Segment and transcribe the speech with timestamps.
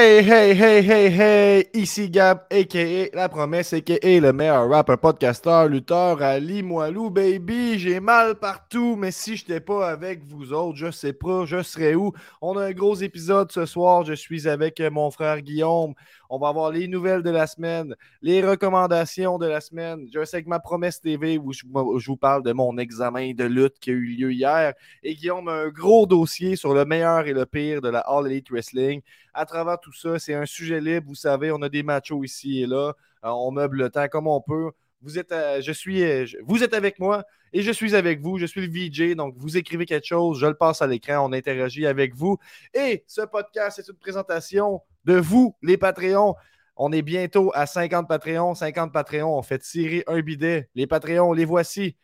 [0.00, 3.08] Hey, hey, hey, hey, hey, ici Gab, a.k.a.
[3.16, 4.20] La Promesse, a.k.a.
[4.20, 7.80] le meilleur rapper, podcasteur, lutteur, Ali Moilou, baby.
[7.80, 11.64] J'ai mal partout, mais si je n'étais pas avec vous autres, je sais pas, je
[11.64, 12.12] serais où.
[12.40, 14.04] On a un gros épisode ce soir.
[14.04, 15.94] Je suis avec mon frère Guillaume.
[16.30, 20.06] On va avoir les nouvelles de la semaine, les recommandations de la semaine.
[20.12, 23.78] Je sais que ma promesse TV où je, vous parle de mon examen de lutte
[23.80, 24.74] qui a eu lieu hier.
[25.02, 28.26] Et Guillaume a un gros dossier sur le meilleur et le pire de la All
[28.26, 29.00] Elite Wrestling.
[29.32, 31.06] À travers tout ça, c'est un sujet libre.
[31.08, 32.92] Vous savez, on a des machos ici et là.
[33.24, 34.70] Euh, on meuble le temps comme on peut.
[35.00, 38.38] Vous êtes, euh, je suis, euh, vous êtes avec moi et je suis avec vous.
[38.38, 41.32] Je suis le VJ, donc vous écrivez quelque chose, je le passe à l'écran, on
[41.32, 42.38] interagit avec vous.
[42.74, 46.34] Et ce podcast, c'est une présentation de vous, les Patreons.
[46.76, 48.54] On est bientôt à 50 Patreons.
[48.54, 50.68] 50 Patreons, on fait tirer un bidet.
[50.74, 51.96] Les Patreons, les voici.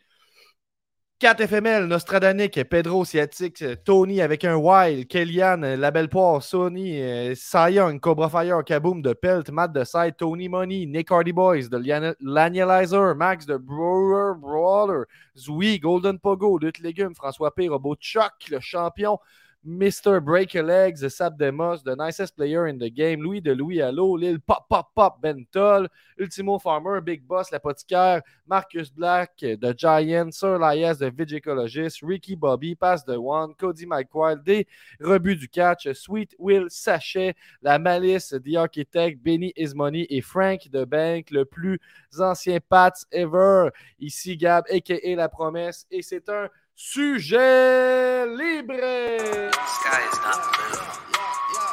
[1.21, 7.35] 4 FML, Nostradanic, Pedro Sciatique, Tony avec un Wild, Kellyanne, La Belle Poire, Sony, euh,
[7.37, 11.81] Cy Cobra Fire, Kaboom de Pelt, Matt de Side, Tony Money, Nick Hardy Boys, de
[12.21, 15.05] Lanializer, Max de Brewer Brawler,
[15.35, 19.19] Zui, Golden Pogo, Lutte Légumes, François P, Robot Chuck, le champion,
[19.67, 20.23] Mr.
[20.23, 24.39] Break Legs, Sab Demos, The Nicest Player in the Game, Louis de Louis Allo, Lil
[24.39, 25.89] Pop Pop Pop Bentol,
[26.21, 32.75] Ultimo Farmer, Big Boss, L'Apothicaire, Marcus Black, The Giant, Sir Lias, The Vigicologist, Ricky Bobby,
[32.75, 34.11] Pass the One, Cody Mike
[34.45, 34.67] des
[35.01, 40.85] Rebuts du Catch, Sweet Will Sachet, La Malice, The Architect, Benny Ismoney et Frank the
[40.85, 41.79] Bank, le plus
[42.19, 43.71] ancien Pats ever.
[43.99, 45.17] Ici Gab, a.k.a.
[45.17, 49.49] La Promesse, et c'est un Sujet libre.
[49.55, 50.83] Sky is not blue.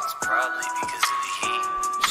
[0.04, 0.71] It's probably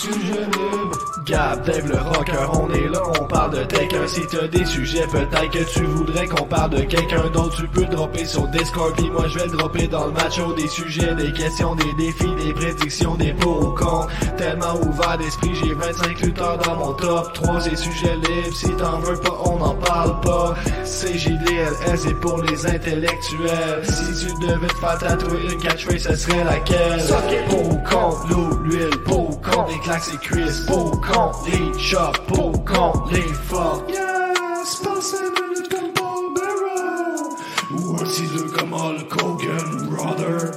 [0.02, 0.98] Sujet libre.
[1.26, 4.08] Gab, Dave le rocker, on est là, on parle de quelqu'un.
[4.08, 7.58] Si t'as des sujets, peut-être que tu voudrais qu'on parle de quelqu'un d'autre.
[7.58, 10.40] Tu peux dropper sur Discord, puis moi je vais le dropper dans le match.
[10.58, 14.08] Des sujets, des questions, des défis, des prédictions, des pour ou contre.
[14.38, 17.62] Tellement ouvert d'esprit, j'ai 25 lutteurs dans mon top 3.
[17.62, 20.56] C'est sujets libres, si t'en veux pas, on n'en parle pas.
[20.84, 23.84] CJDLS, c'est pour les intellectuels.
[23.84, 27.04] Si tu devais te faire tatouer une catchphrase, ce serait laquelle?
[27.50, 31.79] Pour ou contre, l'eau, l'huile, pour ou contre, les claques et cuisses, ou contre les
[31.79, 33.84] chapeaux, quand les forts.
[33.90, 37.84] Yes, passe une minute comme Paul Bearer.
[37.84, 40.52] Ou un ciseau comme Hulk Hogan, brother.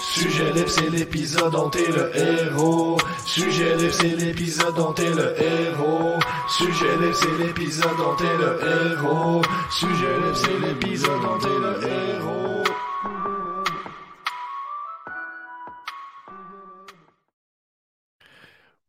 [0.00, 2.96] Sujet libre, c'est l'épisode dont t'es le héros.
[3.24, 6.18] Sujet libre, c'est l'épisode dont t'es le héros.
[6.48, 8.58] Sujet libre, c'est l'épisode dont t'es le
[8.96, 9.42] héros.
[9.70, 12.47] Sujet libre, c'est l'épisode dont t'es le héros.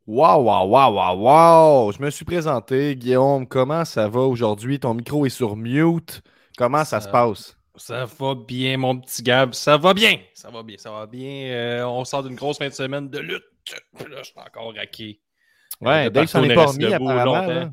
[0.10, 1.92] Wow, wow, wow, wow, wow!
[1.92, 2.96] Je me suis présenté.
[2.96, 4.80] Guillaume, comment ça va aujourd'hui?
[4.80, 6.24] Ton micro est sur mute.
[6.58, 7.56] Comment ça, se passe?
[7.76, 9.54] Ça va bien, mon petit Gab.
[9.54, 10.18] Ça va bien.
[10.34, 11.52] Ça va bien, ça va bien.
[11.52, 13.44] Euh, on sort d'une grosse fin de semaine de lutte.
[14.00, 15.22] là, je suis encore raqué.
[15.80, 17.72] Ouais, euh, Dave s'en est pas remis apparemment.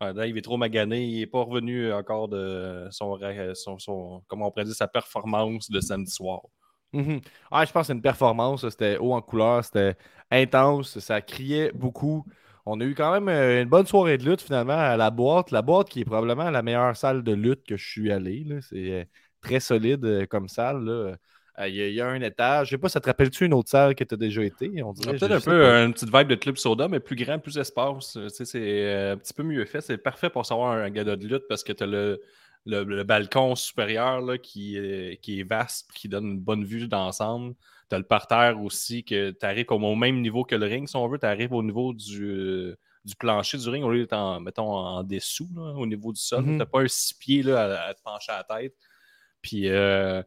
[0.00, 1.04] Ouais, Dave est trop magané.
[1.04, 3.16] Il n'est pas revenu encore de son,
[3.54, 6.40] son, son, comment on pourrait dire, sa performance de samedi soir.
[6.92, 7.20] Mhm.
[7.50, 8.68] Ah, je pense que c'est une performance.
[8.68, 9.96] C'était haut en couleur, c'était
[10.30, 12.24] intense, ça criait beaucoup.
[12.66, 15.50] On a eu quand même euh, une bonne soirée de lutte finalement à la boîte.
[15.50, 18.46] La boîte qui est probablement la meilleure salle de lutte que je suis allé.
[18.60, 19.04] C'est euh,
[19.40, 21.18] très solide euh, comme salle.
[21.66, 22.68] Il y, a un étage.
[22.68, 24.82] Je sais pas, ça te rappelle-tu une autre salle que tu as déjà été?
[24.82, 27.58] On dirait peut-être un peu une petite vibe de Club Soda, mais plus grand, plus
[27.58, 28.16] espace.
[28.28, 29.82] c'est un petit peu mieux fait.
[29.82, 32.22] C'est parfait pour savoir un gars de lutte parce que tu as le,
[32.66, 37.54] le, balcon supérieur là, qui, est, qui est vaste, qui donne une bonne vue d'ensemble.
[37.88, 40.88] Tu as le parterre aussi, que tu arrives comme au même niveau que le ring,
[40.88, 41.18] si on veut.
[41.18, 42.74] Tu arrives au niveau du,
[43.04, 46.42] du plancher du ring, au lieu d'être en, mettons, en dessous, au niveau du sol.
[46.42, 46.46] Mm-hmm.
[46.46, 48.74] Tu n'as pas un six pieds là, à, te pencher à la tête.
[49.42, 50.22] Puis euh,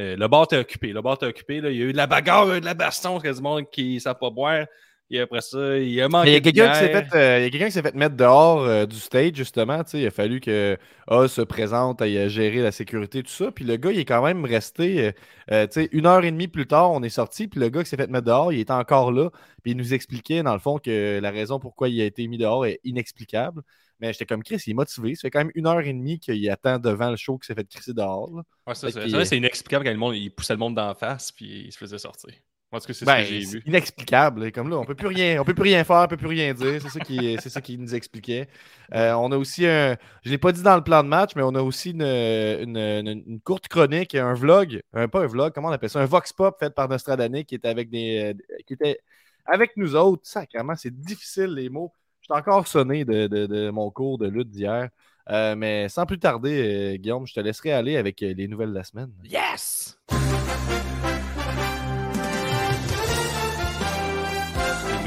[0.00, 0.92] euh, le bar t'est occupé.
[0.92, 1.60] Le bar t'est occupé.
[1.60, 1.70] Là.
[1.70, 4.30] Il y a eu de la bagarre, de la baston, quasiment, qui ne savent pas
[4.30, 4.66] boire.
[5.10, 6.30] Et après ça, il a manqué.
[6.30, 8.86] Il y a quelqu'un qui s'est fait, euh, quelqu'un qui s'est fait mettre dehors euh,
[8.86, 9.82] du stage, justement.
[9.92, 10.78] Il a fallu que
[11.08, 13.52] A se présente à gérer la sécurité, tout ça.
[13.52, 15.12] Puis le gars, il est quand même resté.
[15.52, 17.48] Euh, une heure et demie plus tard, on est sorti.
[17.48, 19.30] Puis le gars qui s'est fait mettre dehors, il était encore là.
[19.62, 22.38] Puis il nous expliquait, dans le fond, que la raison pourquoi il a été mis
[22.38, 23.62] dehors est inexplicable.
[24.00, 25.14] Mais j'étais comme Chris, il est motivé.
[25.14, 27.54] Ça fait quand même une heure et demie qu'il attend devant le show qui s'est
[27.54, 28.30] fait crisser dehors.
[28.66, 31.78] Ouais, c'est inexplicable quand le monde, il poussait le monde d'en face puis il se
[31.78, 32.34] faisait sortir.
[32.74, 33.62] Parce que c'est ben, j'ai vu.
[33.66, 34.50] inexplicable.
[34.50, 36.52] Comme là, on peut plus rien, on peut plus rien faire, on peut plus rien
[36.54, 36.82] dire.
[36.82, 38.48] C'est ça qui, c'est ça qui nous expliquait.
[38.92, 41.42] Euh, on a aussi un, je l'ai pas dit dans le plan de match, mais
[41.44, 45.70] on a aussi une, une, courte chronique, un vlog, un, pas un vlog, comment on
[45.70, 48.98] appelle ça, un vox pop fait par Nostradamus qui était avec des, euh, qui était
[49.46, 50.26] avec nous autres.
[50.26, 51.92] Sacrément, c'est difficile les mots.
[52.22, 54.88] Je suis encore sonné de, de, mon cours de lutte d'hier.
[55.30, 58.84] Euh, mais sans plus tarder, Guillaume, je te laisserai aller avec les nouvelles de la
[58.84, 59.12] semaine.
[59.22, 59.96] Yes!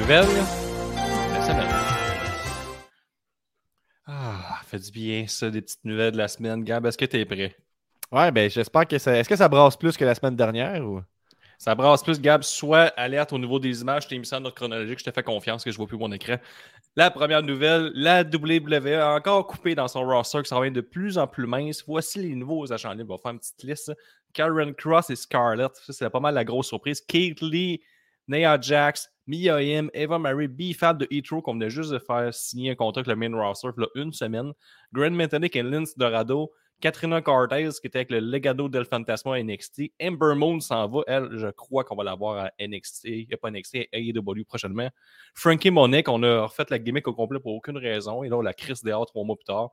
[0.08, 0.26] Nouvelles
[1.34, 1.68] la semaine.
[4.06, 6.64] Ah, fait du bien ça, des petites nouvelles de la semaine.
[6.64, 7.58] Gab, est-ce que tu es prêt?
[8.14, 9.18] Ouais, ben j'espère que ça.
[9.18, 11.02] Est-ce que ça brasse plus que la semaine dernière ou?
[11.58, 12.44] Ça brasse plus, Gab.
[12.44, 15.24] Soit alerte au niveau des images, t'ai mis ça en ordre chronologique, je te fais
[15.24, 16.38] confiance que je vois plus mon écran.
[16.96, 20.80] La première nouvelle, la WWE a encore coupé dans son roster qui s'en vient de
[20.80, 21.84] plus en plus mince.
[21.86, 23.16] Voici les nouveaux agents libres.
[23.16, 23.92] On va faire une petite liste.
[24.32, 25.76] Karen Cross et Scarlett.
[25.76, 27.02] Ça, c'est pas mal la grosse surprise.
[27.02, 27.82] Kate Lee,
[28.28, 32.72] Nia Jax, Mia Im, Eva Marie, B-Fab de Etro qu'on venait juste de faire signer
[32.72, 34.54] un contrat avec le main roster a une semaine.
[34.94, 36.52] Grand Metanic et Lince Dorado.
[36.80, 39.94] Katrina Cortez, qui était avec le Legado del Fantasma à NXT.
[40.00, 41.02] Ember Moon s'en va.
[41.08, 43.06] Elle, je crois qu'on va la voir à NXT.
[43.06, 44.90] Il n'y a pas NXT, AEW prochainement.
[45.34, 48.24] Frankie Monique, on a refait la gimmick au complet pour aucune raison.
[48.24, 49.72] Et là, on la crise dehors trois mois plus tard.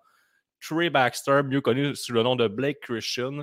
[0.60, 3.42] Trey Baxter, mieux connu sous le nom de Blake Christian.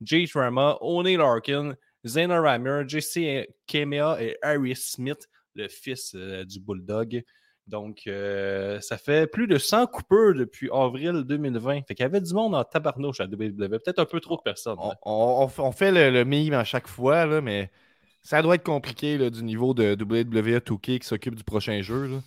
[0.00, 1.74] Jay Trama, O'Neill Larkin,
[2.06, 7.22] Zayna Rammer, JC Kemea et Harry Smith, le fils euh, du Bulldog.
[7.68, 11.82] Donc, euh, ça fait plus de 100 coupeurs depuis avril 2020.
[11.86, 13.68] Fait qu'il y avait du monde en tabarnouche à WWE.
[13.68, 14.78] Peut-être un peu trop de personnes.
[15.04, 17.70] On, fait le, mime à chaque fois, là, mais
[18.22, 22.20] ça doit être compliqué là, du niveau de WWE 2K qui s'occupe du prochain jeu.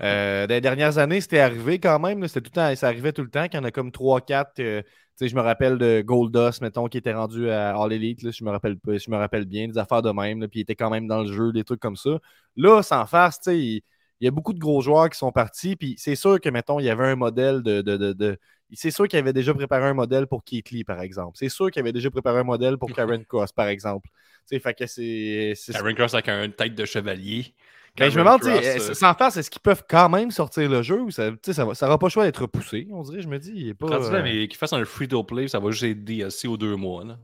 [0.00, 2.26] Euh, dans les dernières années, c'était arrivé quand même.
[2.28, 4.84] C'était tout le temps, ça arrivait tout le temps qu'il y en a comme 3-4
[5.26, 8.30] je me rappelle de Goldust, mettons, qui était rendu à All Elite.
[8.30, 10.46] je, me rappelle, je me rappelle bien des affaires de même.
[10.48, 12.18] puis il était quand même dans le jeu, des trucs comme ça.
[12.56, 13.82] Là, sans farce, il,
[14.20, 15.74] il, y a beaucoup de gros joueurs qui sont partis.
[15.74, 17.80] Puis c'est sûr que, mettons, il y avait un modèle de.
[17.82, 18.38] de,
[18.72, 21.36] c'est sûr qu'il avait déjà préparé un modèle pour Keith Lee, par exemple.
[21.36, 24.08] C'est sûr qu'il avait déjà préparé un modèle pour Karen Cross, par exemple.
[24.48, 25.54] Fait que c'est.
[25.72, 27.54] Karen Cross avec une tête de chevalier.
[27.98, 31.00] Ben, je me demande, euh, sans faire, est-ce qu'ils peuvent quand même sortir le jeu
[31.00, 33.52] ou ça n'aura ça pas le choix d'être repoussé, on dirait, je me dis.
[33.54, 36.56] Il est pas, euh, mais qu'ils fassent un free-to-play, ça va juste être DLC aux
[36.56, 37.04] deux mois.
[37.04, 37.18] Là.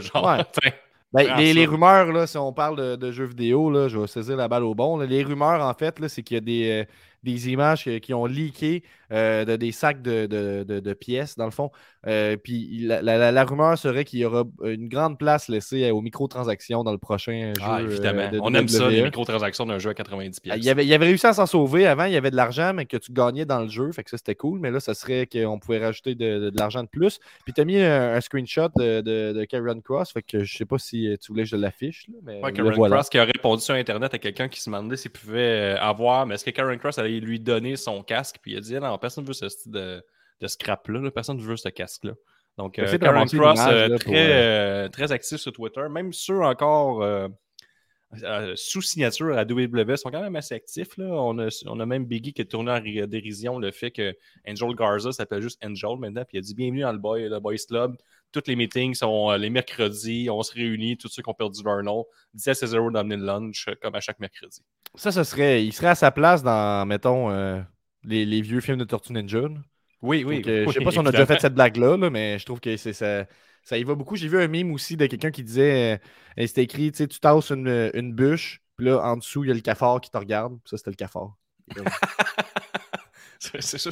[0.00, 0.44] Genre, ouais.
[1.12, 4.36] ben, les, les, rumeurs, là, si on parle de, jeux vidéo, là, je vais saisir
[4.36, 4.98] la balle au bon.
[4.98, 6.84] les rumeurs, en fait, c'est qu'il y a des, euh,
[7.22, 8.82] des images qui ont leaké
[9.14, 11.70] euh, de, des sacs de, de, pièces, dans le fond.
[12.06, 16.90] Euh, puis la, rumeur serait qu'il y aura une grande place laissée aux microtransactions dans
[16.90, 17.86] le prochain ah, jeu.
[17.86, 18.28] Euh, évidemment.
[18.42, 20.40] On aime ça, les microtransactions d'un jeu à 90$.
[20.50, 21.86] Ah, il, avait, il avait réussi à s'en sauver.
[21.86, 23.92] Avant, il y avait de l'argent, mais que tu gagnais dans le jeu.
[23.92, 24.58] Fait que ça, c'était cool.
[24.58, 27.20] Mais là, ça serait qu'on pouvait rajouter de, l'argent de plus.
[27.44, 30.12] Puis tu as mis un, screenshot de, de, Karen Cross.
[30.12, 32.08] Fait que je sais pas si tu voulais que je l'affiche.
[32.24, 35.76] Mais Karen Cross qui a répondu sur Internet à quelqu'un qui se demandait s'il pouvait
[35.78, 36.26] avoir.
[36.26, 38.38] Mais est-ce que Karen Cross allait lui donner son casque?
[38.42, 40.02] Puis il a dit non, personne ne veut ce style de,
[40.40, 41.10] de scrap-là.
[41.10, 42.14] Personne ne veut ce casque-là.
[42.56, 45.82] Donc, euh, Karen Cross, euh, très, euh, très actif sur Twitter.
[45.90, 47.04] Même ceux encore
[48.54, 50.96] sous signature à WWE sont quand même assez actifs.
[50.96, 51.06] Là.
[51.06, 54.14] On, a, on a même Biggie qui a tourné en dérision le fait que
[54.48, 56.24] Angel Garza s'appelle juste Angel maintenant.
[56.24, 57.96] Puis il a dit Bienvenue dans le, boy, le Boys Club.
[58.30, 60.30] Tous les meetings sont les mercredis.
[60.30, 62.06] On se réunit, tous ceux qui ont perdu leur nom.
[62.34, 64.62] 10 à 0 dans le lunch, comme à chaque mercredi.
[64.94, 65.64] Ça, ce serait.
[65.64, 67.64] Il serait à sa place dans, mettons,
[68.04, 69.42] les, vieux films de Tortue Ninja.
[70.02, 70.42] Oui, oui.
[70.44, 72.76] Je je sais pas si on a déjà fait cette blague-là, mais je trouve que
[72.76, 73.26] c'est ça,
[73.62, 74.16] ça y va beaucoup.
[74.16, 76.00] J'ai vu un mime aussi de quelqu'un qui disait
[76.38, 79.48] euh, c'était écrit, tu sais, tu tasses une, une bûche, puis là, en dessous, il
[79.48, 80.58] y a le cafard qui te regarde.
[80.64, 81.34] Ça, c'était le cafard.
[83.38, 83.90] c'est ça,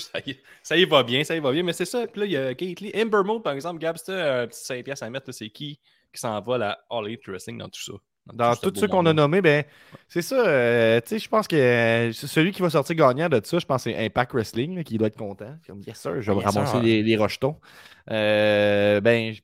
[0.62, 1.62] ça y, va bien, ça y va bien.
[1.62, 2.07] Mais c'est ça.
[2.07, 2.92] Puis là, il y a Kate Lee.
[3.04, 5.33] Moon, par exemple, Gab, c'était un petit 5 pièces à mettre.
[5.33, 5.78] C'est qui
[6.12, 7.92] qui s'en va à All Elite Wrestling dans tout ça?
[8.26, 9.64] Dans tous ceux qu'on a nommés, ben,
[10.09, 10.47] c'est ça.
[10.47, 13.67] Euh, tu sais, je pense que euh, celui qui va sortir gagnant de ça, je
[13.67, 15.57] pense que c'est Impact Wrestling, qui doit être content.
[15.67, 17.59] Comme, yes, sir, je vais ramasser les, les, rejetons.
[18.11, 19.35] Euh, ben,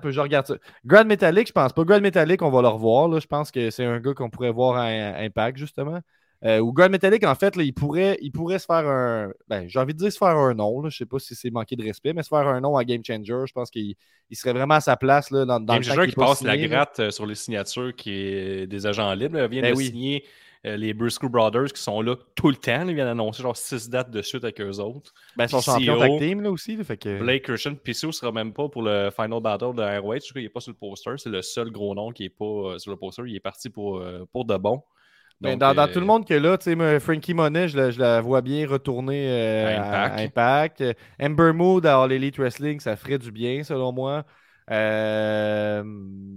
[0.00, 0.54] peu, je regarde ça.
[0.84, 1.84] Grand Metallic, je pense pas.
[1.84, 3.08] Grand Metallic, on va le revoir.
[3.08, 3.18] Là.
[3.18, 6.00] Je pense que c'est un gars qu'on pourrait voir à Impact, justement.
[6.42, 9.30] Euh, ou Grand Metallic, en fait, là, il, pourrait, il pourrait se faire un.
[9.48, 10.80] Ben, j'ai envie de dire se faire un nom.
[10.80, 10.88] Là.
[10.88, 13.04] Je sais pas si c'est manquer de respect, mais se faire un nom à Game
[13.04, 13.94] Changer, je pense qu'il
[14.30, 17.00] il serait vraiment à sa place là, dans, dans Game Changer qui passe la gratte
[17.00, 19.38] euh, sur les signatures qui est des agents libres.
[19.38, 20.24] Il vient ben de signer
[20.64, 22.88] euh, les Briscoe Brothers qui sont là tout le temps.
[22.88, 25.12] Ils viennent d'annoncer genre six dates de suite avec eux autres.
[25.36, 26.82] Ben, ils sont champions tag team là aussi.
[26.82, 27.18] fait que...
[27.18, 30.32] Blake Christian ne sera même pas pour le Final Battle de ROH.
[30.36, 31.10] Il n'est pas sur le poster.
[31.18, 33.24] C'est le seul gros nom qui n'est pas sur le poster.
[33.26, 34.82] Il est parti pour, pour de bon.
[35.40, 37.90] Ben, dans, dans, tout le euh, monde que là, tu sais, Frankie Monet, je la,
[37.90, 40.84] je la, vois bien retourner euh, à Impact.
[41.20, 44.24] Ember Mood à All Elite Wrestling, ça ferait du bien, selon moi.
[44.70, 45.82] Euh,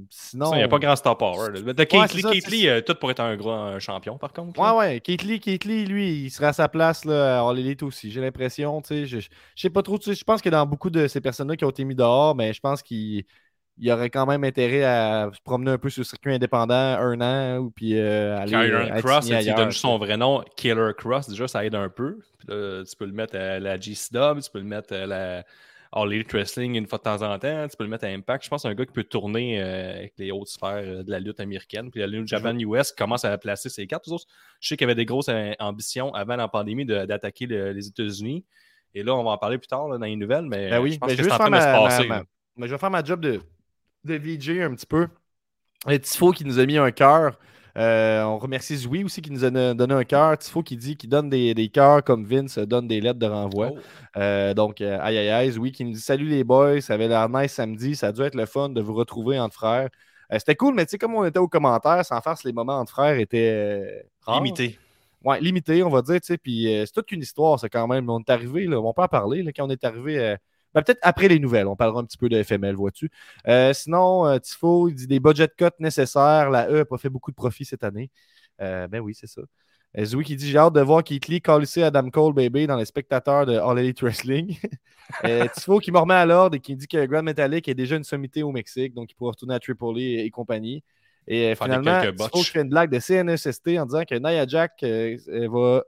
[0.10, 0.54] sinon.
[0.54, 1.52] Il n'y a pas grand star power.
[1.52, 4.58] De Kate Lee, tout pour être un grand champion, par contre.
[4.58, 5.00] Ouais, ouais.
[5.02, 8.10] Kate Lee, lui, il serait à sa place là, à All Elite aussi.
[8.10, 9.06] J'ai l'impression, tu sais.
[9.06, 10.00] Je, je sais pas trop.
[10.02, 12.62] Je pense que dans beaucoup de ces personnes-là qui ont été mis dehors, mais je
[12.62, 13.26] pense qu'ils
[13.78, 17.22] il aurait quand même intérêt à se promener un peu sur le circuit indépendant un
[17.22, 21.48] an ou puis euh, aller Killer Cross, il donne son vrai nom, Killer Cross, déjà
[21.48, 22.20] ça aide un peu.
[22.42, 25.44] tu peux le mettre à la GCW, tu peux le mettre à la
[25.96, 27.68] All Elite Wrestling une fois de temps en temps.
[27.68, 28.44] Tu peux le mettre à Impact.
[28.44, 31.04] Je pense que c'est un gars qui peut tourner euh, avec les hautes sphères euh,
[31.04, 31.92] de la lutte américaine.
[31.92, 34.06] Puis la lutte Japan US commence à placer ses cartes.
[34.08, 38.44] Je sais qu'il y avait des grosses ambitions avant la pandémie d'attaquer les États-Unis.
[38.96, 40.46] Et là, on va en parler plus tard dans les nouvelles.
[40.46, 42.10] Mais ben oui, je pense que c'est en train de se passer.
[42.56, 43.40] Mais je vais faire ma job de,
[44.06, 45.08] de VJ un petit peu.
[45.90, 47.38] Et Tifo qui nous a mis un cœur.
[47.76, 50.38] Euh, on remercie Zoui aussi qui nous a donné un cœur.
[50.38, 53.72] Tifo qui dit qu'il donne des, des cœurs comme Vince donne des lettres de renvoi.
[53.74, 53.80] Oh.
[54.18, 55.52] Euh, donc, euh, aïe aïe aïe.
[55.52, 57.96] Zoui qui nous dit Salut les boys, ça avait l'air nice samedi.
[57.96, 59.90] Ça a dû être le fun de vous retrouver entre frères.
[60.38, 62.92] C'était cool, mais tu sais, comme on était aux commentaires, sans faire les moments entre
[62.92, 64.80] frères étaient limités.
[65.24, 66.38] Ouais, limité, on va dire, tu sais.
[66.40, 68.10] Puis c'est toute une histoire, ça, quand même.
[68.10, 70.38] On est arrivé, là, on peut en parler, là, quand on est arrivé
[70.74, 73.10] ben, peut-être après les nouvelles, on parlera un petit peu de FML, vois-tu.
[73.48, 76.50] Euh, sinon, euh, Tifo, il dit des budget cuts nécessaires.
[76.50, 78.10] La E n'a pas fait beaucoup de profit cette année.
[78.62, 79.42] Euh, ben oui, c'est ça.
[80.04, 82.86] Zoui qui dit J'ai hâte de voir Keith Lee coller Adam Cole, baby, dans les
[82.86, 84.58] spectateurs de All Elite Wrestling.
[85.54, 88.04] Tifo qui me remet à l'ordre et qui dit que Grand Metallic est déjà une
[88.04, 90.84] sommité au Mexique, donc il pourra retourner à Tripoli et, compagnie.
[91.28, 95.84] Et finalement, Tifo fait une blague de CNSST en disant que Nia Jack va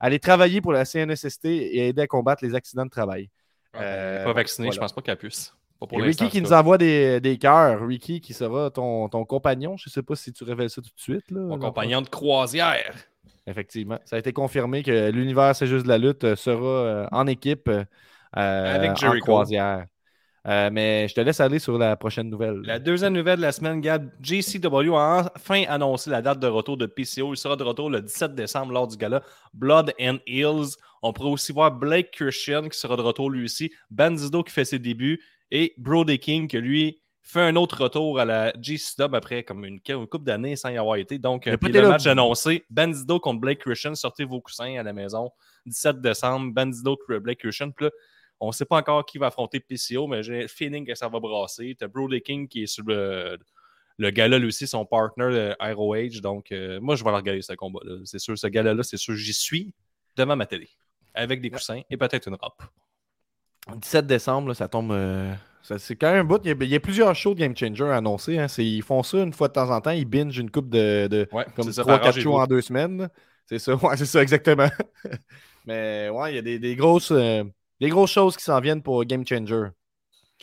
[0.00, 3.28] aller travailler pour la CNSST et aider à combattre les accidents de travail.
[3.76, 5.54] Euh, pas vacciné, je pense pas qu'elle puisse.
[5.92, 7.86] Ricky qui nous envoie des, des cœurs.
[7.86, 9.76] Ricky qui sera ton, ton compagnon.
[9.78, 11.30] Je ne sais pas si tu révèles ça tout de suite.
[11.30, 12.94] Là, Mon compagnon de croisière.
[13.46, 13.98] Effectivement.
[14.04, 17.26] Ça a été confirmé que l'univers C'est juste de la lutte euh, sera euh, en
[17.26, 17.70] équipe
[18.32, 19.32] Avec Jericho.
[19.32, 19.86] en croisière.
[20.44, 22.60] mais je te laisse aller sur la prochaine nouvelle.
[22.64, 26.76] La deuxième nouvelle de la semaine, Gab, JCW a enfin annoncé la date de retour
[26.76, 27.32] de PCO.
[27.32, 29.22] Il sera de retour le 17 décembre lors du gala
[29.54, 30.76] Blood and Hills.
[31.02, 34.64] On pourrait aussi voir Blake Christian qui sera de retour lui aussi, Bandido qui fait
[34.64, 39.44] ses débuts et Brody King qui lui fait un autre retour à la GCW après
[39.44, 41.18] comme une, couple d'années sans y avoir été.
[41.18, 44.92] Donc, euh, puis le match annoncé, Bandido contre Blake Christian, sortez vos coussins à la
[44.92, 45.30] maison,
[45.66, 47.70] 17 décembre, Bandido contre Blake Christian.
[47.70, 47.90] Puis là,
[48.40, 51.08] on ne sait pas encore qui va affronter PCO, mais j'ai le feeling que ça
[51.08, 51.76] va brasser.
[51.78, 53.38] Tu as Brody King qui est sur le,
[53.98, 56.20] le gala, lui aussi, son partner de ROH.
[56.22, 57.98] Donc, euh, moi, je vais regarder ce combat-là.
[58.04, 59.74] C'est sûr, ce gala-là, c'est sûr, j'y suis
[60.16, 60.70] devant ma télé
[61.20, 62.54] avec des coussins et peut-être une robe.
[63.76, 64.92] 17 décembre, ça tombe.
[64.92, 66.40] Euh, c'est quand même un bout.
[66.44, 68.38] Il y, a, plusieurs shows de Game Changer à annoncer.
[68.38, 68.46] Hein.
[68.58, 69.90] Ils font ça une fois de temps en temps.
[69.90, 73.08] Ils binge une coupe de, de comme 3-4 shows en deux semaines.
[73.46, 74.68] C'est ça, ouais, c'est ça, exactement.
[75.66, 77.44] Mais ouais, il y a des, grosses, euh,
[77.80, 79.68] des grosses choses qui s'en viennent pour Game Changer.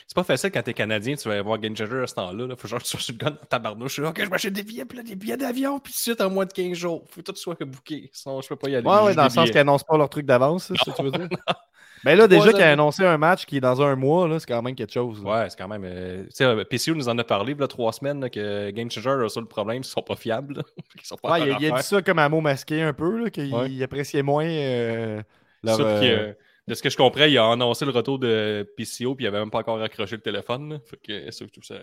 [0.05, 2.55] C'est pas facile quand t'es Canadien, tu vas voir Game Changer à ce temps-là.
[2.55, 3.99] Faut genre que tu sois sur le gun dans ta barnouche.
[3.99, 6.45] Ok, je m'achète des billets, puis des billets d'avion, puis tout de suite en moins
[6.45, 7.03] de 15 jours.
[7.09, 8.09] Faut que tout soit booké.
[8.13, 8.87] Sinon, je peux pas y aller.
[8.87, 11.03] Ouais, ouais, dans le sens qu'ils annoncent pas leur truc d'avance, c'est ce que tu
[11.03, 11.27] veux dire?
[12.03, 14.61] Mais là, déjà qu'il a annoncé un match qui est dans un mois, c'est quand
[14.61, 15.19] même quelque chose.
[15.21, 15.83] Ouais, c'est quand même.
[15.83, 18.69] Euh, tu sais, euh, PCU nous en a parlé il y a trois semaines que
[18.71, 20.63] Game Changer a ça le problème, ils sont pas fiables.
[21.03, 24.21] sont pas ouais, il, a dit ça comme un mot masqué un peu, qu'il appréciait
[24.21, 25.21] moins euh,
[25.63, 26.33] leur, euh,
[26.67, 29.39] de ce que je comprends, il a annoncé le retour de PCO puis il avait
[29.39, 30.79] même pas encore accroché le téléphone.
[30.85, 31.75] Fait que ça, ça,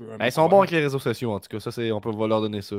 [0.00, 1.60] ben, ils sont bons avec les réseaux sociaux, en tout cas.
[1.60, 2.76] Ça, c'est, on peut leur donner ça.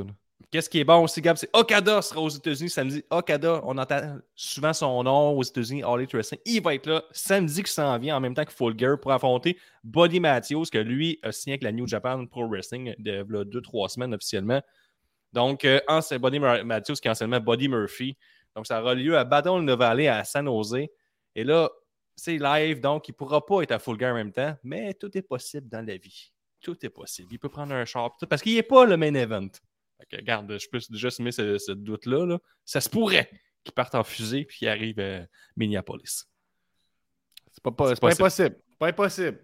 [0.50, 1.36] Qu'est-ce qui est bon aussi, Gab?
[1.36, 3.04] C'est Okada sera aux États-Unis samedi.
[3.10, 6.40] Okada, on entend souvent son nom aux États-Unis, All Elite Wrestling.
[6.46, 9.12] Il va être là samedi qui s'en vient en même temps que Full Gear pour
[9.12, 13.60] affronter Buddy Matthews, que lui a signé avec la New Japan Pro Wrestling de deux,
[13.60, 14.62] trois semaines officiellement.
[15.32, 18.16] Donc, euh, c'est Buddy Matthews qui est anciennement Buddy Murphy.
[18.56, 20.88] Donc, ça aura lieu à Battle Valley à San Jose.
[21.38, 21.70] Et là,
[22.16, 24.92] c'est live, donc il ne pourra pas être à full gear en même temps, mais
[24.94, 26.32] tout est possible dans la vie.
[26.60, 27.28] Tout est possible.
[27.30, 29.48] Il peut prendre un char, parce qu'il n'est pas le main event.
[30.12, 32.38] regarde, je peux déjà semer ce, doute-là.
[32.64, 33.30] Ça se pourrait
[33.62, 35.26] qu'il parte en fusée puis qu'il arrive à
[35.56, 36.24] Minneapolis.
[37.52, 38.58] C'est pas, pas, pas, impossible.
[38.76, 39.40] Pas impossible.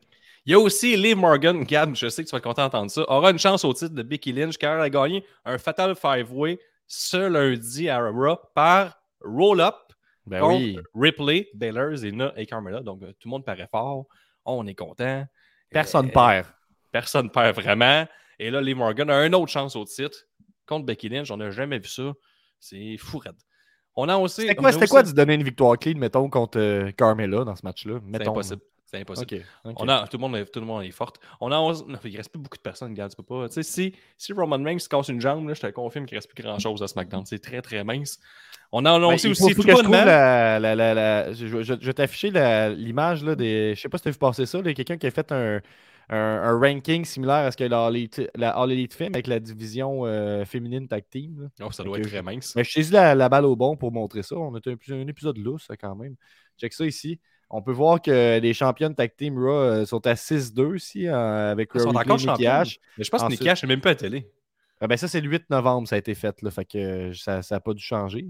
[0.47, 2.91] Il y a aussi Liv Morgan, Gab, je sais que tu vas être content d'entendre
[2.91, 5.95] ça, aura une chance au titre de Becky Lynch car elle a gagné un Fatal
[5.95, 6.59] Five-Way
[6.89, 9.77] ce lundi à Raw par Roll Up
[10.27, 10.79] ben oui.
[10.95, 12.81] Ripley, Baylor, Zena et Carmela.
[12.81, 14.07] Donc, euh, tout le monde paraît fort.
[14.45, 15.25] on est content.
[15.71, 16.47] Personne euh, perd.
[16.91, 18.07] Personne perd vraiment.
[18.39, 20.17] Et là, Lee Morgan a une autre chance au titre
[20.67, 21.31] contre Becky Lynch.
[21.31, 22.13] On n'a jamais vu ça.
[22.59, 23.21] C'est fou
[23.97, 24.43] On a aussi.
[24.43, 27.65] C'était quoi, quoi de se donner une victoire clean, mettons, contre euh, Carmela dans ce
[27.65, 28.01] match-là?
[28.13, 28.63] C'est impossible.
[28.95, 29.45] C'est impossible.
[29.65, 31.13] On a, tout, le monde, tout le monde est fort.
[31.41, 31.73] On a
[32.05, 33.49] il ne reste plus beaucoup de personnes, regarde, tu peux pas.
[33.49, 36.15] Tu sais, si, si Roman Reigns se casse une jambe, là, je te confirme qu'il
[36.15, 37.27] ne reste plus grand-chose à SmackDown.
[37.27, 38.21] C'est très, très mince.
[38.71, 41.93] On a annoncé ben, aussi faut, faut que je, la, la, la, je, je, vais
[41.93, 42.31] t'afficher
[42.77, 43.75] l'image des.
[43.75, 44.63] Je sais pas si tu as vu passer ça.
[44.63, 45.61] Quelqu'un qui a fait un,
[46.09, 50.87] un, ranking similaire à ce que la All Elite, fait avec la division euh, féminine
[50.87, 51.51] tag team.
[51.61, 52.55] Oh, ça doit être très mince.
[52.55, 54.37] Mais je t'ai dit la, balle au bon pour montrer ça.
[54.37, 56.15] On a un, un épisode lousse quand même.
[56.59, 57.19] Check ça ici.
[57.51, 61.53] On peut voir que les championnes tag team Raw euh, sont à 6-2 ici euh,
[61.53, 62.79] avec Ils sont encore Ash.
[62.99, 64.31] Mais je pense que Ash n'est même pas à télé.
[64.81, 66.43] Ah ben ça, c'est le 8 novembre, ça a été fait.
[66.43, 68.27] Là, fait que ça n'a pas dû changer.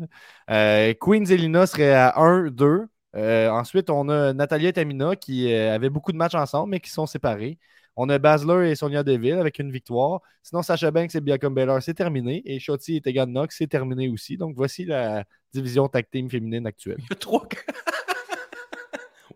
[0.50, 2.86] Euh, Queen Zelina serait à 1-2.
[3.16, 6.80] Euh, ensuite, on a Natalia et Tamina qui euh, avaient beaucoup de matchs ensemble, mais
[6.80, 7.58] qui sont séparés.
[7.96, 10.20] On a Basler et Sonia Deville avec une victoire.
[10.42, 12.42] Sinon, Sacha Banks et Bianca Belair, c'est terminé.
[12.44, 14.36] Et Shotzi et Tegan Knox, c'est terminé aussi.
[14.36, 16.98] Donc, voici la division tag team féminine actuelle.
[16.98, 17.48] Il y a trois.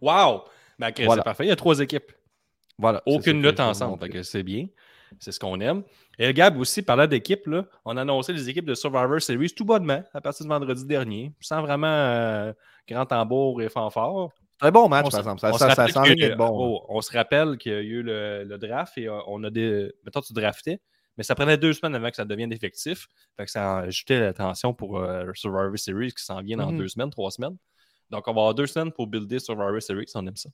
[0.01, 0.45] wow!
[0.79, 1.45] Ben, okay, C'est parfait.
[1.45, 2.13] Il y a trois équipes.
[2.79, 3.03] Voilà.
[3.07, 3.99] Aucune lutte ensemble.
[4.25, 4.67] C'est bien.
[5.19, 5.83] C'est ce qu'on aime.
[6.19, 7.49] Et Gab aussi, parlant d'équipe,
[7.85, 11.33] on a annoncé les équipes de Survivor Series tout bonnement à partir de vendredi dernier,
[11.41, 12.53] sans vraiment euh,
[12.87, 14.29] grand tambour et fanfare.
[14.59, 15.41] Très bon match, par exemple.
[15.41, 16.51] Ça, ça, ça être bon.
[16.53, 19.93] Oh, on se rappelle qu'il y a eu le, draft et euh, on a des.
[20.05, 20.81] Mettons, tu draftais,
[21.17, 23.07] mais ça prenait deux semaines avant que ça devienne effectif.
[23.37, 26.79] Fait que ça a ajouté l'attention pour euh, Survivor Series qui s'en vient dans mhm.
[26.79, 27.57] deux semaines, trois semaines.
[28.11, 30.51] Donc, on va avoir deux semaines pour builder Survivor Series, on aime ça.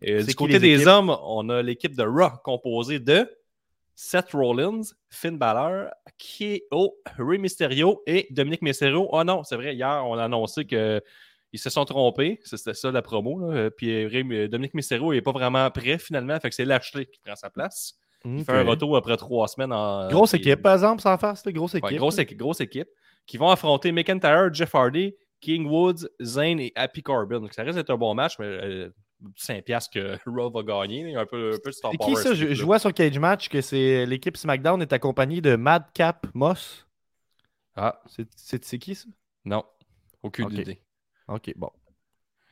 [0.00, 3.28] Et du côté des hommes, on a l'équipe de Raw composée de
[3.94, 9.08] Seth Rollins, Finn Balor, K.O., Rey Mysterio et Dominique Mysterio.
[9.12, 11.00] Oh non, c'est vrai, hier, on a annoncé qu'ils
[11.54, 12.40] se sont trompés.
[12.44, 13.52] C'était ça la promo.
[13.76, 14.08] Puis
[14.48, 16.38] Dominique Mysterio n'est pas vraiment prêt finalement.
[16.40, 17.98] Fait que c'est Lashley qui prend sa place.
[18.24, 19.72] Il fait un retour après trois semaines.
[19.72, 21.96] En, grosse équipe, par exemple, sans faire, c'était grosse équipe.
[21.96, 22.88] grosse, équipe grosse équipe.
[23.26, 27.46] Qui vont affronter McIntyre, Jeff Hardy, King Woods, Zayn et Happy Corbin.
[27.50, 28.90] ça risque d'être un bon match, mais euh,
[29.36, 31.14] 5 piastres que Raw va gagner.
[31.14, 32.32] Un peu, un peu de qui ça?
[32.32, 36.86] Je, vois sur Cage Match que c'est l'équipe SmackDown est accompagnée de Madcap Moss.
[37.76, 38.00] Ah.
[38.36, 39.08] C'est qui ça?
[39.44, 39.64] Non.
[40.22, 40.80] Aucune idée.
[41.26, 41.70] OK, bon.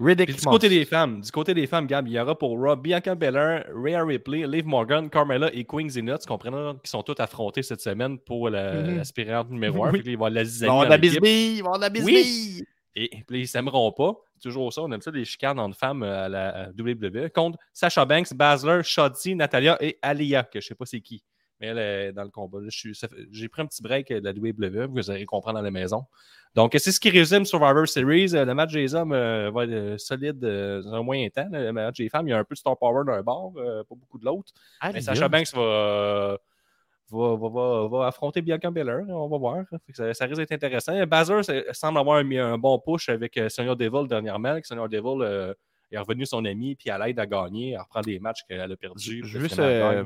[0.01, 3.15] du côté des femmes, du côté des femmes, Gab, il y aura pour Raw Bianca
[3.15, 7.81] Belair, Rhea Ripley, Liv Morgan, Carmella et Queen Zenith, comprenant qui sont tous affrontés cette
[7.81, 9.55] semaine pour l'aspirante mm -hmm.
[9.55, 9.93] numéro 1.
[10.05, 12.65] Ils vont la Ils vont la bisbille, ils vont la bisbille.
[12.97, 14.83] Et, et ils s'aimeront pas toujours ça.
[14.83, 17.31] On aime ça des chicanes entre femmes euh, à la WWE.
[17.31, 21.23] Contre Sasha Banks, Basler, Shotzi, Natalia et Alia, que je ne sais pas c'est qui.
[21.61, 22.59] Mais elle est dans le combat.
[22.69, 26.07] J'ai pris un petit break de la WWE, vous allez comprendre à la maison.
[26.55, 28.35] Donc, c'est ce qui résume Survivor Series.
[28.35, 31.49] Euh, le match des hommes euh, va être solide dans un moyen temps.
[31.53, 33.95] Le match des femmes, il y a un peu de star power d'un bord, pas
[33.95, 34.53] beaucoup de l'autre.
[34.83, 36.39] Mais Sasha Banks va
[37.11, 39.03] va, va, affronter Bianca Belair.
[39.09, 39.65] On va voir.
[39.93, 41.07] Ça, risque d'être intéressant.
[41.07, 41.43] Baszler
[41.73, 44.59] semble avoir mis un bon push avec euh, Sonia Devil dernièrement.
[44.63, 45.55] Sonia Devil euh,
[45.91, 48.77] est revenu son ami puis elle aide à gagner, à reprendre des matchs qu'elle a
[48.77, 49.25] perdus.
[49.25, 50.05] Juste, euh,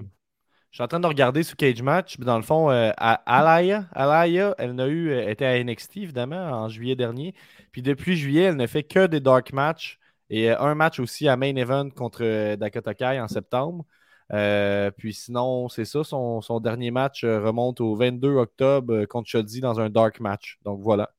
[0.71, 2.19] je suis en train de regarder ce Cage Match.
[2.19, 7.35] Dans le fond, Alaya, Alaya, elle n'a eu, était à NXT évidemment en juillet dernier.
[7.71, 11.37] Puis depuis juillet, elle ne fait que des dark matchs et un match aussi à
[11.37, 13.85] main event contre Dakota Kai en septembre.
[14.33, 19.29] Euh, puis sinon, c'est ça, son, dernier match euh, remonte au 22 octobre euh, contre
[19.29, 20.59] Shoddy dans un dark match.
[20.65, 21.11] Donc voilà.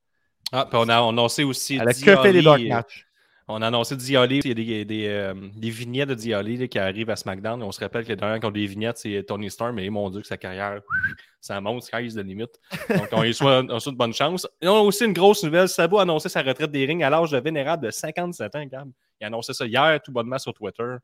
[0.52, 1.76] Ah, puis on a annoncé aussi.
[1.76, 3.06] Elle a que fait les dark matchs.
[3.48, 7.62] On a annoncé Dioli, il y a des, vignettes de Dioli qui arrivent à SmackDown.
[7.62, 10.10] On se rappelle que le dernier qui a des vignettes, c'est Tony Storm, mais mon
[10.10, 10.82] Dieu, que sa carrière,
[11.42, 12.60] ça monte, sky's de limite.
[12.90, 14.48] Donc, on lui souhaite, de bonne chance.
[14.62, 15.70] Et on a aussi une grosse nouvelle.
[15.70, 18.90] Sabo a annoncé sa retraite des rings à l'âge de vénérable de 57 ans, Gab.
[19.22, 20.96] Il a annoncé ça hier, tout bonnement sur Twitter.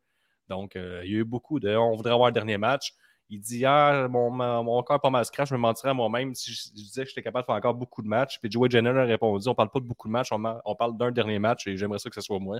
[0.49, 2.93] Donc, euh, il y a eu beaucoup de on voudrait avoir le dernier match.
[3.29, 6.35] Il dit hier, mon, mon corps est pas mal scratch, je me mentirais à moi-même
[6.35, 8.39] si je, disais que j'étais capable de faire encore beaucoup de matchs.
[8.39, 11.11] Puis Joey Jenner a répondu on parle pas de beaucoup de matchs, on, parle d'un
[11.11, 12.59] dernier match et j'aimerais ça que ce soit moi.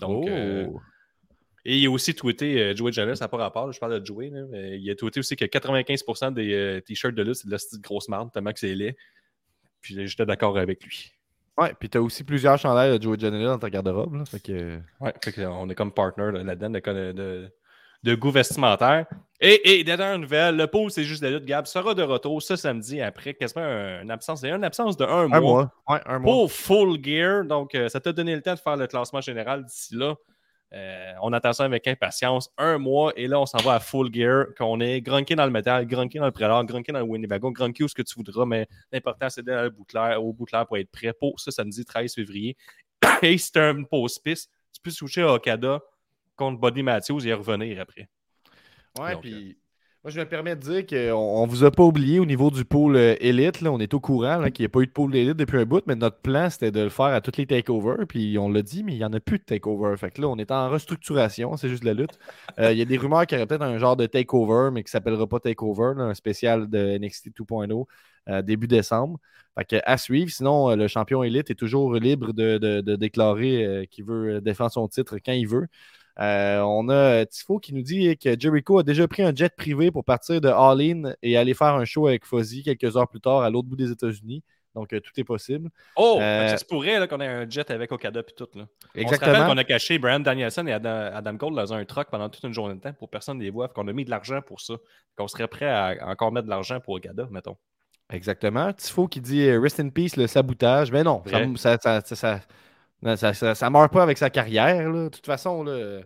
[0.00, 0.80] Donc, euh, oh.
[1.64, 4.06] et il a aussi tweeté, euh, Joey Jenner, ça n'a pas rapport, je parle de
[4.06, 4.30] Joey,
[4.78, 8.08] il a tweeté aussi que 95% des t-shirts de lutte, c'est de la petite grosse
[8.08, 8.96] marde, tellement que c'est laid.
[9.80, 11.17] Puis j'étais d'accord avec lui.
[11.58, 14.14] Ouais, puis t'as aussi plusieurs chandails de Joey Janela dans ta garde-robe.
[14.14, 14.78] Là, fait que...
[15.00, 17.52] Ouais, fait que on est comme partner là-dedans de, de,
[18.04, 19.06] de, goût vestimentaire.
[19.40, 22.54] Et, et dernière nouvelle, le pôle c'est juste la lutte, Gab, sera de retour ce
[22.54, 24.44] samedi après quasiment une absence.
[24.44, 25.72] Une absence de un, un mois.
[25.88, 26.32] Ouais, un mois.
[26.32, 27.44] Pour Full Gear.
[27.44, 30.14] Donc, euh, ça t'a donné le temps de faire le classement général d'ici là.
[30.74, 32.50] Euh, on attend ça avec impatience.
[32.58, 35.50] Un mois, et là, on s'en va à full gear, qu'on est grunké dans le
[35.50, 38.44] métal, grunké dans le prélat, grunké dans le Winnebago, grunké où ce que tu voudras,
[38.44, 39.68] mais l'important, c'est d'aller
[40.16, 42.56] au bout au pour être prêt pour ça samedi 13 février.
[43.22, 44.50] et c'est un pause piste.
[44.72, 45.80] Tu peux switcher à Okada
[46.36, 48.08] contre Buddy Matthews et revenir après.
[48.98, 49.58] Ouais, puis
[50.10, 52.96] je me permets de dire qu'on ne vous a pas oublié au niveau du pôle
[52.96, 53.62] élite.
[53.62, 55.82] on est au courant qu'il n'y a pas eu de pôle élite depuis un bout,
[55.86, 58.06] mais notre plan, c'était de le faire à toutes les takeovers.
[58.08, 59.96] Puis on l'a dit, mais il n'y en a plus de takeover.
[59.96, 62.18] Fait que là, on est en restructuration, c'est juste la lutte.
[62.58, 64.82] Euh, il y a des rumeurs qu'il y aurait peut-être un genre de takeover, mais
[64.82, 67.86] qui ne s'appellera pas takeover, un spécial de NXT 2.0
[68.28, 69.18] euh, début décembre.
[69.58, 70.30] Fait à suivre.
[70.30, 75.16] Sinon, euh, le champion élite est toujours libre de, déclarer qu'il veut défendre son titre
[75.24, 75.66] quand il veut.
[76.20, 79.90] Euh, on a Tifo qui nous dit que Jericho a déjà pris un jet privé
[79.90, 83.20] pour partir de All In et aller faire un show avec Fuzzy quelques heures plus
[83.20, 84.42] tard à l'autre bout des États-Unis.
[84.74, 85.70] Donc, euh, tout est possible.
[85.96, 88.46] Oh, euh, ça se pourrait qu'on ait un jet avec Okada et tout.
[88.54, 88.66] Là.
[88.94, 89.30] Exactement.
[89.30, 92.28] On se rappelle qu'on a caché Brian Danielson et Adam, Cole dans un truck pendant
[92.28, 93.68] toute une journée de temps pour personne ne les voit.
[93.68, 94.74] Qu'on a mis de l'argent pour ça.
[95.16, 97.56] Qu'on serait prêt à encore mettre de l'argent pour Okada, mettons.
[98.10, 98.72] Exactement.
[98.72, 100.92] Tifo qui dit Rest in peace, le sabotage.
[100.92, 101.22] Mais non,
[101.56, 102.40] ça, ça, Ça,
[103.02, 104.92] ça, meurt pas avec sa carrière.
[104.92, 106.00] De toute façon, là,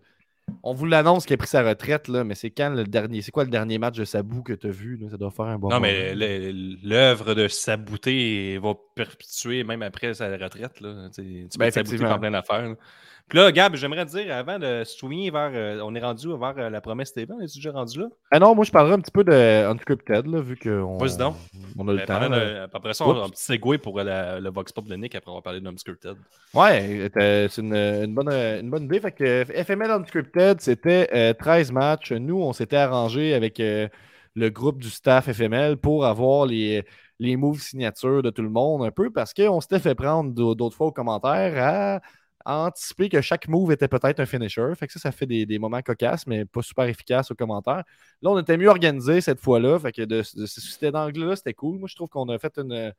[0.63, 3.23] on vous l'annonce qu'il a pris sa retraite, là, mais c'est quand le dernier.
[3.23, 5.01] C'est quoi le dernier match de Sabou que tu as vu?
[5.11, 10.29] Ça doit faire un bon Non, mais l'œuvre de Sabouté va perpétuer même après sa
[10.29, 10.81] retraite.
[10.81, 11.09] Là.
[11.15, 12.75] Tu ben, Sabouté en plein affaire.
[13.29, 15.51] Puis là, Gab, j'aimerais dire, avant de se souvenir vers.
[15.55, 17.33] Euh, on est rendu vers euh, la promesse TV.
[17.33, 18.07] On est déjà rendu là?
[18.31, 21.93] Ah non, moi, je parlerai un petit peu de Unscripted, là, vu qu'on on a
[21.93, 22.75] le ben, temps.
[22.75, 25.43] après ça, on a un petit segway pour le Vox Pop de Nick après avoir
[25.43, 26.17] parlé d'Unscripted.
[26.55, 29.01] Ouais, c'est une, bonne, une bonne idée.
[29.01, 32.13] Fait que FML Unscripted, c'était 13 euh, matchs.
[32.13, 36.85] Nous, on s'était arrangé avec le groupe du staff FML pour avoir les,
[37.19, 40.77] les moves signatures de tout le monde un peu parce qu'on s'était fait prendre d'autres
[40.77, 42.01] fois aux commentaires à
[42.45, 44.73] anticiper que chaque move était peut-être un finisher.
[44.77, 47.85] Fait que ça, ça fait des, moments cocasses, mais pas super efficaces aux commentaires.
[48.23, 49.79] Là, on était mieux organisé cette fois-là.
[49.79, 51.79] Fait que de, de, cet angle-là, c'était cool.
[51.79, 52.93] Moi, je trouve qu'on a fait une,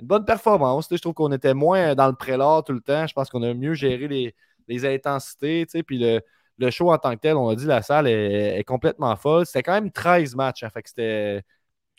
[0.00, 0.88] bonne performance.
[0.90, 3.06] Je trouve qu'on était moins dans le prélat tout le temps.
[3.06, 4.34] Je pense qu'on a mieux géré les,
[4.68, 5.66] les intensités.
[5.82, 5.98] Puis
[6.58, 9.46] le, show en tant que tel, on a dit la salle est, complètement folle.
[9.46, 10.62] C'était quand même 13 matchs.
[10.62, 10.70] Hein.
[10.70, 11.42] fait que c'était.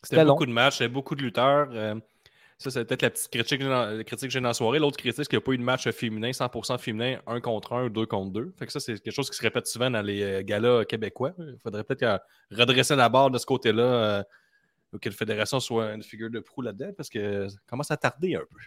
[0.03, 1.69] C'était beaucoup de matchs, beaucoup de lutteurs.
[1.71, 1.95] Euh,
[2.57, 4.79] ça, c'est peut-être la petite critique, que j'ai dans la soirée.
[4.79, 7.73] L'autre critique, c'est qu'il n'y a pas eu de match féminin, 100% féminin, 1 contre
[7.73, 8.53] 1 ou 2 contre 2.
[8.57, 11.33] Fait que ça, c'est quelque chose qui se répète souvent dans les euh, galas québécois.
[11.37, 14.23] Il faudrait peut-être redresser la barre de ce côté-là, euh,
[14.93, 17.97] ou que la fédération soit une figure de proue là-dedans, parce que ça commence à
[17.97, 18.59] tarder un peu.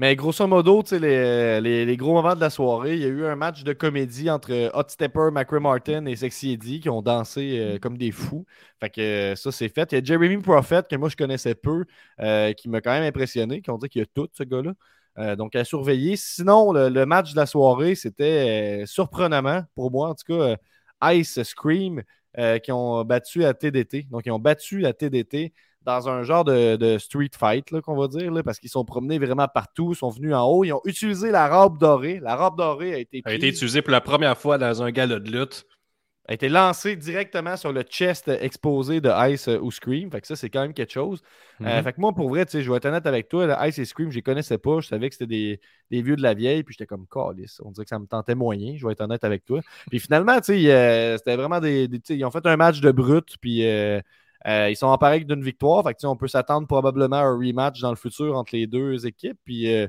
[0.00, 3.26] Mais grosso modo, les, les, les, gros moments de la soirée, il y a eu
[3.26, 7.58] un match de comédie entre Hot Stepper, McRae Martin et Sexy Eddie qui ont dansé
[7.58, 8.46] euh, comme des fous.
[8.80, 9.00] Fait que
[9.32, 9.92] euh, ça, c'est fait.
[9.92, 11.84] Il y a Jeremy Prophet, que moi je connaissais peu,
[12.20, 15.36] euh, qui m'a quand même impressionné, qui ont dit qu'il y a tout, ce gars-là.
[15.36, 16.16] donc à surveiller.
[16.16, 20.56] Sinon, le, match de la soirée, c'était surprenamment, pour moi en tout cas,
[21.12, 22.02] Ice Scream,
[22.62, 24.06] qui ont battu à TDT.
[24.10, 25.52] Donc, ils ont battu à TDT
[25.90, 29.92] dans un genre de, street fight, qu'on va dire, parce qu'ils sont promenés vraiment partout,
[29.92, 32.20] ils sont venus en haut, ils ont utilisé la robe dorée.
[32.20, 35.18] La robe dorée a été, a été utilisée pour la première fois dans un gala
[35.18, 35.66] de lutte.
[36.28, 40.12] A été lancée directement sur le chest exposé de Ice euh, ou Scream.
[40.12, 41.22] Fait que ça, c'est quand même quelque chose.
[41.60, 41.82] Euh, mm-hmm.
[41.82, 44.16] fait que moi, pour vrai, je vais être honnête avec toi, Ice et Scream, je
[44.16, 44.78] les connaissais pas.
[44.78, 45.58] Je savais que c'était
[45.90, 46.62] des, vieux de la vieille.
[46.62, 47.60] Puis j'étais comme, calice.
[47.64, 48.76] On dirait que ça me tentait moyen.
[48.76, 49.60] Je vais être honnête avec toi.
[49.88, 53.36] Puis finalement, euh, c'était vraiment des, Ils ont fait un match de brut.
[53.40, 53.64] Puis.
[54.46, 55.84] Euh, ils sont en pareil d'une victoire.
[55.84, 59.38] Fait on peut s'attendre probablement à un rematch dans le futur entre les deux équipes.
[59.44, 59.86] Puis, euh,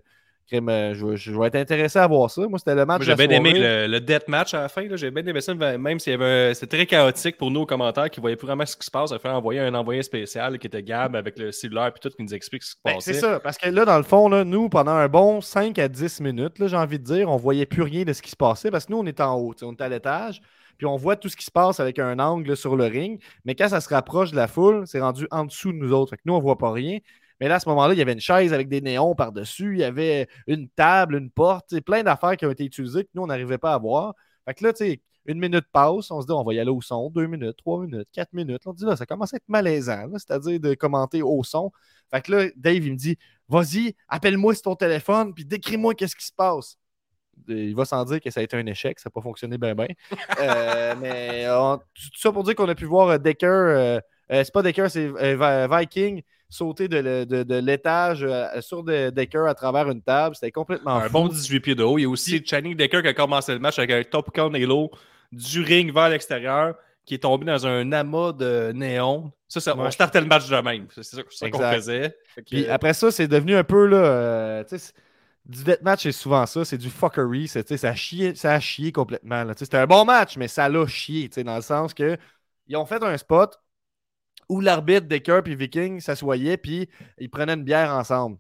[0.53, 2.45] euh, je, vais être intéressé à voir ça.
[2.45, 3.03] Moi, c'était le match.
[3.03, 3.53] J'ai bien aimé
[3.87, 4.85] le, death match à la fin.
[4.95, 6.11] J'ai bien aimé ça, même si
[6.53, 8.91] c'est très chaotique pour nous aux commentaires qui ne voyaient plus vraiment ce qui se
[8.91, 9.13] passe.
[9.13, 12.21] a fait envoyer un envoyé spécial qui était Gab avec le cellulaire et tout qui
[12.21, 13.13] nous explique ce qui se ben, passait.
[13.13, 15.87] c'est ça, parce que là, dans le fond, là, nous, pendant un bon 5 à
[15.87, 18.35] 10 minutes, j'ai envie de dire, on ne voyait plus rien de ce qui se
[18.35, 20.41] passait parce que nous, on est en haut, on est à l'étage
[20.81, 23.21] puis on voit tout ce qui se passe avec un angle sur le ring.
[23.45, 26.09] Mais quand ça se rapproche de la foule, c'est rendu en dessous de nous autres.
[26.09, 26.97] Fait que nous, on ne voit pas rien.
[27.39, 29.81] Mais là, à ce moment-là, il y avait une chaise avec des néons par-dessus, il
[29.81, 33.27] y avait une table, une porte, plein d'affaires qui ont été utilisées que nous, on
[33.27, 34.15] n'arrivait pas à voir.
[34.45, 36.71] Fait que là, tu sais, une minute passe, on se dit on va y aller
[36.71, 38.63] au son, deux minutes, trois minutes, quatre minutes.
[38.65, 41.71] On dit là, ça commence à être malaisant, c'est-à-dire de commenter au son.
[42.09, 43.17] Fait que là, Dave, il me dit
[43.49, 46.79] Vas-y, appelle-moi sur ton téléphone, puis décris-moi qu'est-ce qui se passe
[47.47, 49.75] il va sans dire que ça a été un échec, ça n'a pas fonctionné bien,
[49.75, 49.87] bien.
[50.39, 53.99] Euh, mais tout ça pour dire qu'on a pu voir euh, Decker, euh,
[54.29, 55.11] c'est pas Decker, c'est
[55.69, 58.27] Viking sauter de, l'étage
[58.59, 60.35] sur Decker à travers une table.
[60.35, 61.97] C'était complètement Un bon 18 pieds de haut.
[61.97, 64.53] Il y a aussi Channing Decker qui a commencé le match avec un top count
[64.53, 64.91] halo
[65.31, 66.75] du ring vers l'extérieur
[67.05, 69.31] qui est tombé dans un amas de néon.
[69.47, 70.87] Ça, on startait le match de même.
[70.91, 72.15] C'est ça, qu'on faisait.
[72.45, 74.63] Puis après ça, c'est devenu un peu là
[75.45, 76.63] du deathmatch, c'est souvent ça.
[76.65, 77.47] C'est du fuckery.
[77.47, 79.45] Ça a, chié, ça a chié complètement.
[79.57, 81.29] C'était un bon match, mais ça l'a chié.
[81.29, 82.17] Dans le sens que
[82.67, 83.59] ils ont fait un spot
[84.49, 88.37] où l'arbitre Decker et Viking s'assoyaient puis ils prenaient une bière ensemble.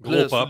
[0.00, 0.48] Gros pop.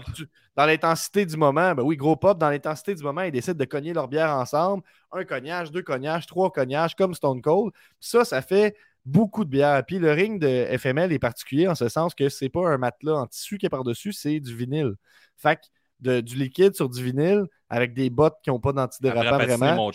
[0.57, 3.65] Dans l'intensité du moment, ben oui, gros pop, dans l'intensité du moment, ils décident de
[3.65, 4.83] cogner leur bière ensemble.
[5.13, 7.73] Un cognage, deux cognages, trois cognages, comme Stone Cold.
[7.99, 9.85] Ça, ça fait beaucoup de bière.
[9.87, 13.15] Puis le ring de FML est particulier en ce sens que c'est pas un matelas
[13.15, 14.95] en tissu qui est par-dessus, c'est du vinyle.
[15.37, 15.59] Fait
[16.03, 19.91] que du liquide sur du vinyle avec des bottes qui n'ont pas d'antidérapant vraiment.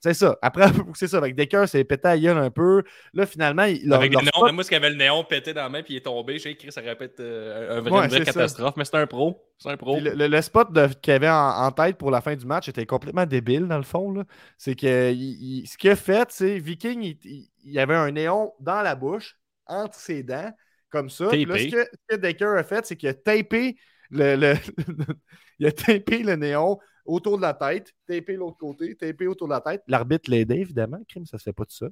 [0.00, 0.36] C'est ça.
[0.42, 1.16] Après, c'est ça.
[1.16, 2.82] Avec Decker, c'est pété à gueule un peu.
[3.14, 5.70] Là, finalement, il, avec le néon, moi, ce qu'il avait le néon pété dans la
[5.70, 8.74] main puis il est tombé, j'ai écrit ça répète euh, un vrai, une vraie catastrophe.
[8.76, 9.42] Mais c'est un pro.
[9.56, 9.98] C'est un pro.
[9.98, 10.68] Le, spot
[11.00, 14.22] qu'il avait en, tête pour la fin du match était complètement débile, dans le fond.
[14.58, 17.16] C'est que ce qu'il a fait, c'est Viking,
[17.64, 20.52] il, avait un néon dans la bouche, entre ses dents,
[20.90, 21.24] comme ça.
[21.24, 23.76] Là, ce, que, Decker a fait, c'est qu'il a tapé
[24.10, 24.54] le,
[25.58, 29.52] il a tapé le néon autour de la tête, taper l'autre côté, taper autour de
[29.52, 29.82] la tête.
[29.88, 30.98] L'arbitre l'aidait, évidemment.
[31.08, 31.86] Crime, ça se fait pas tout ça.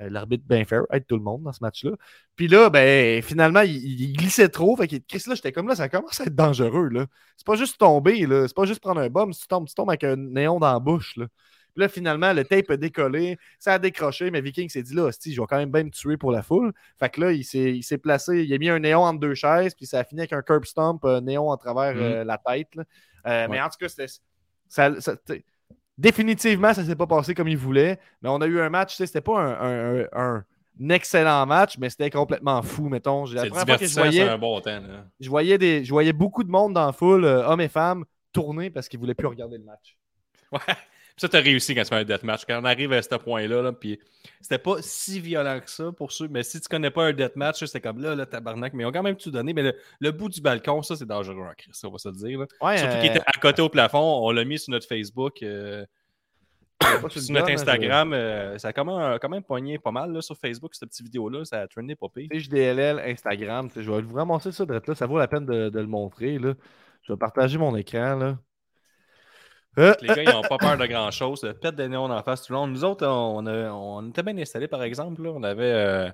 [0.00, 1.92] Euh, L'arbitre bien fair, aide tout le monde dans ce match-là.
[2.34, 4.76] Puis là, ben, finalement, il, il glissait trop.
[4.76, 7.06] Fait que Chris, là, j'étais comme là, ça commence à être dangereux, là.
[7.36, 8.46] C'est pas juste tomber, là.
[8.48, 9.32] C'est pas juste prendre un bomb.
[9.32, 11.26] Si tu tombes, tu tombes avec un néon dans la bouche, là.
[11.74, 15.02] Puis là, finalement, le tape a décollé, ça a décroché, mais Viking s'est dit là,
[15.04, 16.72] hostie, je vais quand même bien me tuer pour la foule.
[16.98, 19.34] Fait que là, il s'est il s'est placé, il a mis un néon entre deux
[19.34, 22.00] chaises, puis ça a fini avec un curb stomp euh, néon à travers Mhm.
[22.02, 22.74] euh, la tête.
[22.76, 22.84] là.
[23.26, 24.06] Euh, Mais en tout cas, c'était.
[24.68, 25.44] Ça- ça- t'sais,
[25.98, 27.98] définitivement, ça s'est pas passé comme il voulait.
[28.22, 30.44] Mais on a eu un match, tu sais, c'était pas un, un- un-
[30.78, 33.24] un excellent match, mais c'était complètement fou, mettons.
[33.26, 34.80] La C'est première fois que je voyais, un bon temps.
[35.18, 38.04] je voyais, des, je voyais beaucoup de monde dans la foule, euh, hommes et femmes,
[38.32, 39.96] tourner parce qu'ils voulaient plus regarder le match.
[40.52, 40.60] Ouais.
[41.18, 42.44] Ça, t'as réussi quand tu fais un deathmatch.
[42.46, 43.98] Quand on arrive à ce point-là, là, puis
[44.42, 46.28] c'était pas si violent que ça pour ceux.
[46.28, 48.74] Mais si tu connais pas un deathmatch, c'était comme là, là, tabarnak.
[48.74, 49.54] Mais ils ont quand même tout donné.
[49.54, 52.16] Mais le, le bout du balcon, ça, c'est dangereux en Christ, on va se le
[52.16, 52.40] dire.
[52.40, 52.46] là.
[52.60, 53.98] Ouais, Surtout euh, qu'il était à côté au plafond.
[54.26, 55.42] On l'a mis sur notre Facebook.
[55.42, 55.86] euh,
[57.08, 60.20] sur notre hein, Instagram, euh, ça a quand même, quand même pogné pas mal là,
[60.20, 61.46] sur Facebook, cette petite vidéo-là.
[61.46, 62.28] Ça a trendé pas pire.
[62.30, 63.70] TJDLL, Instagram.
[63.74, 64.80] Je vais vous ramasser ça de là.
[64.94, 66.38] Ça vaut la peine de, de le montrer.
[66.38, 66.52] Là.
[67.04, 68.16] Je vais partager mon écran.
[68.16, 68.38] Là.
[69.78, 71.42] Euh, Les gars, ils n'ont pas peur de grand-chose.
[71.44, 72.66] Le pète des néons en face tout le long.
[72.66, 75.22] Nous autres, on, a- on était bien installés, par exemple.
[75.22, 75.30] là.
[75.34, 76.10] On avait euh,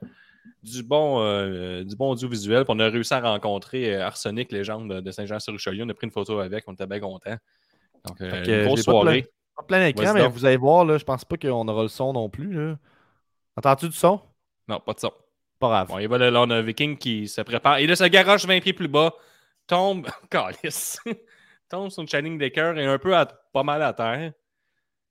[0.63, 2.65] du, bon, euh, du bon audiovisuel.
[2.69, 5.85] on a réussi à rencontrer euh, Arsenic, légende de Saint-Jean-sur-Richelieu.
[5.85, 6.65] On a pris une photo avec.
[6.67, 7.37] On était bien contents.
[8.05, 9.27] Donc, euh, une grosse pas soirée.
[9.57, 12.13] en plein écran, mais vous allez voir, là, je pense pas qu'on aura le son
[12.13, 12.53] non plus.
[12.53, 12.77] Là.
[13.57, 14.21] Entends-tu du son?
[14.67, 15.11] Non, pas de ça.
[15.61, 15.89] Pas grave.
[15.89, 17.79] Bon, il va là, on a un Viking qui se prépare.
[17.79, 19.13] Et là, se garage 20 pieds plus bas,
[19.69, 20.99] tombe, calice,
[21.73, 24.33] tombe sur une Channing Decker et un peu à- pas mal à terre.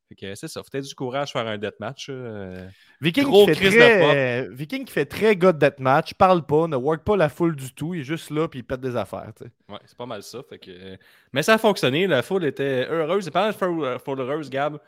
[0.09, 2.07] Fait que c'est ça, faut peut-être du courage faire un deathmatch.
[2.09, 2.67] euh.
[2.99, 6.45] Viking Gros qui, fait de très, euh, Viking qui fait très gars de deathmatch, parle
[6.45, 8.81] pas, ne work pas la foule du tout, il est juste là puis il pète
[8.81, 9.31] des affaires.
[9.69, 10.39] Ouais, c'est pas mal ça.
[10.49, 10.69] Fait que...
[10.69, 10.97] euh,
[11.31, 13.25] Mais ça a fonctionné, la foule était heureuse.
[13.27, 13.47] Et pendant
[13.81, 14.79] la foule heureuse, Gab,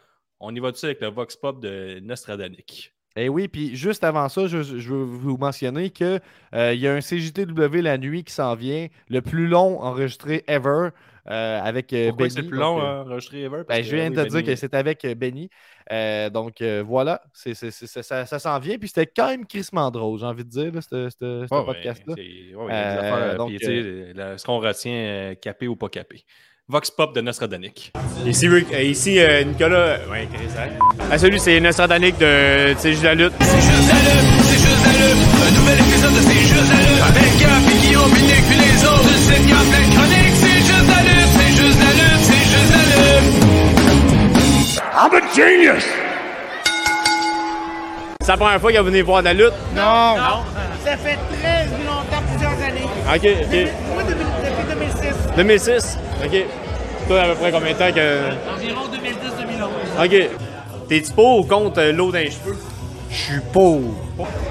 [0.41, 2.93] on y va dessus avec le Vox Pop de Nostradanic.
[3.15, 6.19] Eh oui, puis juste avant ça, je, je veux vous mentionner qu'il
[6.51, 10.89] y a un CJTW la nuit qui s'en vient, le plus long enregistré ever,
[11.29, 12.35] euh, avec euh, Pourquoi Benny.
[12.35, 13.63] c'est le plus donc, long euh, enregistrer ever?
[13.65, 15.49] Parce Ben, que, je viens oui, de te Benny- dire que c'est avec euh, Benny.
[15.91, 18.77] Euh, donc euh, voilà, c'est, c'est- c'est- ça, ça s'en vient.
[18.77, 22.15] Puis c'était quand même crissement drôle, j'ai envie de dire, ce podcast-là.
[22.17, 26.23] c'est- ouais, Euh, ce qu'on retient, euh, capé ou pas capé.
[26.69, 27.91] Vox Pop de Nostradanic.
[28.25, 29.97] Ici, Rick- ici euh, Nicolas.
[30.09, 30.69] Ouais, Chris, hein?
[31.11, 33.33] Ah, salut, c'est Nostradanic de C'est juste la lutte.
[33.41, 35.17] C'est juste la lutte, c'est juste la lutte.
[35.43, 37.03] Un nouvel épisode de C'est juste la lutte.
[37.03, 39.03] Avec Gap et Guillaume, puis Nick, puis les autres.
[39.11, 40.22] Une sitcom pleine de chroniques.
[45.35, 45.85] Genius!
[48.21, 49.53] C'est la première fois que vous venez voir de la lutte?
[49.75, 50.15] Non.
[50.85, 52.85] Ça fait très longtemps, plusieurs années.
[53.13, 53.55] Ok, ok.
[53.93, 55.35] Moi, depuis, depuis 2006.
[55.35, 55.99] 2006?
[56.23, 56.45] Ok.
[57.07, 58.29] Toi, à peu près combien de temps que.
[58.55, 58.81] Environ
[59.99, 60.05] 2010-2011.
[60.05, 60.29] Ok.
[60.87, 62.57] T'es-tu pour ou contre euh, l'eau dans les cheveux?
[63.09, 63.93] Je suis pauvre.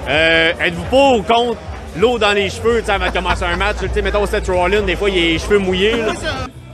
[0.08, 1.58] Euh, êtes-vous pour ou contre
[1.96, 3.76] l'eau dans les cheveux, tu sais, avant de commencer un match?
[3.80, 5.94] Tu sais, mettons Seth Rollins, des fois, il a les cheveux mouillés.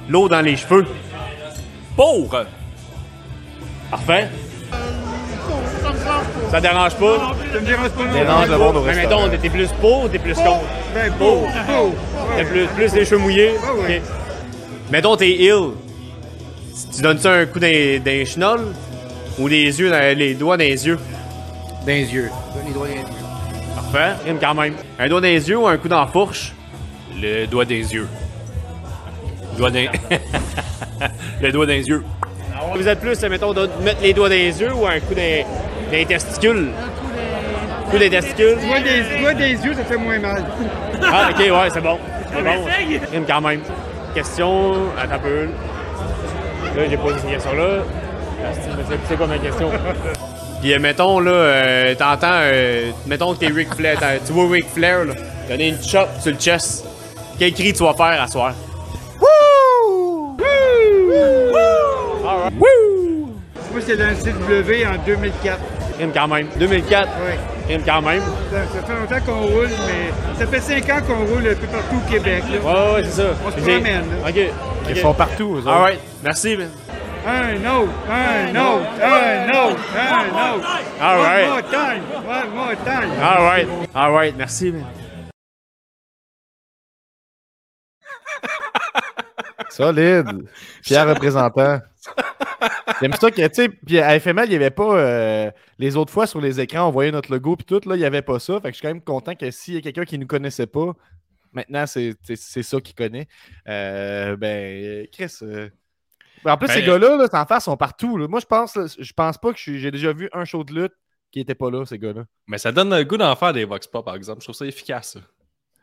[0.08, 0.86] L'eau dans les cheveux.
[1.96, 2.36] Pour!
[3.90, 4.28] Parfait.
[6.50, 7.34] Ça dérange pas?
[7.52, 8.04] Ça me dérange pas.
[8.12, 10.64] Dérange le monde au Mais mettons, t'es plus pour ou t'es plus contre?
[10.94, 11.46] Ben, beau.
[12.36, 13.52] T'as plus, plus les cheveux mouillés?
[13.86, 13.98] ouais.
[13.98, 14.02] Ok.
[14.90, 15.72] Mettons, t'es ill.
[16.94, 18.72] Tu donnes ça un coup dans les chenolles
[19.38, 20.98] ou les yeux, dans, les doigts dans les yeux?
[21.82, 22.30] Dans les yeux.
[22.66, 23.06] Les doigts dans les yeux.
[23.74, 24.14] Parfait.
[24.24, 24.74] Rime quand même.
[24.98, 26.52] Un doigt dans les yeux ou un coup dans la fourche?
[27.20, 28.08] Le doigt des yeux.
[29.52, 29.88] Le doigt des...
[31.42, 32.04] le doigt des yeux.
[32.74, 36.04] Vous êtes plus, mettons, de mettre les doigts dans les yeux ou un coup les
[36.06, 36.68] testicules?
[37.86, 38.56] Un coup des testicules?
[38.66, 40.44] Doigts des, doigts des yeux, ça fait moins mal.
[41.02, 41.98] Ah, ok, ouais, c'est bon.
[42.30, 42.64] C'est bon.
[43.10, 43.60] Rime quand même.
[44.14, 44.74] Question.
[45.02, 45.44] Attends un peu.
[46.76, 47.78] Là, j'ai posé cette question-là.
[48.44, 48.48] Ah,
[49.08, 49.70] c'est- quoi ma question?
[50.60, 54.48] Puis, euh, mettons, là, euh, t'entends, euh, mettons que t'es Ric Flair, t'as- tu vois
[54.50, 55.14] Ric Flair, là,
[55.48, 56.84] donner une chop sur le chest.
[57.38, 58.52] Quel cri tu vas faire à soir?
[62.52, 65.58] Moi, c'était dans le CW en 2004.
[65.98, 66.48] Rime quand même.
[66.58, 67.08] 2004.
[67.26, 67.34] Oui.
[67.68, 68.22] Rime quand même.
[68.50, 71.66] Ça, ça fait longtemps qu'on roule, mais ça fait 5 ans qu'on roule un peu
[71.66, 72.44] partout au Québec.
[72.50, 72.58] Là.
[72.60, 73.30] Ouais, ouais, c'est ça.
[73.44, 74.28] On se promène, là.
[74.28, 74.36] Ok.
[74.88, 75.68] Ils sont partout, eux autres.
[75.68, 76.00] Alright.
[76.22, 76.70] Merci, man.
[77.26, 80.68] Un autre, un autre, un autre, un autre.
[81.00, 81.46] All right.
[81.46, 83.10] One more time, one more time.
[83.20, 83.68] Alright.
[83.94, 84.36] Alright.
[84.36, 84.86] Merci, man.
[89.68, 90.48] Solide.
[90.82, 91.80] Fier représentant.
[93.00, 94.98] J'aime ça que, tu sais, puis à FML, il n'y avait pas.
[94.98, 97.98] euh, les autres fois sur les écrans, on voyait notre logo, puis tout, là, il
[98.00, 98.54] n'y avait pas ça.
[98.60, 100.26] Fait que je suis quand même content que s'il y a quelqu'un qui ne nous
[100.26, 100.92] connaissait pas,
[101.52, 102.16] maintenant, c'est
[102.62, 103.28] ça qu'il connaît.
[103.68, 105.68] Euh, ben, Chris, euh,
[106.44, 108.16] En plus, Ben, ces gars-là, là, faire, sont partout.
[108.16, 108.28] là.
[108.28, 110.94] Moi, je pense, là, je pense pas que j'ai déjà vu un show de lutte
[111.30, 112.24] qui était pas là, ces gars-là.
[112.46, 114.40] Mais ça donne le goût d'en faire des Vox Pop, par exemple.
[114.40, 115.12] Je trouve ça efficace.
[115.14, 115.20] ça.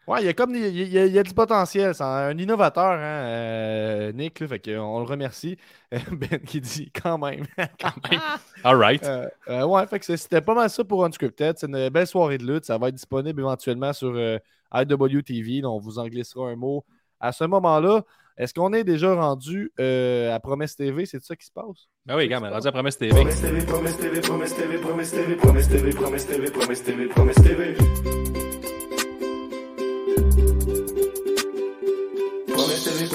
[0.07, 1.95] Ouais, il y a comme il y a, il y du potentiel.
[1.95, 4.39] C'est un innovateur, hein, euh, Nick.
[4.39, 5.57] Là, fait que on le remercie.
[6.11, 7.45] Ben qui dit quand même.
[8.63, 9.03] All right.
[9.03, 11.57] Euh, euh, ouais, fait que c'était pas mal ça pour Unscripted.
[11.57, 12.65] C'est une belle soirée de lutte.
[12.65, 14.37] Ça va être disponible éventuellement sur euh,
[14.73, 15.61] IWTV.
[15.61, 16.85] Donc, on vous en glissera un mot
[17.19, 18.03] à ce moment-là.
[18.37, 21.05] Est-ce qu'on est déjà rendu euh, à Promesse TV?
[21.05, 21.87] C'est ça qui se passe?
[22.05, 23.13] Ben oui, gars, mais rendu à Promesse TV.
[23.13, 27.35] Promesse TV, promesse TV, promesse TV, promesse TV, promesse TV, promesse TV, promesse TV, promesse
[27.35, 28.14] TV.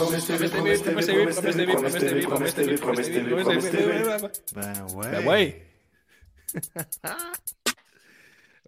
[0.00, 3.70] Promesse TV, promesse TV, promesse TV, promesse TV, promesse TV, promesse TV, promesse TV, promesse
[3.70, 3.92] TV.
[4.54, 5.10] Ben ouais.
[5.10, 5.62] Ben ouais.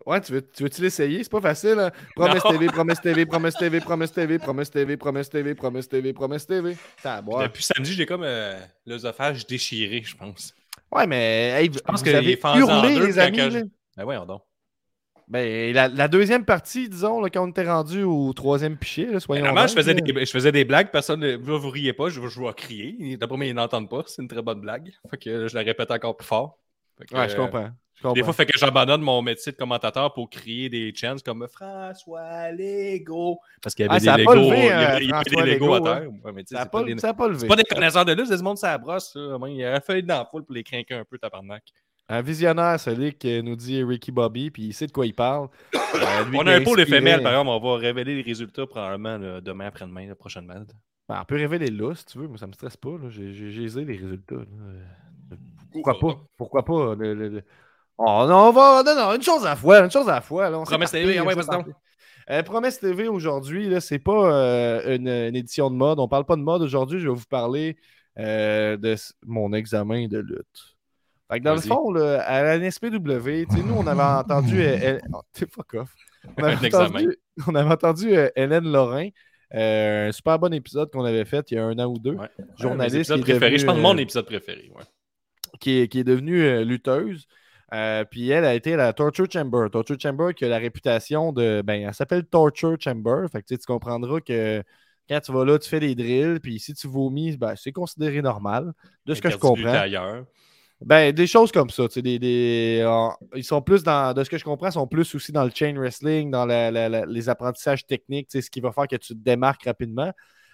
[0.04, 1.22] Ouais, tu veux- tu veux-tu l'essayer?
[1.22, 1.78] C'est pas facile.
[1.78, 1.90] Hein?
[2.16, 2.42] Promesse.
[2.42, 6.76] TV, Promesse TV, Promesse TV, Promesse TV, Promesse TV, Promesse TV, Promesse TV, Promesse TV.
[7.04, 10.54] Depuis samedi, j'ai comme euh, l'œsophage déchiré, je pense.
[10.90, 13.38] Ouais, mais je pense vous que avez les fans en hurlé, deux, les amis.
[13.96, 14.42] Ben voyons donc.
[15.28, 19.20] Ben, la, la deuxième partie, disons, là, quand on était rendu au troisième pichet, là,
[19.20, 22.20] soyons je faisais, des, je faisais des blagues, personne ne vous, vous riez pas, je,
[22.20, 23.16] je vais crier.
[23.16, 24.92] D'après moi, ils n'entendent pas, c'est une très bonne blague.
[25.10, 26.58] Fait que je la répète encore plus fort.
[27.08, 27.70] Que, Ouais, je comprends.
[27.94, 28.14] Je comprends.
[28.14, 32.50] Des fois, fait que j'abandonne mon métier de commentateur pour crier des chants comme François
[32.50, 33.38] Lego.
[33.62, 35.12] Parce qu'il y avait Ah, ça a des levé, il y euh, avait, il y
[35.12, 35.82] avait François des Lego, à hein.
[35.82, 36.10] terre.
[36.24, 37.38] Ouais, sais, ça n'a pas, pas, des- ça a pas levé.
[37.40, 39.16] c'est pas des connaisseurs de lutte, c'est du monde ça brosse.
[39.16, 41.62] Il fallu dans la foule pour les craquer un peu, tabarnak.
[42.12, 45.48] Un visionnaire, celui qui nous dit Ricky Bobby, puis il sait de quoi il parle.
[45.74, 45.78] Euh,
[46.34, 49.64] On a un pôle éphémère, par exemple, on va révéler les résultats probablement là, demain
[49.68, 50.62] après-demain, la prochainement.
[51.08, 52.90] Ben, on peut révéler là, si tu veux, mais ça me stresse pas.
[53.08, 54.34] J'ai les résultats.
[54.34, 54.42] là.
[55.32, 55.36] Euh,
[55.72, 56.20] Pourquoi pas?
[56.36, 56.94] Pourquoi pas?
[56.94, 57.44] le- le- le-
[57.96, 58.82] Oh, non, on va.
[58.84, 59.78] Non, non, une chose à la fois.
[59.80, 60.50] Une chose à la fois.
[60.50, 61.34] Là, on Promesse TV, ouais.
[62.30, 65.98] Euh, Promesse TV aujourd'hui, c'est pas euh, une, une édition de mode.
[65.98, 67.00] On parle pas de mode aujourd'hui.
[67.00, 67.76] Je vais vous parler
[68.18, 68.96] de
[69.26, 70.71] mon examen de lutte.
[71.30, 74.60] Fait que dans le fond, là, à la NSPW, nous, on avait entendu.
[74.60, 75.94] euh, Elle- oh, t'es fuck off.
[76.36, 77.16] On avait entendu,
[77.48, 79.08] on avait entendu euh, Hélène Lorrain.
[79.54, 82.12] euh, un super bon épisode qu'on avait fait il y a un an ou deux.
[82.14, 82.28] Ouais.
[82.58, 84.70] Journaliste épisodes qui est devenu, Je pense de mon épisode préféré.
[84.74, 84.84] Ouais.
[85.60, 87.26] qui est, qui est devenue euh, lutteuse.
[87.74, 89.68] Euh, puis elle a été à la Torture Chamber.
[89.72, 91.62] Torture Chamber qui a la réputation de.
[91.64, 93.24] Ben, elle s'appelle Torture Chamber.
[93.32, 94.62] Fait que tu comprendras que
[95.08, 96.38] quand tu vas là, tu fais des drills.
[96.40, 98.72] Puis si tu vomis, ben, c'est considéré normal.
[99.06, 99.72] De ce que je comprends.
[100.84, 101.86] Ben, des choses comme ça.
[101.96, 102.86] Des, des,
[103.34, 104.14] ils sont plus dans.
[104.14, 107.28] De ce que je comprends, ils sont plus aussi dans le chain wrestling, dans les
[107.28, 110.12] apprentissages techniques, ce qui va faire que tu te démarques rapidement.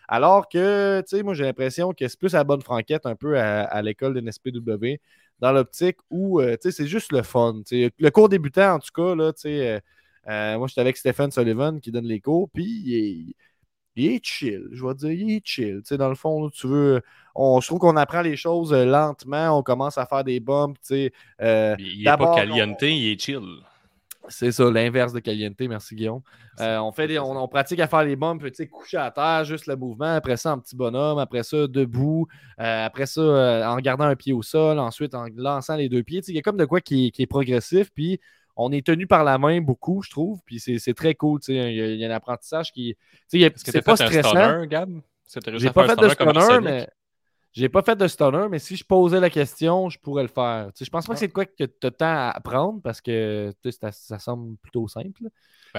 [0.08, 3.14] Alors que, tu sais, moi, j'ai l'impression que c'est plus à la bonne franquette un
[3.14, 5.00] peu à, l'école de NSPW,
[5.38, 7.60] dans l'optique où, euh, tu sais, c'est juste le fun.
[7.70, 9.80] Le cours débutant, en tout cas, là, tu sais, euh,
[10.28, 13.36] euh, moi, j'étais avec Stephen Sullivan qui donne les cours, puis
[13.98, 14.68] il est, il est chill.
[14.72, 15.76] Je vais te dire, il est chill.
[15.78, 17.02] Tu sais, dans le fond, là, tu veux.
[17.34, 20.76] On, je trouve qu'on apprend les choses euh, lentement, on commence à faire des bumps,
[20.80, 21.12] tu sais.
[21.40, 23.40] euh, Il n'est pas caliente, il est chill.
[24.28, 25.54] c'est ça, l'inverse de Caliente.
[25.60, 26.20] Merci, Guillaume.
[26.60, 29.10] Euh, on, fait des- on, on pratique à faire les bumps, tu sais, couché à
[29.12, 30.14] terre, juste le mouvement.
[30.16, 31.18] Après ça, en petit bonhomme.
[31.18, 32.26] Après ça, debout.
[32.60, 34.78] Euh, après ça, euh, en gardant un pied au sol.
[34.80, 36.20] Ensuite, en lançant les deux pieds.
[36.20, 37.90] Tu sais, Il y a comme de quoi qui, qui est progressif.
[37.94, 38.20] Puis,
[38.58, 40.40] on est tenu par la main beaucoup, je trouve.
[40.44, 41.40] Puis, c'est c'est très cool.
[41.40, 41.72] tu sais.
[41.72, 42.94] Il y, a- il y a un apprentissage qui.
[43.30, 44.30] tu C'est tu pas stressant.
[45.58, 46.88] J'ai pas fait de stunner, mais.
[47.52, 50.70] J'ai pas fait de stunner, mais si je posais la question, je pourrais le faire.
[50.76, 51.08] Tu je pense Ah.
[51.08, 53.90] pas que c'est de quoi que tu as temps à apprendre parce que tu ça,
[53.90, 55.24] ça semble plutôt simple.
[55.24, 55.30] là.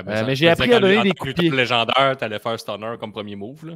[0.04, 2.60] Ben, Euh, mais j'ai appris à donner des tant coups lutteur légendaire, tu allais faire
[2.60, 3.66] stunner comme premier move.
[3.68, 3.74] Là.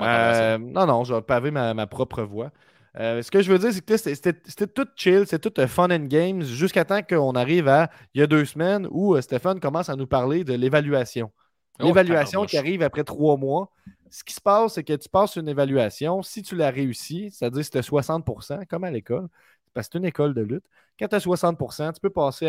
[0.00, 2.50] Euh, non, non, je vais paver ma, ma propre voix.
[2.96, 5.90] Euh, ce que je veux dire, c'est que c'était- tout chill, c'était tout euh, fun
[5.90, 9.58] and games jusqu'à temps qu'on arrive à, il y a deux semaines, où euh, Stéphane
[9.58, 11.32] commence à nous parler de l'évaluation.
[11.80, 13.72] Oh, L'évaluation qui arrive après trois mois.
[14.10, 16.22] Ce qui se passe, c'est que tu passes une évaluation.
[16.22, 19.26] Si tu l'as réussi, c'est-à-dire que c'était 60% comme à l'école,
[19.74, 20.64] parce que c'est une école de lutte.
[20.98, 22.48] Quand tu as 60% tu peux passer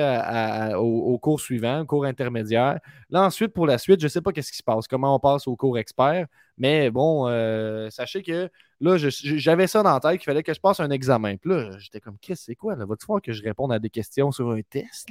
[0.77, 2.79] au, cours suivant, au cours intermédiaire.
[3.09, 5.19] Là, ensuite, pour la suite, je ne sais pas qu'est-ce qui se passe, comment on
[5.19, 6.27] passe au cours expert.
[6.57, 8.49] Mais bon, euh, sachez que
[8.79, 11.37] là, j'avais ça dans la tête qu'il fallait que je passe un examen.
[11.37, 12.75] Puis là, j'étais comme, Chris, c'est quoi?
[12.75, 12.85] Là?
[12.85, 15.09] Va-tu falloir que je réponde à des questions sur un test?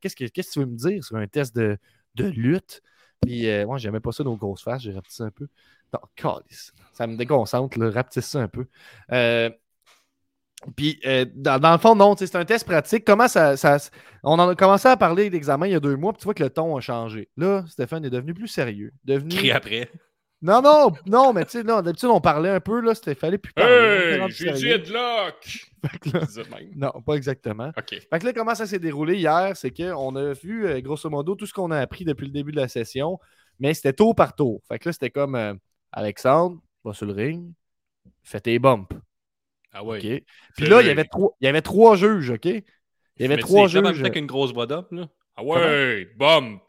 [0.00, 1.78] Qu'est-ce que, qu'est-ce que tu veux me dire sur un test de,
[2.16, 2.82] de lutte?
[3.22, 4.82] Puis, euh, moi, j'aimais pas ça, nos grosses faces.
[4.82, 5.46] J'ai rapetissé un peu.
[5.92, 6.72] Non, calice.
[6.92, 7.90] Ça me déconcentre, là.
[7.90, 8.66] Rapetisse ça un peu.
[9.12, 9.50] Euh,
[10.76, 13.04] puis, euh, dans, dans le fond, non, c'est un test pratique.
[13.04, 13.76] Comment ça, ça-
[14.22, 16.34] On en a commencé à parler d'examen il y a deux mois, puis tu vois
[16.34, 17.28] que le ton a changé.
[17.36, 18.92] Là, Stéphane est devenu plus sérieux.
[19.04, 19.34] Devenu...
[19.50, 19.90] Après.
[20.42, 23.52] Non, non, non, mais tu sais, d'habitude, on parlait un peu, là, c'était fallait plus
[23.54, 23.72] parler.
[24.20, 24.20] Hey.
[26.76, 27.68] Non, pas exactement.
[27.78, 27.90] OK.
[28.10, 31.34] Fait que là, comment ça s'est déroulé hier, c'est qu'on a vu, euh, grosso modo,
[31.34, 33.18] tout ce qu'on a appris depuis le début de la session,
[33.58, 34.60] mais c'était tour par tour.
[34.68, 35.54] Fait que là, c'était comme euh,
[35.92, 37.50] Alexandre, va sur le ring,
[38.22, 38.88] fais tes bumps.
[39.74, 39.98] Ah ouais.
[39.98, 40.22] OK?
[40.56, 42.44] Puis là, il y, avait trois, il y avait trois juges, OK?
[42.46, 42.62] Il
[43.18, 44.00] y avait Mais trois juges.
[44.00, 45.08] avec une grosse voix d'homme, là.
[45.36, 46.62] Ah ouais, bump!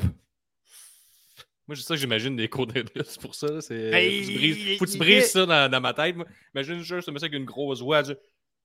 [1.68, 3.62] Moi, c'est ça que j'imagine des cours de c'est pour ça.
[3.62, 5.72] C'est, Hey, faut que tu brises, il- faut que tu il brises fait- ça dans,
[5.72, 6.16] dans ma tête.
[6.16, 6.26] moi.
[6.54, 8.14] Imagine juste ce monsieur avec une grosse voix, dit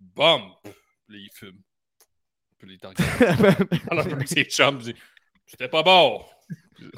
[0.01, 0.53] bump!
[0.62, 0.72] Puis
[1.09, 1.59] là, il fume.
[2.59, 2.93] Puis là, il t'en.
[3.91, 5.01] Alors, avec ses chums, il dit
[5.47, 6.22] C'était pas bon!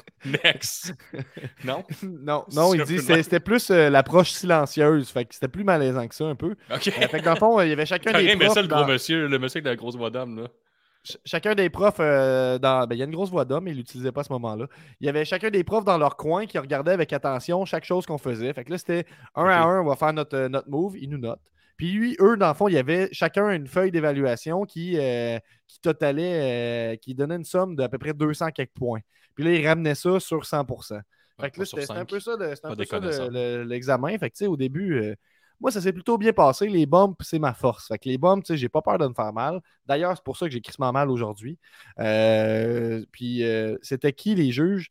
[0.25, 0.93] Next!
[1.63, 1.83] Non?
[2.03, 5.09] non, non, il dit c'est- c'était plus euh, l'approche silencieuse.
[5.09, 6.55] Fait que c'était plus malaisant que ça un peu.
[6.73, 6.87] Ok.
[6.87, 8.55] Euh, fait que dans le fond, il y avait chacun des rien, mais profs.
[8.55, 10.47] ça, le gros dans- monsieur, le monsieur avec la grosse voix d'homme, là.
[11.03, 12.85] ch- chacun des profs euh, dans.
[12.87, 14.67] ben, il y a une grosse voix d'homme, mais il l'utilisait pas à ce moment-là.
[14.99, 18.05] Il y avait chacun des profs dans leur coin qui regardaient avec attention chaque chose
[18.05, 18.51] qu'on faisait.
[18.53, 19.05] Fait que là, c'était
[19.35, 21.39] un à un, on va faire notre, euh, notre move, ils nous notent.
[21.77, 25.39] Puis lui, eux, dans le fond, il y avait chacun une feuille d'évaluation qui, euh,
[25.67, 28.99] qui totalait, euh, qui donnait une somme d'à peu près 200 quelques points.
[29.35, 31.01] Puis là, ils ramenaient ça sur 100%.
[31.39, 32.37] Fait que là, c'était un peu ça,
[33.63, 34.17] l'examen.
[34.17, 35.15] Fait que tu sais, au début, euh,
[35.59, 36.67] moi, ça s'est plutôt bien passé.
[36.67, 37.87] Les bumps, c'est ma force.
[37.87, 39.61] Fait que les sais, j'ai pas peur de me faire mal.
[39.85, 41.57] D'ailleurs, c'est pour ça que j'ai crissement mal aujourd'hui.
[41.99, 44.89] Euh, puis euh, c'était qui les juges?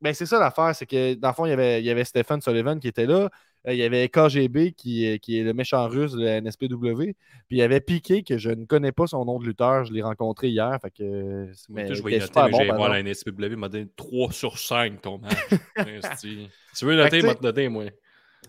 [0.00, 2.04] Ben, c'est ça l'affaire, c'est que dans le fond, il y avait, il y avait
[2.04, 3.30] Stephen Sullivan qui était là.
[3.66, 6.94] Euh, Il y avait KGB qui, est- qui est le méchant russe de la NSPW.
[7.04, 7.14] Puis
[7.50, 9.84] il y avait Piqué, que je ne connais pas son nom de lutteur.
[9.84, 10.78] Je l'ai rencontré hier.
[10.82, 13.02] Fait que, Moi, mais je vais noter, mais bon, j'ai voir la.
[13.02, 15.34] NSPW, il m'a donné 3 sur 5 ton match.
[16.76, 17.84] Tu veux noter, il m'a te noté, moi.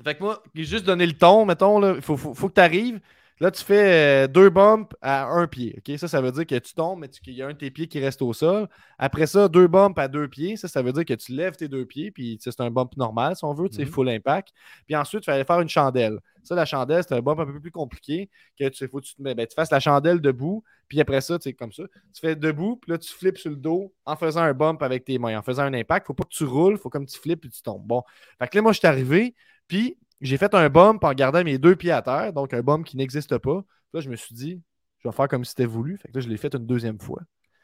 [0.04, 3.00] Fait que moi, juste donné le ton, mettons, il faut, faut, faut que tu arrives.
[3.42, 5.76] Là, tu fais euh, deux bumps à un pied.
[5.78, 5.98] ok?
[6.00, 7.88] Ça, ça veut dire que tu tombes, mais qu'il y a un de tes pieds
[7.88, 8.70] qui reste au sol.
[8.98, 10.56] Après ça, deux bumps à deux pieds.
[10.56, 13.36] Ça, ça veut dire que tu lèves tes deux pieds, puis c'est un bump normal,
[13.36, 13.92] si on veut, tu sais, Mhm.
[13.92, 14.50] full impact.
[14.86, 16.20] Puis ensuite, il fallait faire une chandelle.
[16.44, 18.30] Ça, la chandelle, c'est un bump un peu plus compliqué.
[18.58, 21.44] Que tu, faut que tu, ben, tu fasses la chandelle debout, puis après ça, tu
[21.44, 21.84] sais, comme ça.
[22.14, 25.04] Tu fais debout, puis là, tu flippes sur le dos en faisant un bump avec
[25.04, 26.08] tes mains, en faisant un impact.
[26.08, 27.86] Faut pas que tu roules, faut comme tu flippes, puis tu tombes.
[27.86, 28.02] Bon.
[28.40, 29.36] Fait que là, moi, je suis arrivé,
[29.68, 32.86] puis j'ai fait un bump en gardant mes deux pieds à terre, donc un bump
[32.86, 33.64] qui n'existe pas.
[33.94, 34.62] Là, je me suis dit,
[35.00, 35.98] je vais faire comme si c'était voulu.
[35.98, 37.22] Fait que là, je l'ai fait une deuxième fois.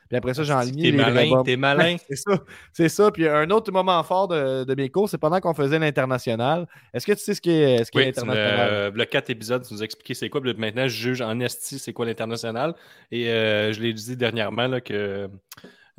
[0.10, 1.96] Puis après ça, j'ai T'es les malin, t'es malin.
[2.10, 2.44] C'est ça.
[2.74, 3.12] C'est ça.
[3.12, 6.68] Puis un autre moment fort de, de mes cours, c'est pendant qu'on faisait l'international.
[6.94, 8.70] Est-ce que tu sais ce qu'est ce Oui, l'international?
[8.72, 10.42] euh, le 4 épisodes, tu nous as expliqué c'est quoi.
[10.42, 12.76] Puis maintenant, je juge en esti c'est quoi l'international.
[13.10, 15.30] Et euh, je l'ai dit dernièrement là, que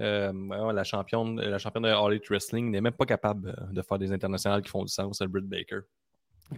[0.00, 3.82] euh, la, championne, la championne de All Elite Wrestling n'est même pas capable euh, de
[3.82, 5.80] faire des internationales qui font du sens, c'est Britt Baker.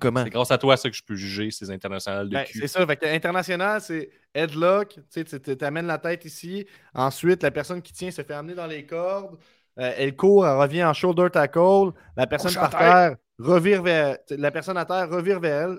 [0.00, 0.24] Comment?
[0.24, 2.58] C'est grâce à toi ça que je peux juger ces internationales de Ben, cul.
[2.60, 2.84] c'est ça.
[2.86, 4.98] Fait que international, c'est headlock.
[5.12, 6.66] Tu amènes la tête ici.
[6.94, 9.38] Ensuite, la personne qui tient se fait amener dans les cordes.
[9.78, 11.90] Euh, elle court, elle revient en shoulder tackle.
[12.16, 13.16] La personne Couche par à terre.
[13.38, 14.18] revire vers.
[14.30, 15.78] La personne à terre revire vers elle.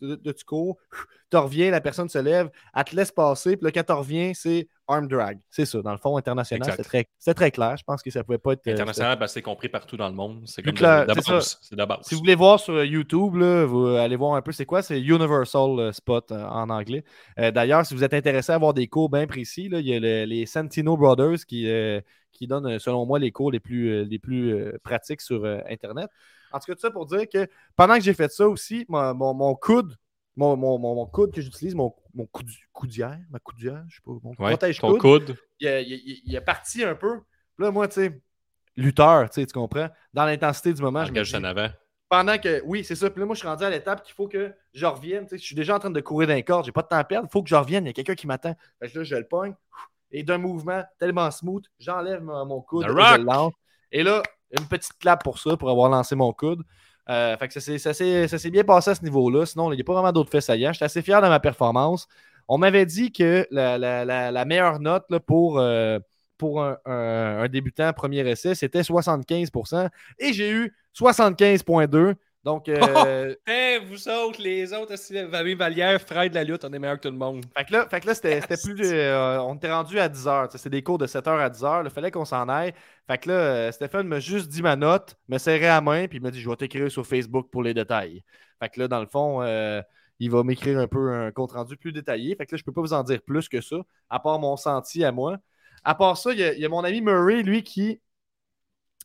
[0.00, 0.76] Là, tu cours.
[1.30, 2.50] Tu reviens, la personne se lève.
[2.74, 3.56] Elle te laisse passer.
[3.56, 5.38] Puis là, quand tu reviens, c'est arm drag.
[5.50, 5.80] C'est ça.
[5.82, 7.76] Dans le fond, international, c'est très, très clair.
[7.76, 8.66] Je pense que ça pouvait pas être.
[8.66, 10.42] euh, International, ben, c'est compris partout dans le monde.
[10.46, 11.60] C'est comme de c'est base.
[11.72, 11.98] Base.
[12.02, 15.00] Si vous voulez voir sur YouTube, là, vous allez voir un peu c'est quoi, c'est
[15.00, 17.04] Universal euh, Spot euh, en anglais.
[17.38, 19.94] Euh, D'ailleurs, si vous êtes intéressé à avoir des cours bien précis, là, il y
[19.94, 22.00] a le- les Santino Brothers qui, euh,
[22.32, 25.44] qui donnent, euh, selon moi, les cours les plus, euh, les plus euh, pratiques sur
[25.44, 26.08] euh, Internet.
[26.52, 29.14] En tout cas, tout ça pour dire que pendant que j'ai fait ça aussi, mon,
[29.14, 29.94] mon- mon coude,
[30.36, 32.28] mon- mon coude que j'utilise, mon, mon
[32.72, 36.40] coudière, ma coudière, je sais pas, mon Ouais, protège ton coude, il, a- il a
[36.40, 37.20] parti un peu.
[37.58, 38.20] Là, moi, tu sais,
[38.76, 41.68] lutteur, tu comprends, dans l'intensité du moment, je Engage en avant.
[42.08, 42.62] pendant que.
[42.64, 43.10] Oui, c'est ça.
[43.10, 45.26] Puis là, moi, je suis rendu à l'étape qu'il faut que je revienne.
[45.30, 46.62] Je suis déjà en train de courir d'un corps.
[46.64, 47.28] J'ai pas de temps à perdre.
[47.28, 47.84] Il faut que je revienne.
[47.84, 48.54] Il y a quelqu'un qui m'attend.
[48.80, 49.54] Fait que là, je le pogne.
[50.10, 53.52] Et d'un mouvement tellement smooth, j'enlève mon, mon coude et je le lance.
[53.92, 54.22] Et là,
[54.58, 56.62] une petite clap pour ça, pour avoir lancé mon coude.
[57.10, 57.60] Euh, fait que ça
[57.94, 59.46] s'est- bien passé à ce niveau-là.
[59.46, 60.72] Sinon, il n'y a pas vraiment d'autres faits saillants.
[60.72, 62.06] J'étais assez fier de ma performance.
[62.48, 65.98] On m'avait dit que la, la- la- meilleure note pour, euh,
[66.36, 66.62] pour
[67.42, 69.88] un débutant premier essai, c'était 75%
[70.18, 72.14] Et j'ai eu 75,2.
[72.44, 74.94] Donc, euh, Hey, vous autres, les autres,
[75.26, 77.44] Vavé Vallière, frère de la lutte, on est meilleur que tout le monde.
[77.56, 78.80] Fait que là, fait que là, c'était c'était plus.
[78.82, 80.48] euh, on était rendu à 10 heures.
[80.54, 81.82] C'est des cours de 7 heures à 10 heures.
[81.84, 82.72] Il fallait qu'on s'en aille.
[83.06, 86.06] Fait que là, euh, Stéphane m'a juste dit ma note, me serrait à la main,
[86.08, 88.22] puis il m'a dit Je vais t'écrire sur Facebook pour les détails.
[88.60, 89.82] Fait que là, dans le fond, euh,
[90.20, 92.36] il va m'écrire un peu un compte rendu plus détaillé.
[92.36, 93.76] Fait que là, je peux pas vous en dire plus que ça,
[94.10, 95.38] à part mon senti à moi.
[95.84, 98.00] À part ça, il y y a mon ami Murray, lui, qui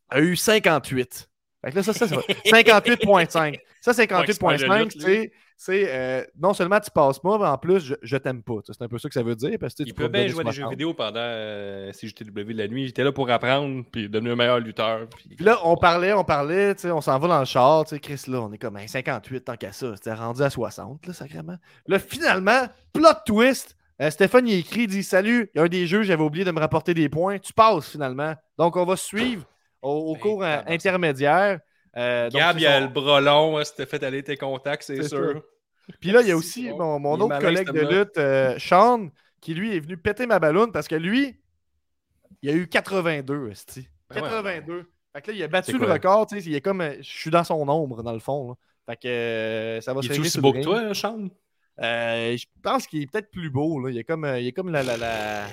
[0.10, 1.30] a eu 58.
[1.64, 2.22] Fait que là, ça, ça, ça va.
[2.22, 3.60] 58,5.
[3.82, 5.32] Ça, Ouais, c'est pas de 58,5, lutte, lui.
[5.58, 8.56] c'est euh, non seulement tu passes pas, mais en plus, je, je t'aime pas.
[8.66, 9.58] C'est un peu ça que ça veut dire.
[9.60, 10.72] Parce que Il peut bien jouer à des jeux 60.
[10.72, 12.88] vidéo pendant euh, CJTW de la nuit.
[12.88, 15.08] J'étais là pour apprendre, puis devenir un meilleur lutteur.
[15.10, 15.36] Puis...
[15.36, 18.52] Puis là, on parlait, on parlait, on s'en va dans le char, Chris, là, on
[18.54, 19.96] est comme hein, 58 tant qu'à ça.
[19.96, 21.58] C'était rendu à 60, là, sacrément.
[21.88, 23.76] Là, finalement, plot twist.
[24.02, 26.46] euh, Stéphane, il écrit, il dit Salut, il y a un des jeux, j'avais oublié
[26.46, 27.38] de me rapporter des points.
[27.40, 28.34] Tu passes finalement.
[28.58, 29.44] Donc, on va suivre
[29.84, 31.60] au, au Ben, cours euh, intermédiaire.
[31.96, 34.84] Euh, donc, Gab, il a le bras long, hein, si t'as fait aller tes contacts,
[34.84, 35.44] c'est sûr.
[36.00, 38.58] Puis là, il y a aussi mon, mon Il est autre collègue de lutte, euh,
[38.58, 39.10] Sean,
[39.42, 41.38] qui lui est venu péter ma ballonne parce que lui,
[42.42, 43.88] il a eu 82, esti.
[44.10, 44.30] Ben ouais.
[44.30, 44.86] 82.
[45.14, 46.50] Fait que là, il a battu le record, tu sais.
[46.50, 46.82] Il est comme.
[46.82, 48.50] euh, Je suis dans son ombre, dans le fond.
[48.50, 48.56] là.
[48.88, 51.28] Fait que euh, ça va Il se est aussi sur beau que toi, Sean?
[51.82, 53.92] Euh, je pense qu'il est peut-être plus beau, là.
[53.92, 54.82] Il est comme, il est comme la.
[54.84, 55.46] la, la-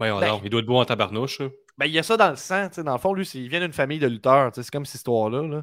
[0.00, 1.40] Ouais, Ben- alors, il doit être beau en tabarnouche.
[1.78, 2.84] Ben, il y a ça dans le sang, tu sais.
[2.84, 4.50] Dans le fond, lui, il vient d'une famille de lutteurs.
[4.54, 5.62] C'est comme cette histoire-là, là.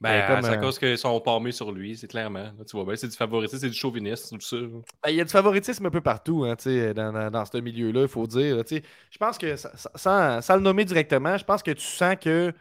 [0.00, 2.50] Ben, Ben, comme, c'est à euh, cause qu'ils sont parmés sur lui, c'est clairement.
[2.68, 4.56] Tu vois bien, c'est du favoritisme, c'est du chauvinisme, tout ça.
[5.02, 7.44] Ben, il y a du favoritisme un peu partout hein, tu sais, dans, dans, dans
[7.44, 8.62] ce milieu-là, il faut dire.
[8.68, 12.16] Je pense que, sa- sa- sans, sans le nommer directement, je pense que tu sens
[12.20, 12.52] que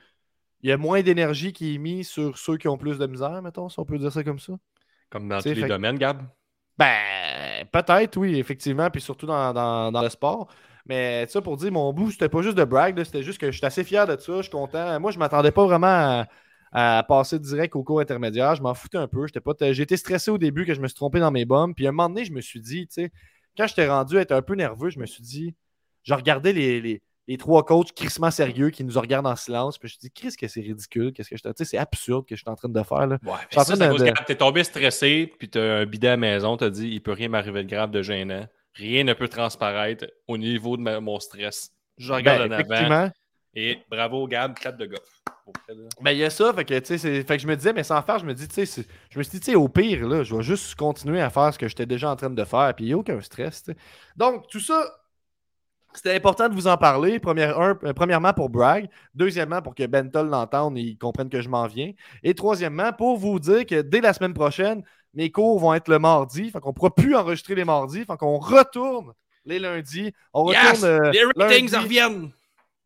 [0.61, 3.41] il y a moins d'énergie qui est mise sur ceux qui ont plus de misère,
[3.43, 4.53] mettons, si on peut dire ça comme ça.
[5.11, 6.27] Comme dans tous les fait domaines, Gab?
[6.77, 10.47] Ben, peut-être, oui, effectivement, puis surtout dans, dans- dans le sport.
[10.87, 13.57] Mais ça, pour dire, mon bout, c'était pas juste de brag, c'était juste que je
[13.57, 14.99] suis assez fier de ça, je suis content.
[14.99, 15.87] Moi, je m'attendais pas vraiment
[16.71, 19.25] à, à passer direct au cours intermédiaire, je m'en foutais un peu.
[19.71, 21.91] J'étais stressé au début que je me suis trompé dans mes bombes, puis à un
[21.91, 23.11] moment donné, je me suis dit, tu sais,
[23.57, 25.53] quand j'étais rendu à être un peu nerveux, je me suis dit,
[26.03, 29.87] je regardais les, les, les trois coachs crissement sérieux qui nous regardent en silence, puis
[29.89, 32.35] je me suis dit, Chris, que c'est ridicule, qu'est-ce que je te- c'est absurde que
[32.35, 33.19] je suis en train de faire, là.
[33.23, 36.17] Ouais, suis en ça, de- de- t'es tombé stressé, puis t'as un bidet à la
[36.17, 38.47] maison, t'as dit, il peut rien m'arriver de grave de gênant.
[38.73, 41.71] Rien ne peut transparaître au niveau de ma- mon stress.
[41.97, 43.11] Je regarde Ben, en avant.
[43.53, 45.21] Et bravo, Gab, clap de golf.
[46.01, 48.25] Ben, il y a ça, fait que, fait je me disais, mais sans faire, je
[48.25, 50.43] me dis, tu sais, je me suis dit, tu sais, au pire, là, je vais
[50.43, 52.93] juste continuer à faire ce que j'étais déjà en train de faire, puis il n'y
[52.93, 53.65] a aucun stress.
[54.15, 54.89] Donc, tout ça,
[55.93, 57.19] c'était important de vous en parler.
[57.19, 58.87] Première- un, euh, premièrement, pour Bragg.
[59.13, 61.91] Deuxièmement, pour que Bentol l'entende et il comprenne que je m'en viens.
[62.23, 65.99] Et troisièmement, pour vous dire que dès la semaine prochaine, mes cours vont être le
[65.99, 69.13] mardi, fait qu'on ne pourra plus enregistrer les mardis, fait qu'on retourne
[69.45, 70.13] les lundis.
[70.33, 70.83] On retourne Yes!
[70.83, 71.75] euh, Les ratings lundi.
[71.83, 72.31] reviennent!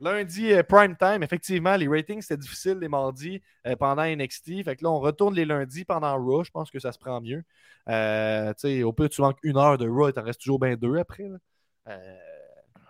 [0.01, 4.63] Lundi, euh, prime time, effectivement, les ratings, c'était difficile les mardis euh, pendant NXT.
[4.65, 6.43] Fait que là, on retourne les lundis pendant Raw.
[6.43, 7.43] Je pense que ça se prend mieux.
[7.87, 10.59] Euh, tu sais, au pire, tu manques une heure de Raw, il t'en reste toujours
[10.59, 11.29] bien deux après.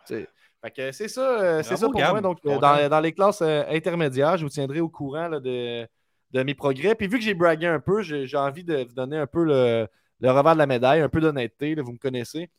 [0.07, 2.21] fait que c'est ça, c'est ça pour moi.
[2.21, 2.59] Donc, dans,
[2.89, 5.87] dans les classes intermédiaires, je vous tiendrai au courant là, de,
[6.35, 6.95] de mes progrès.
[6.95, 9.87] Puis vu que j'ai bragué un peu, j'ai envie de vous donner un peu le,
[10.19, 11.75] le revers de la médaille, un peu d'honnêteté.
[11.75, 12.49] Vous me connaissez.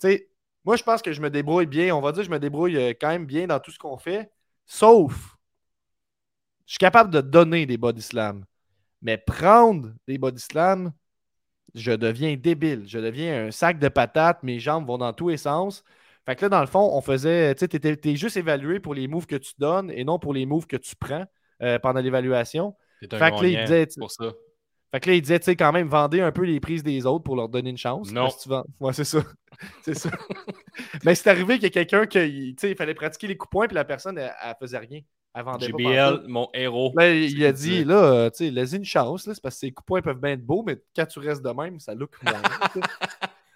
[0.00, 0.28] Tu sais,
[0.64, 1.94] moi, je pense que je me débrouille bien.
[1.96, 3.98] On va dire que je me débrouille euh, quand même bien dans tout ce qu'on
[3.98, 4.30] fait.
[4.66, 5.36] Sauf,
[6.66, 8.44] je suis capable de donner des body slams.
[9.02, 10.92] Mais prendre des body slams,
[11.74, 12.84] je deviens débile.
[12.86, 14.44] Je deviens un sac de patates.
[14.44, 15.82] Mes jambes vont dans tous les sens.
[16.24, 17.54] Fait que là, dans le fond, on faisait.
[17.56, 20.66] Tu sais, juste évalué pour les moves que tu donnes et non pour les moves
[20.68, 21.26] que tu prends
[21.62, 22.76] euh, pendant l'évaluation.
[23.08, 24.24] T'es un Fait que là, il disait, pour ça.
[24.92, 27.06] Fait que là, il disait, tu sais, quand même, vendez un peu les prises des
[27.06, 28.12] autres pour leur donner une chance.
[28.12, 28.28] Non.
[28.28, 29.22] Tu vends- Ouais, c'est ça.
[29.82, 30.10] c'est ça.
[31.04, 33.50] Mais c'est arrivé qu'il y a quelqu'un qui, tu sais, il fallait pratiquer les coups
[33.50, 35.00] points, puis la personne, elle, elle faisait rien.
[35.34, 36.20] Elle vendait pas pantoute.
[36.20, 36.92] JBL, mon héros.
[36.94, 39.54] Là, il, C'est a dit, là, euh, tu sais, laisse une chance, là, c'est parce
[39.54, 41.94] que ces coups points peuvent bien être beaux, mais quand tu restes de même, ça
[41.94, 42.10] look.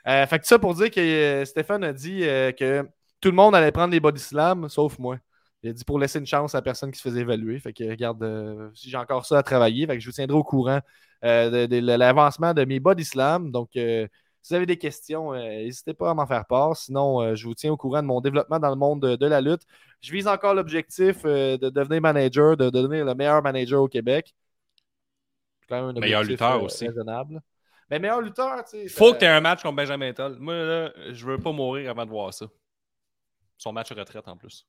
[0.08, 2.88] Euh, fait que ça pour dire que euh, Stéphane a dit euh, que
[3.20, 5.18] tout le monde allait prendre les body slams, sauf moi.
[5.66, 7.58] Il a dit pour laisser une chance à la personne qui se faisait évaluer.
[7.58, 10.36] Fait que regarde, euh, si j'ai encore ça à travailler, fait que je vous tiendrai
[10.36, 10.80] au courant
[11.24, 13.50] euh, de, de l'avancement de mes body slams.
[13.50, 14.06] Donc, euh,
[14.42, 16.76] si vous avez des questions, n'hésitez pas à m'en faire part.
[16.76, 19.40] Sinon, je vous tiens au courant de mon développement dans le monde de, de la
[19.40, 19.62] lutte.
[20.00, 24.36] Je vise encore l'objectif de devenir manager, de devenir le meilleur manager au Québec.
[25.62, 26.86] C'est quand même un Meilleur lutteur aussi.
[26.86, 27.40] raisonnable.
[27.90, 28.88] Mais meilleur lutteur, tu sais.
[28.88, 30.36] Faut ça- que tu aies un match contre Benjamin Toll.
[30.38, 32.46] Moi, là, je veux pas mourir avant de voir ça.
[33.58, 34.64] Son match retraite en plus.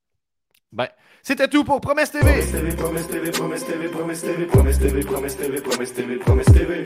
[0.71, 0.87] Ben,
[1.23, 2.25] c'était tout pour Promesse TV.
[2.25, 6.45] Promesse TV, promesse TV, promesse TV, promesse TV, promesse TV, promesse TV, promesse TV, promesse
[6.47, 6.85] TV.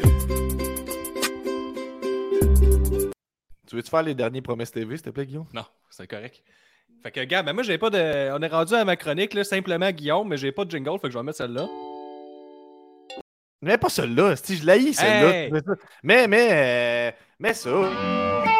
[3.68, 5.48] Tu veux-tu faire les derniers Promesse TV, s'il te plaît, Guillaume?
[5.54, 6.44] Non, c'est correct.
[7.02, 8.32] Fait que, gars, ben moi, j'ai pas de.
[8.38, 11.08] On est rendu à ma chronique, là, simplement Guillaume, mais j'ai pas de jingle, fait
[11.08, 11.68] que je vais mettre celle-là.
[13.64, 15.36] Mais pas celle-là, si je l'haïs, celle-là.
[15.36, 15.52] Hey!
[16.04, 18.51] Mais, mais, euh, mets ça.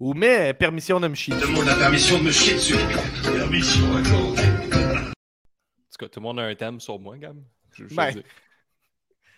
[0.00, 1.34] Ou mets euh, permission de me chier.
[1.36, 2.74] demande la permission de me chier dessus.
[3.22, 4.30] Permission, d'accord.
[4.30, 7.36] En tout cas, tout le monde a un thème sur moi, Gab.
[7.72, 8.22] Je- je Ben.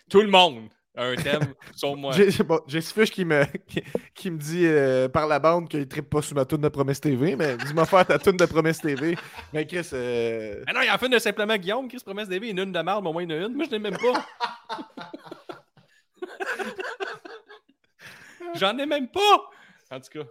[0.09, 2.13] Tout le monde a un thème sur moi.
[2.13, 3.83] J'ai bon, Sfish qui me, qui,
[4.15, 6.69] qui me dit euh, par la bande qu'il ne trippe pas sur ma toune de
[6.69, 9.17] Promesse TV, mais dis-moi faire ta toune de Promesse TV.
[9.51, 12.29] Mais Chris, euh, Ah non, il y a en fait de simplement Guillaume, Chris Promesse
[12.29, 13.53] David, une, une de marde, mais au moins il y en a une.
[13.53, 14.25] Moi, je n'ai même pas.
[18.55, 19.49] J'en ai même pas!
[19.91, 20.25] En tout cas,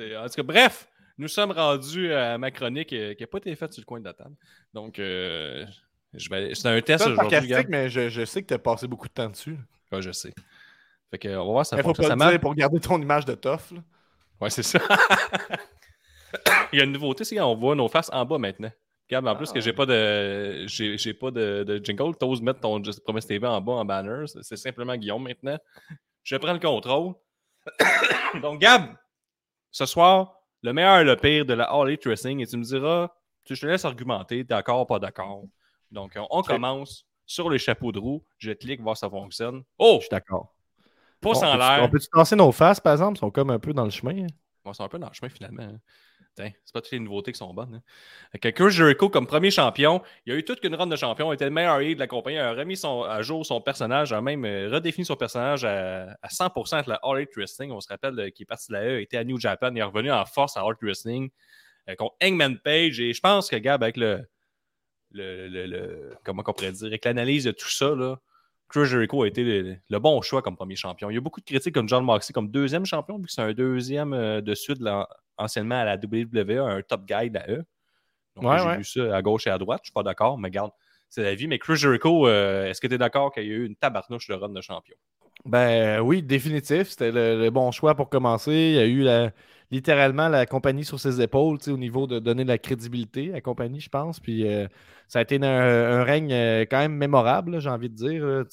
[0.00, 0.88] en tout cas, bref,
[1.18, 4.00] nous sommes rendus à ma chronique euh, qui n'a pas été faite sur le coin
[4.00, 4.34] de la table.
[4.72, 5.64] Donc, euh,
[6.16, 9.28] c'est un test aujourd'hui, mais je, je sais que tu as passé beaucoup de temps
[9.30, 9.58] dessus.
[9.92, 10.32] Ouais, je sais.
[11.10, 12.30] Fait que, on va voir ça faut pas Ça le marche?
[12.32, 13.70] dire pour garder ton image de tough.
[13.72, 13.80] là.
[14.40, 14.80] Ouais, c'est ça.
[16.72, 18.70] Il y a une nouveauté, c'est qu'on voit nos faces en bas maintenant.
[19.08, 22.82] Gab, en plus que j'ai pas de j'ai pas de, de jingle, t'oses mettre ton
[22.82, 24.26] Just Promise TV en bas en banner.
[24.26, 25.58] C'est- C'est simplement Guillaume maintenant.
[26.24, 27.14] Je prends le contrôle.
[28.42, 28.96] Donc, Gab,
[29.74, 33.10] ce soir, le meilleur et le pire de la All Wrestling, et tu me diras,
[33.44, 35.42] tu- je te laisse argumenter, d'accord, pas d'accord.
[35.90, 38.24] Donc, on, on commence sur les chapeaux de roue.
[38.38, 39.64] Je clique, voir si ça fonctionne.
[39.78, 39.96] Oh!
[39.96, 40.54] Je suis d'accord.
[41.20, 41.80] Pouce Bon, en on peut- l'air.
[41.82, 43.16] On peut-tu lancer nos faces, par exemple?
[43.16, 44.26] Ils sont comme un peu dans le chemin.
[44.64, 45.76] On sont un peu dans le chemin finalement.
[46.36, 47.82] C'est pas toutes les nouveautés qui sont bonnes.
[48.34, 48.50] hein.
[48.52, 51.44] Chris Jericho, comme premier champion, il a eu toute une run de champion, il était
[51.44, 54.44] le meilleur de la compagnie, il a remis son, à jour son personnage, a même
[54.44, 57.70] euh, redéfini son personnage à, à 100% avec la All Elite Wrestling.
[57.70, 59.78] On se rappelle euh, qu'il est parti de la E, était à New Japan, il
[59.78, 61.30] est revenu en force à All Wrestling
[61.88, 62.98] euh, contre Hangman Page.
[63.00, 64.26] Et je pense que, Gab, avec le,
[65.12, 68.16] le, le- comment on pourrait dire, avec l'analyse de tout ça, là,
[68.68, 71.10] Chris Jericho a été le, bon choix comme premier champion.
[71.10, 73.42] Il y a beaucoup de critiques comme John Moxley comme deuxième champion, vu que c'est
[73.42, 75.08] un deuxième euh, de suite là,
[75.38, 77.64] anciennement à la WWE, un top guy de la E.
[78.36, 78.78] Donc, Ouais, j'ai ouais.
[78.78, 79.80] vu ça à gauche et à droite.
[79.84, 80.72] Je suis pas d'accord, mais regarde,
[81.10, 81.48] c'est la vie.
[81.48, 84.28] Mais Chris Jericho, euh, est-ce que tu es d'accord qu'il y a eu une tabarnouche
[84.28, 84.96] de run de champion?
[85.44, 86.88] Ben oui, définitif.
[86.90, 88.52] C'était le, le bon choix pour commencer.
[88.52, 89.32] Il y a eu la-
[89.70, 93.40] littéralement la compagnie sur ses épaules au niveau de donner de la crédibilité à la
[93.40, 94.20] compagnie, je pense.
[94.20, 94.66] Puis euh,
[95.08, 98.44] ça a été un, un règne euh, quand même mémorable, j'ai envie de dire.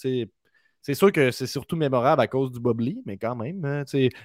[0.84, 3.64] C'est sûr que c'est surtout mémorable à cause du Bob Lee, mais quand même.
[3.66, 3.84] hein.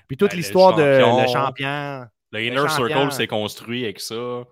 [0.09, 2.07] Puis toute Ben, l'histoire de le champion.
[2.37, 2.69] Le Inner.
[2.69, 4.45] Circle s'est construit avec ça.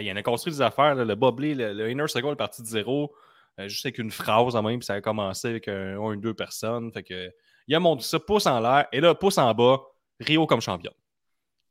[0.00, 0.94] Il en a construit des affaires.
[0.94, 1.04] là.
[1.04, 3.14] Le Bob Lee, le, le Inner Circle est parti de zéro,
[3.58, 6.16] euh, juste avec une phrase en même, puis ça a commencé avec un, un ou
[6.16, 6.92] deux personnes.
[6.92, 7.30] Fait que,
[7.66, 9.80] il a monté ça, pouce en l'air, et là, pouce en bas,
[10.20, 10.92] Rio comme champion.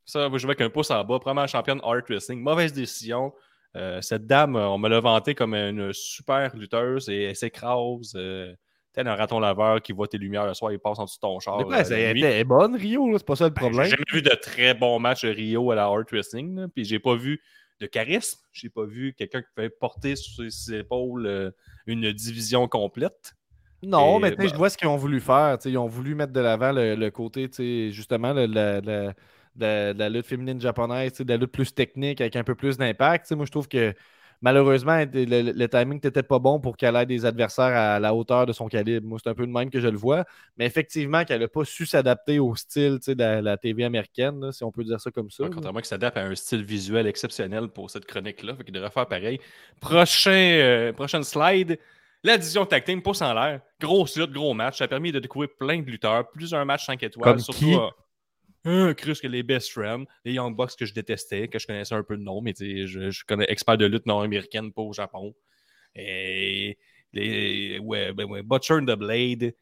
[0.06, 2.42] Ça, je jouer avec un pouce en bas, première championne Art Wrestling.
[2.42, 3.34] Mauvaise décision.
[3.76, 8.14] Euh, cette dame, on me l'a vantée comme une super lutteuse et elle s'écrase.
[8.16, 8.54] Euh,
[8.98, 11.22] tel un raton laveur qui voit tes lumières le soir, il passe en dessous de
[11.22, 11.64] ton char.
[11.70, 13.84] La elle était bonne, Rio, là, c'est pas ça le Ben, problème.
[13.86, 16.56] J'ai jamais vu de très bons matchs de Rio à la Hard Wrestling.
[16.56, 16.68] là.
[16.74, 17.40] Puis j'ai pas vu
[17.80, 18.40] de charisme.
[18.52, 21.52] J'ai pas vu quelqu'un qui pouvait porter sur ses épaules euh,
[21.86, 23.36] une division complète.
[23.84, 25.58] Non, Et, mais sais, bah- je vois ce qu'ils ont voulu faire.
[25.64, 27.48] Ils ont voulu mettre de l'avant le, le côté,
[27.92, 29.14] justement, le- la, la-
[29.60, 33.32] la- la lutte féminine japonaise, de la lutte plus technique avec un peu plus d'impact.
[33.34, 33.94] Moi, je trouve que
[34.42, 38.14] malheureusement, le, le- le timing n'était pas bon pour qu'elle ait des adversaires à la
[38.14, 39.08] hauteur de son calibre.
[39.08, 40.26] Moi, c'est un peu de même que je le vois.
[40.58, 44.52] Mais effectivement, qu'elle n'a pas su s'adapter au style de la, la TV américaine, là,
[44.52, 45.44] si on peut dire ça comme ça.
[45.44, 48.54] Ouais, contrairement qu'il s'adapte à un style visuel exceptionnel pour cette chronique-là.
[48.64, 49.40] Qu'il devrait faire pareil.
[49.82, 51.78] Prochain, euh, prochaine slide.
[52.24, 53.62] La division tag team, pouce en l'air.
[53.80, 54.80] Grosse lutte, gros match.
[54.80, 56.30] Ça a permis de découvrir plein de lutteurs.
[56.32, 57.24] Plusieurs matchs 5 étoiles.
[57.34, 57.76] Comme surtout qui?
[58.64, 62.04] Chris, que les Best Friends, les Young Bucks que je détestais, que je connaissais un
[62.04, 65.34] peu de nom, mais je, je connais expert de lutte nord-américaine, pas au Japon.
[65.96, 66.78] Et
[67.14, 69.54] les ben Butcher and the Blade.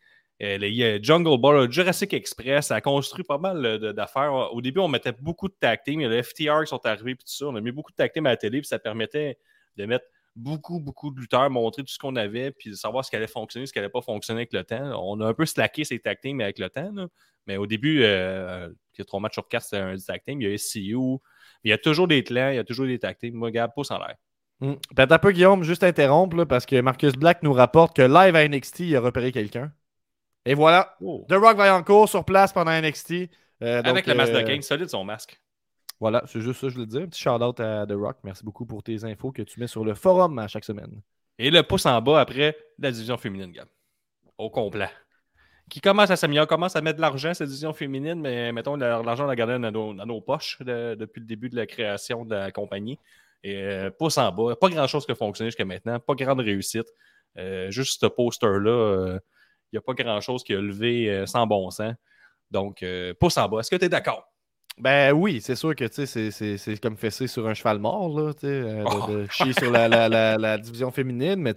[0.42, 4.34] euh, les euh, Jungle Ball, Jurassic Express, ça a construit pas mal d'affaires.
[4.54, 6.02] Au début, on mettait beaucoup de tag team.
[6.02, 7.48] Il y a le FTR qui sont arrivés, puis tout ça.
[7.48, 9.38] On a mis beaucoup de tag à la télé, puis ça permettait
[9.78, 10.06] de mettre
[10.36, 13.28] beaucoup, beaucoup de lutteurs, montrer tout ce qu'on avait, puis de savoir ce qui allait
[13.28, 15.02] fonctionner, ce qui n'allait pas fonctionner avec le temps.
[15.04, 17.08] On a un peu slacké ces tag teams avec le temps, là.
[17.48, 20.22] mais au début, euh, il y a trois matchs sur quatre, c'était un tag.
[20.28, 21.20] Il y a SCU,
[21.64, 23.34] il y a toujours des clans, il y a toujours des tag teams.
[23.34, 24.16] Moi, regarde, pouce en l'air.
[24.60, 24.74] Mm.
[24.98, 28.36] Attends un peu, Guillaume, juste interrompre, là, parce que Marcus Black nous rapporte que live
[28.36, 29.72] à NXT, il a repéré quelqu'un.
[30.46, 33.30] Et voilà, The Rock va en cours sur place pendant NXT.
[33.64, 35.42] Euh, donc, Avec le masque euh, de Kane, solide son masque.
[36.06, 37.02] Voilà, c'est juste ça que je voulais dire.
[37.02, 38.18] Un petit shout-out à The Rock.
[38.24, 41.02] Merci beaucoup pour tes infos que tu mets sur le forum à chaque semaine.
[41.40, 43.68] Et le pouce en bas après la division féminine, Gab.
[44.38, 44.92] Au complet.
[45.68, 49.02] Qui commence à s'améliorer, commence à mettre de l'argent, cette division féminine, mais mettons, la-
[49.02, 52.36] l'argent, on l'a gardé dans nos, poches de- depuis le début de la création de
[52.36, 53.00] la compagnie.
[53.42, 56.86] Et euh, pouce en bas, pas grand-chose qui a fonctionné jusqu'à maintenant, pas grande réussite.
[57.40, 59.20] Euh, juste ce poster-là, euh,
[59.72, 61.96] il n'y a pas grand-chose qui a levé euh, sans bon sens.
[62.52, 63.62] Donc, euh, pouce en bas.
[63.62, 64.32] Est-ce que tu es d'accord?
[64.78, 69.08] Ben oui, c'est sûr que c'est- comme fesser sur un cheval mort, là, euh, Oh.
[69.10, 71.38] de, de chier sur la, la- la- la division féminine.
[71.38, 71.54] Mais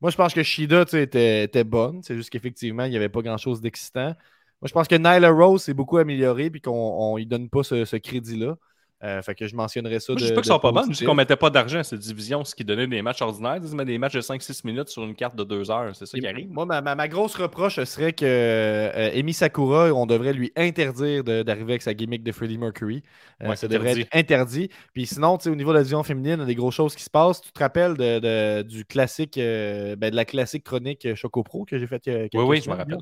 [0.00, 2.02] moi, je pense que Shida était, était bonne.
[2.04, 4.14] C'est juste qu'effectivement, il n'y avait pas grand-chose d'excitant.
[4.60, 7.64] Moi, je pense que Nyla Rose s'est beaucoup améliorée puis qu'on ne lui donne pas
[7.64, 8.56] ce, ce crédit-là.
[9.04, 10.12] Euh, fait que je mentionnerais ça.
[10.12, 11.08] Moi, je dis pas qu'ils sont pas bonnes, je dis positif.
[11.08, 13.58] qu'on mettait pas d'argent à cette division, ce qui donnait des matchs ordinaires.
[13.60, 15.94] Ils des matchs de 5-6 minutes sur une carte de 2 heures.
[15.96, 16.50] C'est ça qui arrive.
[16.50, 21.24] Moi, ma, ma- ma grosse reproche serait que euh, Amy Sakura, on devrait lui interdire
[21.24, 23.02] d'arriver avec sa gimmick de Freddie Mercury.
[23.42, 24.68] Euh, Ouais, ça devrait être interdit.
[24.92, 27.02] Puis sinon, au niveau de la division féminine, il y a des grosses choses qui
[27.02, 27.40] se passent.
[27.40, 31.76] Tu te rappelles de, de- du classique, ben, de la classique chronique Choco Pro que
[31.78, 32.98] j'ai faite il y a quelques Oui, oui, je me rappelle.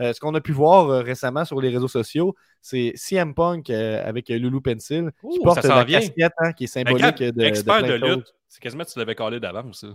[0.00, 3.70] Euh, ce qu'on a pu voir euh, récemment sur les réseaux sociaux, c'est CM Punk
[3.70, 6.00] euh, avec Loulou Pencil qui Ouh, porte ça s'en la vient.
[6.00, 9.14] casquette hein, qui est Mais symbolique de, expert de, lutte, c'est quasiment que tu l'avais
[9.14, 9.82] collé d'avance.
[9.82, 9.86] ça.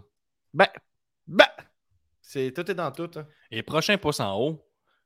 [0.54, 0.68] Ben,
[1.28, 1.46] ben,
[2.22, 3.10] c'est tout est dans tout.
[3.18, 3.26] hein.
[3.52, 4.66] Et prochain pouce en haut,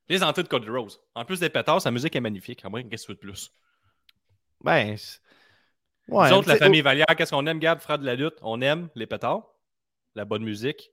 [0.10, 1.02] les entrées de Cody Rose.
[1.16, 2.64] En plus des pétards, sa musique est magnifique.
[2.66, 3.52] En vrai, qu'est-ce que tu veux de plus?
[4.64, 4.96] Ben,
[6.10, 8.36] Ouais, Nous autres, la famille Vallière, qu'est-ce qu'on aime, Gab, frère de la lutte?
[8.42, 9.56] On aime les pétards,
[10.16, 10.92] la bonne musique,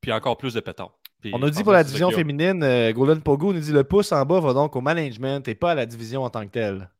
[0.00, 0.96] puis encore plus de pétards.
[1.32, 4.24] On a dit pour la division féminine, euh, Golden Pogo nous dit le pouce en
[4.24, 6.90] bas va donc au management et pas à la division en tant que telle.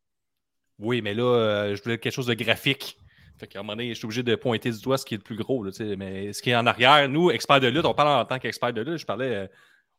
[0.79, 2.97] Oui, mais là, euh, je voulais quelque chose de graphique.
[3.39, 5.17] Fait qu'à un moment donné, je suis obligé de pointer du doigt ce qui est
[5.17, 5.63] le plus gros.
[5.63, 8.39] Là, mais ce qui est en arrière, nous, experts de lutte, on parle en tant
[8.39, 8.97] qu'experts de lutte.
[8.97, 9.47] Je parlais euh,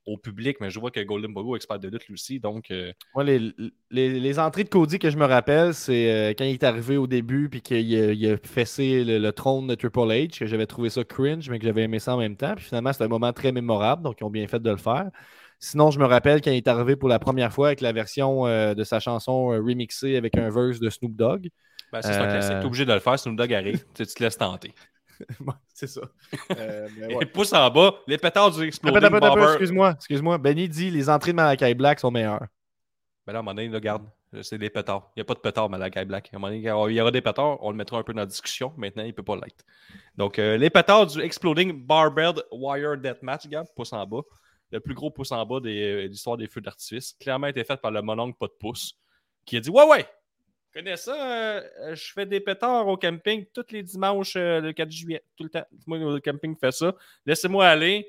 [0.09, 2.41] au public, mais je vois que Golden Bogo expert de lutte lui aussi.
[2.41, 2.93] Donc, euh,
[3.25, 3.53] les,
[3.91, 6.97] les- les entrées de Cody que je me rappelle, c'est euh, quand il est arrivé
[6.97, 10.47] au début puis qu'il a, il a fessé le, le trône de Triple H, que
[10.47, 12.55] j'avais trouvé ça cringe, mais que j'avais aimé ça en même temps.
[12.55, 15.11] Puis finalement, c'était un moment très mémorable, donc ils ont bien fait de le faire.
[15.61, 18.47] Sinon, je me rappelle quand il est arrivé pour la première fois avec la version
[18.47, 21.49] euh, de sa chanson remixée avec un verse de Snoop Dogg.
[21.93, 22.61] ben, c'est un classique.
[22.61, 23.19] T'es obligé de le faire.
[23.19, 24.73] Snoop Dogg arrive, tu te laisses tenter.
[25.41, 26.03] Ouais, c'est ça.
[26.57, 27.27] Euh, mais Et ouais.
[27.27, 29.45] pouce en bas, les pétards du Barber.
[29.51, 30.39] excuse-moi, excuse-moi.
[30.39, 32.47] Benny dit les entrées de Malakai Black sont meilleures.
[33.27, 34.05] Ben là, à un moment donné, là, regarde,
[34.43, 35.11] c'est des pétards.
[35.17, 36.31] Il n'y a pas de pétards, Malakai Black.
[36.33, 38.21] À un moment donné, il y aura des pétards, on le mettra un peu dans
[38.21, 38.73] la discussion.
[38.77, 39.65] Maintenant, il ne peut pas l'être.
[40.17, 44.23] Donc, euh, les pétards du Exploding Barbed Wire Deathmatch, regarde, pouce en bas.
[44.71, 47.15] Le plus gros pouce en bas euh, de l'histoire des feux d'artifice.
[47.21, 48.99] Clairement été fait par le mononcle pas de pouce,
[49.47, 50.07] qui a dit Ouais, ouais,
[50.79, 51.15] connais ça.
[51.15, 55.23] euh, je fais des pétards au camping tous les dimanches euh, le 4 juillet.
[55.37, 55.65] Tout le temps.
[55.87, 56.95] Moi, le camping fait ça.
[57.27, 58.09] Laissez-moi aller.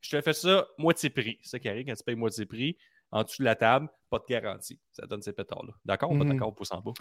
[0.00, 1.38] Je te fais ça moitié prix.
[1.42, 2.76] C'est ça qui arrive quand tu payes moitié prix
[3.10, 4.78] en dessous de la table, pas de garantie.
[4.92, 5.72] Ça donne ces pétards-là.
[5.84, 6.10] D'accord?
[6.10, 6.32] Pas Mhm.
[6.32, 6.92] d'accord, pouce en bas.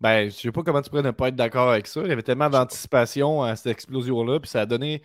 [0.00, 2.02] Ben, je sais pas comment tu pourrais ne pas être d'accord avec ça.
[2.02, 5.02] Il y avait tellement d'anticipation à cette explosion-là, puis ça a donné.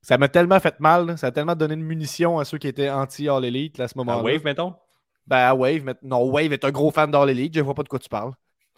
[0.00, 1.16] Ça m'a tellement fait mal, là.
[1.16, 4.04] ça a tellement donné de munitions à ceux qui étaient anti-All Elite à ce En
[4.04, 4.22] moment-là.
[4.22, 4.74] Wave, mettons?
[5.26, 5.94] Ben, à Wave, mais...
[6.02, 8.32] non, Wave est un gros fan d'All Elite, je vois pas de quoi tu parles.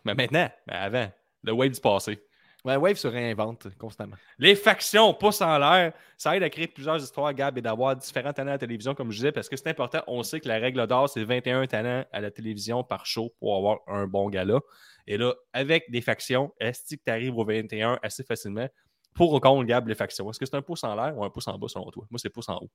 [0.05, 1.11] Mais maintenant, mais avant,
[1.43, 2.21] le Wave du passé.
[2.65, 4.17] Ouais, Wave se réinvente constamment.
[4.39, 8.33] Les factions, pouce en l'air, ça aide à créer plusieurs histoires, Gab, et d'avoir différents
[8.33, 10.03] talents à la télévision, comme je disais, parce que c'est important.
[10.07, 13.55] On sait que la règle d'or, c'est 21 talents à la télévision par show pour
[13.57, 14.61] avoir un bon gala.
[15.07, 18.69] Et là, avec des factions, est-ce que tu arrives au 21 assez facilement?
[19.13, 20.31] Pour ou contre, Gab, les factions?
[20.31, 22.07] Est-ce que c'est un pouce en l'air ou un pouce en bas selon toi?
[22.11, 22.71] Moi, c'est pouce en haut.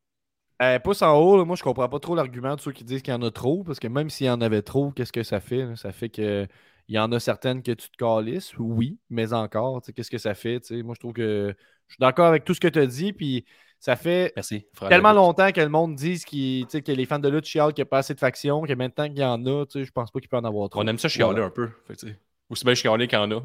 [0.62, 3.02] Euh, pouce en haut, là, moi je comprends pas trop l'argument de ceux qui disent
[3.02, 5.24] qu'il y en a trop, parce que même s'il y en avait trop, qu'est-ce que
[5.24, 5.66] ça fait?
[5.66, 5.78] là?
[5.78, 6.48] Ça fait que
[6.90, 10.10] il y en a certaines que tu te calisses, oui, mais encore, tu sais, qu'est-ce
[10.10, 10.60] que ça fait?
[10.60, 10.84] tu sais?
[10.84, 11.56] Moi je trouve que
[11.88, 13.46] je suis d'accord avec tout ce que tu as dit, puis
[13.80, 14.66] ça fait Merci.
[14.90, 17.88] tellement longtemps que le monde dise sais, que les fans de lutte chialent qu'il n'y
[17.88, 20.12] a pas assez de factions, que maintenant qu'il y en a, tu sais, je pense
[20.12, 20.82] pas qu'il peut en avoir trop.
[20.82, 21.46] On aime ça chialer Voilà.
[21.46, 21.70] un peu.
[21.88, 22.18] Fait
[22.50, 23.42] Aussi bien chialer qu'il y en a.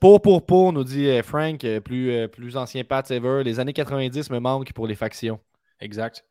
[0.00, 3.58] Pour, pour, pour, nous dit euh, Frank, euh, plus, euh, plus ancien Pat ever, les
[3.58, 5.40] années 90 me manquent pour les factions.
[5.80, 6.24] Exact.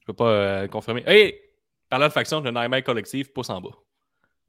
[0.00, 1.02] Je peux pas euh, confirmer.
[1.06, 1.34] Hey!
[1.88, 3.70] Parlant de faction, le Nightmare Collective, pouce en bas.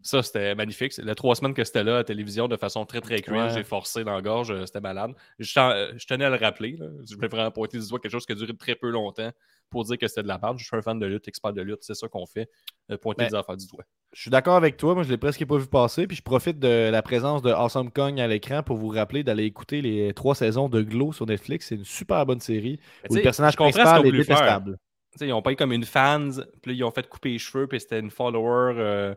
[0.01, 0.95] Ça, c'était magnifique.
[0.97, 3.27] Les trois semaines que c'était là à la télévision de façon très, très.
[3.27, 3.49] Ouais.
[3.49, 4.51] J'ai forcé dans la gorge.
[4.51, 5.13] euh, C'était malade.
[5.39, 6.77] Je, euh, je tenais à le rappeler.
[6.77, 6.85] là.
[7.09, 9.31] Je voulais vraiment pointer du doigt quelque chose qui a duré très peu longtemps
[9.71, 10.59] pour dire que c'était de la merde.
[10.59, 11.79] Je suis un fan de lutte, expert de lutte.
[11.81, 12.47] C'est ça qu'on fait.
[12.91, 13.83] euh, pointer Ben, des affaires du doigt.
[14.13, 14.93] Je suis d'accord avec toi.
[14.93, 16.05] Moi, je l'ai presque pas vu passer.
[16.05, 19.45] Puis je profite de la présence de Awesome Kong à l'écran pour vous rappeler d'aller
[19.45, 21.67] écouter les trois saisons de Glow sur Netflix.
[21.69, 24.77] C'est une super bonne série Mais où le personnage principal est détestable.
[25.13, 26.29] Tu sais, ils ont pas eu comme une fans,
[26.61, 29.15] puis ils ont fait couper les cheveux, puis c'était une follower euh,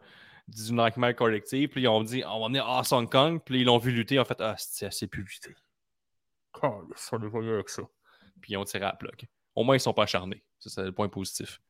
[0.49, 3.65] du Nightmare Collective, puis ils ont dit on va venir à Hong Kong, puis ils
[3.65, 5.55] l'ont vu lutter, ils ont fait ah, c'est assez plus lutter.
[6.97, 7.83] ça n'est pas mieux avec ça.
[8.41, 9.27] Puis ils ont tiré à la plug.
[9.55, 10.43] Au moins, ils sont pas acharnés.
[10.59, 11.61] Ça, c'est le point positif.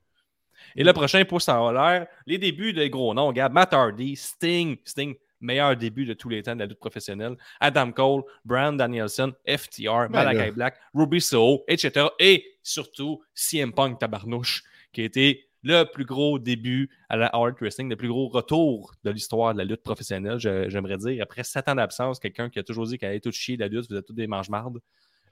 [0.76, 4.76] Et le prochain pouce en l'air, les débuts des gros noms, regarde, Matt Hardy, Sting,
[4.85, 9.33] Sting, meilleur début de tous les temps de la lutte professionnelle, Adam Cole, Brand Danielson,
[9.47, 10.51] FTR, Malakai.
[10.51, 12.07] Black, Ruby Soho, etc.
[12.18, 17.57] Et surtout, CM Punk Tabarnouche, qui a été le plus gros début à la Hard
[17.61, 21.23] Wrestling, le plus gros retour de l'histoire de la lutte professionnelle, j'aimerais dire.
[21.23, 23.69] Après sept ans d'absence, quelqu'un qui a toujours dit qu'elle allait tout chier de la
[23.69, 24.79] lutte, vous êtes tous des mange-mardes.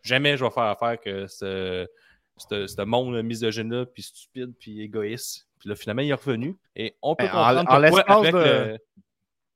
[0.02, 1.86] Jamais je vais faire affaire que ce,
[2.36, 5.46] ce, ce monde misogyne-là, puis stupide, puis égoïste.
[5.58, 6.56] Puis là, finalement, il est revenu.
[6.76, 7.70] Et on peut Ben, en- comprendre
[8.08, 8.78] en avec de- le-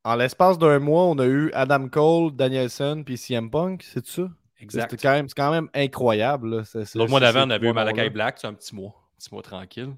[0.03, 4.29] En l'espace d'un mois, on a eu Adam Cole, Danielson puis CM Punk, c'est ça?
[4.59, 4.91] Exact.
[4.91, 6.65] C'est quand, même- c'est quand même incroyable.
[6.95, 8.09] L'autre mois d'avant, on avait eu Malakai.
[8.11, 8.95] Black, c'est un petit mois.
[9.15, 9.91] Un petit mois tranquille.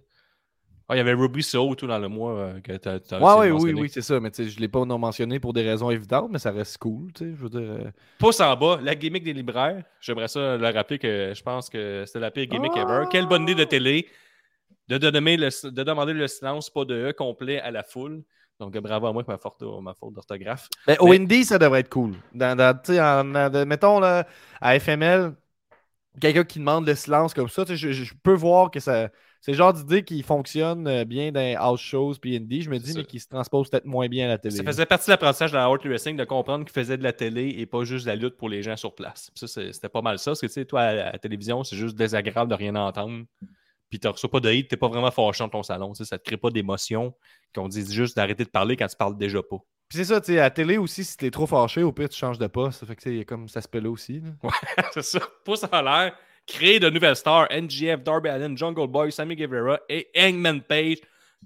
[0.92, 3.50] Ah, il y avait Ruby Soho tout dans le mois euh, que tu as, Ouais,
[3.50, 4.20] ouais, oui, oui, c'est ça.
[4.20, 7.10] Mais je ne l'ai pas non mentionné pour des raisons évidentes, mais ça reste cool.
[7.18, 7.60] Je veux dire.
[7.60, 9.82] euh, Pouce en bas, la gimmick des libraires.
[10.02, 12.82] J'aimerais ça le rappeler que je pense que c'était la pire gimmick Ah!
[12.82, 13.04] ever.
[13.10, 14.06] Quelle bonne idée de télé
[14.88, 18.22] de, de donner le- de demander le silence, pas de E complet à la foule.
[18.60, 20.68] Donc, bravo à moi pour ma faute, ma faute d'orthographe.
[20.86, 22.12] Ben, au Indie, ça devrait être cool.
[22.34, 24.26] Dans, dans- tu sais, en- en- de- mettons, là,
[24.60, 25.32] à FML,
[26.20, 29.08] quelqu'un qui demande le silence comme ça, je peux voir que ça.
[29.42, 32.62] C'est le genre d'idée qui fonctionne euh, bien dans house shows puis indie.
[32.62, 34.54] Je me dis, mais qui se transpose peut-être moins bien à la télé.
[34.54, 37.12] Ça faisait partie de l'apprentissage de la Hard Wrestling de comprendre qu'il faisait de la
[37.12, 39.32] télé et pas juste de la lutte pour les gens sur place.
[39.34, 40.30] Puis Ça, c'était pas mal ça.
[40.30, 43.24] Parce que tu sais, toi, à la, télévision, c'est juste désagréable de rien entendre.
[43.90, 45.92] Puis tu reçois pas de hate, t'es pas vraiment fâché dans ton salon.
[45.92, 47.12] Ça te crée pas d'émotion.
[47.52, 49.58] Qu'on dise juste d'arrêter de parler quand tu parles déjà pas.
[49.88, 52.08] Puis c'est ça, tu sais, à la télé aussi, si t'es trop fâché, au pire,
[52.08, 52.78] tu changes de poste.
[52.78, 54.20] Ça fait que, tu sais, il y a comme ça se peut là aussi.
[54.20, 54.50] là.
[54.94, 55.20] c'est ça.
[55.44, 56.16] Pouce en l'air.
[56.46, 57.46] Créer de nouvelles stars.
[57.50, 60.98] NGF, Darby Allin, Jungle Boy, Sammy Guevara et Hangman Page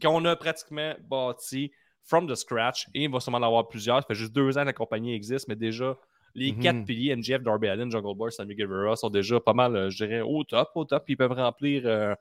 [0.03, 1.71] qu'on a pratiquement bâti
[2.03, 2.87] from the scratch.
[2.95, 3.99] Et il va sûrement en avoir plusieurs.
[4.01, 5.97] Ça fait juste deux ans que la compagnie existe, mais déjà,
[6.35, 6.61] les Mhm.
[6.61, 10.05] quatre piliers, NGF, Darby Allin, Jungle Boy, Sammy Guevara, sont déjà pas mal, euh, je
[10.05, 11.05] dirais, au top, au top.
[11.09, 11.83] Ils peuvent remplir...
[11.87, 12.15] euh,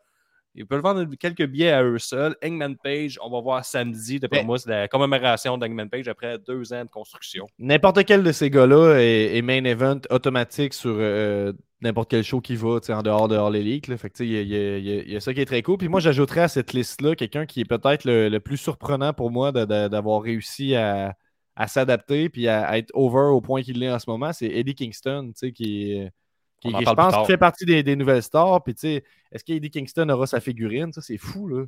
[0.58, 2.34] ils peuvent vendre quelques billets à eux seuls.
[2.42, 4.22] Hangman Page, on va voir samedi.
[4.22, 7.46] D'après moi, c'est la commémoration d'Hangman Page après deux ans de construction.
[7.60, 11.52] N'importe quel de ces gars-là est, est main event automatique sur euh,
[11.86, 13.88] n'importe quel show qui va, tu sais, en dehors de All Elite.
[13.88, 13.98] là.
[13.98, 15.78] Fait que, tu sais, il y, y a- y ça qui est très cool.
[15.78, 19.32] Puis moi, j'ajouterais à cette liste-là quelqu'un qui est peut-être le, le plus surprenant pour
[19.32, 21.16] moi d'avoir réussi à,
[21.56, 24.34] à s'adapter puis à, à être over au point qu'il est en ce moment.
[24.34, 26.02] C'est Eddie Kingston, tu sais, qui.
[26.62, 28.64] Qui, qui, je pense fait partie des, des nouvelles stars.
[28.64, 30.92] Puis, tu sais, est-ce qu'Eddie Kingston aura sa figurine?
[30.94, 31.66] Ça, c'est fou, là.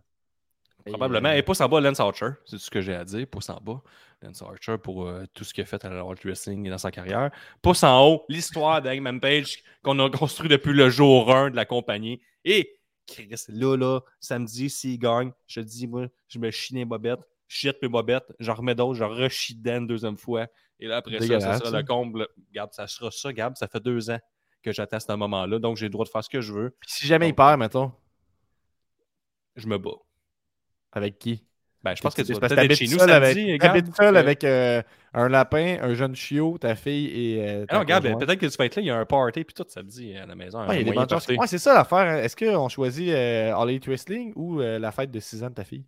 [0.89, 1.31] Probablement.
[1.31, 2.29] Et, Et pouce en bas, Lance Archer.
[2.45, 3.27] C'est tout ce que j'ai à dire.
[3.27, 3.81] Pouce en bas,
[4.21, 6.91] Lance Archer pour euh, tout ce qu'il a fait à la World Wrestling dans sa
[6.91, 7.31] carrière.
[7.61, 11.65] Pouce en haut, l'histoire d'Hangman Page qu'on a construit depuis le jour 1 de la
[11.65, 12.21] compagnie.
[12.45, 12.77] Et
[13.07, 17.21] Chris, là, là, samedi, s'il gagne, je te dis, moi, je me chie les bobettes,
[17.47, 20.47] je jette mes bobettes, j'en remets d'autres, je rechie dedans une deuxième fois.
[20.79, 21.77] Et là, après ça, ça sera ça.
[21.77, 22.27] le comble.
[22.53, 23.55] Gab, ça sera ça, Gab.
[23.55, 24.19] Ça fait deux ans
[24.61, 25.59] que j'attends ce moment-là.
[25.59, 26.75] Donc, j'ai le droit de faire ce que je veux.
[26.79, 27.91] Puis si jamais il perd, mettons,
[29.55, 29.91] Je me bats.
[30.91, 31.43] Avec qui?
[31.83, 33.57] Ben, je pense que tu C'est vas parce peut-être que être t'habites chez nous samedi,
[33.59, 34.81] t'habites seul Euh, avec euh,
[35.13, 37.47] un lapin, un jeune chiot, ta fille et.
[37.47, 39.05] euh, ta Ah non, regarde, peut-être que tu vas être là, il y a un
[39.05, 40.67] party, puis tout samedi à la maison.
[40.67, 41.35] Ouais, il y a des.
[41.37, 41.99] Ouais, c'est ça l'affaire.
[41.99, 42.17] hein.
[42.17, 45.55] Est-ce qu'on choisit euh, All Elite Wrestling ou euh, la fête de 6 ans de
[45.55, 45.85] ta fille?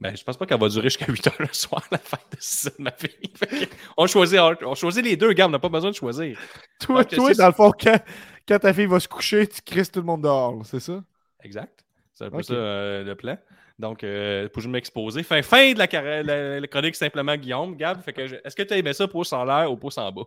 [0.00, 2.36] Ben, je pense pas qu'elle va durer jusqu'à 8 heures le soir, la fête de
[2.40, 3.32] 6 ans de ma fille.
[3.96, 6.36] On, choisit, on choisit les deux, gars, on n'a pas besoin de choisir.
[6.80, 7.98] Toi, toi dans le fond, quand,
[8.46, 11.02] quand ta fille va se coucher, tu crisses tout le monde dehors, c'est ça?
[11.42, 11.84] Exact.
[12.12, 13.38] C'est un peu ça euh, le plan.
[13.78, 15.22] Donc, euh, pour je m'exposer.
[15.24, 17.76] Fin, fin de la, la- la chronique simplement Guillaume.
[17.76, 19.98] Gab, fait que je- est-ce que tu as aimé ça pouce en l'air ou pouce
[19.98, 20.22] en bas?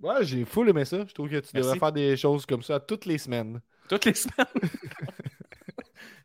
[0.00, 1.04] Ouais, j'ai full aimé ça.
[1.08, 1.56] Je trouve que tu Merci.
[1.56, 3.60] devrais faire des choses comme ça toutes les semaines.
[3.88, 4.46] Toutes les semaines?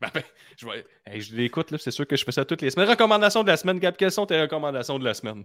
[0.00, 0.22] Ben, ben,
[0.56, 2.88] je, vais- hey, je l'écoute, là, c'est sûr que je fais ça toutes les semaines.
[2.88, 5.44] Recommandations de la semaine, Gab, quelles sont tes recommandations de la semaine?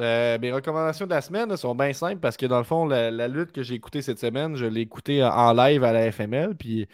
[0.00, 2.86] Euh, mes recommandations de la semaine là, sont bien simples parce que dans le fond,
[2.86, 6.12] la, la lutte que j'ai écoutée cette semaine, je l'ai écoutée en live à la
[6.12, 6.54] FML.
[6.54, 6.86] Puis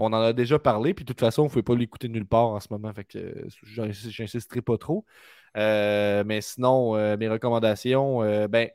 [0.00, 0.94] on en a déjà parlé.
[0.94, 2.92] Puis de toute façon, on ne pouvait pas l'écouter nulle part en ce moment.
[2.94, 5.04] Fait que euh, j'in- j'insisterai pas trop.
[5.56, 8.68] Euh, mais sinon, euh, mes recommandations, euh, ben,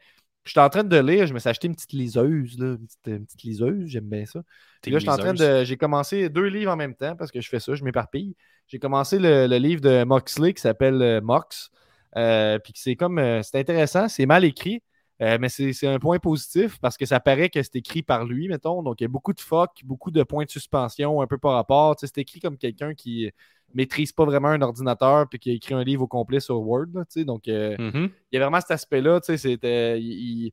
[0.46, 1.28] je suis en train de lire.
[1.28, 3.88] Je me suis acheté une petite liseuse, là, une, petite, une petite liseuse.
[3.88, 4.42] J'aime bien ça.
[4.84, 5.64] Puis là, je suis en train de.
[5.64, 8.36] J'ai commencé deux livres en même temps parce que je fais ça, je m'éparpille.
[8.68, 11.72] J'ai commencé le, le livre de Moxley qui s'appelle Mox.
[12.14, 13.20] Puis c'est comme.
[13.44, 14.82] c'est intéressant, c'est mal écrit.
[15.22, 18.48] Euh, mais c'est un point positif parce que ça paraît que c'est écrit par lui,
[18.50, 18.84] mettons.
[18.84, 21.54] Donc, il y a beaucoup de fuck, beaucoup de points de suspension, un peu par
[21.54, 21.96] rapport.
[22.00, 23.32] C'est écrit comme quelqu'un qui
[23.74, 26.88] maîtrise pas vraiment un ordinateur puis qui a écrit un livre au complet sur Word.
[26.94, 28.10] là, donc, euh, Mhm.
[28.32, 29.20] il y a vraiment cet aspect-là.
[29.30, 30.52] il, il-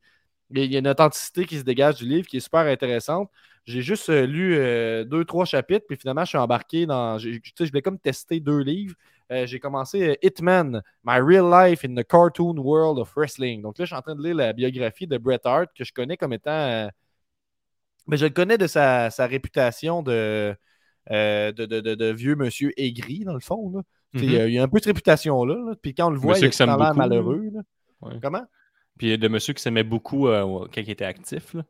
[0.54, 3.30] il y a une authenticité qui se dégage du livre qui est super intéressante.
[3.64, 7.16] J'ai juste euh, lu euh, deux, trois chapitres, puis finalement, je suis embarqué dans.
[7.18, 8.94] j'ai- tu sais, je voulais comme tester deux livres.
[9.32, 13.62] Euh, j'ai commencé euh, Hitman, My Real Life in the Cartoon World of Wrestling.
[13.62, 15.92] Donc là, je suis en train de lire la biographie de Bret Hart, que je
[15.92, 16.50] connais comme étant.
[16.50, 16.88] euh,
[18.06, 20.54] mais je le connais de sa, sa réputation de,
[21.10, 23.72] euh, de, de- de- de vieux monsieur aigri, dans le fond.
[23.74, 23.82] là.
[24.14, 25.54] Sais, Il y a- un peu de réputation là.
[25.54, 25.74] là.
[25.80, 26.92] Puis quand on le voit, Monsieur il beaucoup, là.
[26.94, 27.42] malheureux.
[27.54, 27.60] là.
[28.02, 28.18] Ouais.
[28.20, 28.44] Comment?
[28.98, 31.54] Puis de monsieur qui s'aimait beaucoup quand il était actif.
[31.54, 31.62] Là.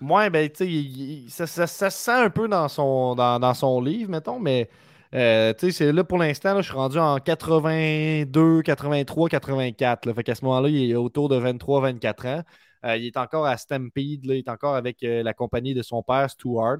[0.00, 3.54] Ouais, ben, tu sais, ça, ça- ça se sent un peu dans son, dans, dans
[3.54, 4.68] son livre, mettons, mais,
[5.14, 10.06] euh, tu sais, c'est là pour l'instant, je suis rendu en 82, 83, 84.
[10.06, 12.42] Là, fait qu'à ce moment-là, il est autour de 23, 24 ans.
[12.84, 15.82] Euh, il est encore à Stampede, là, il est encore avec euh, la compagnie de
[15.82, 16.78] son père, Stuart.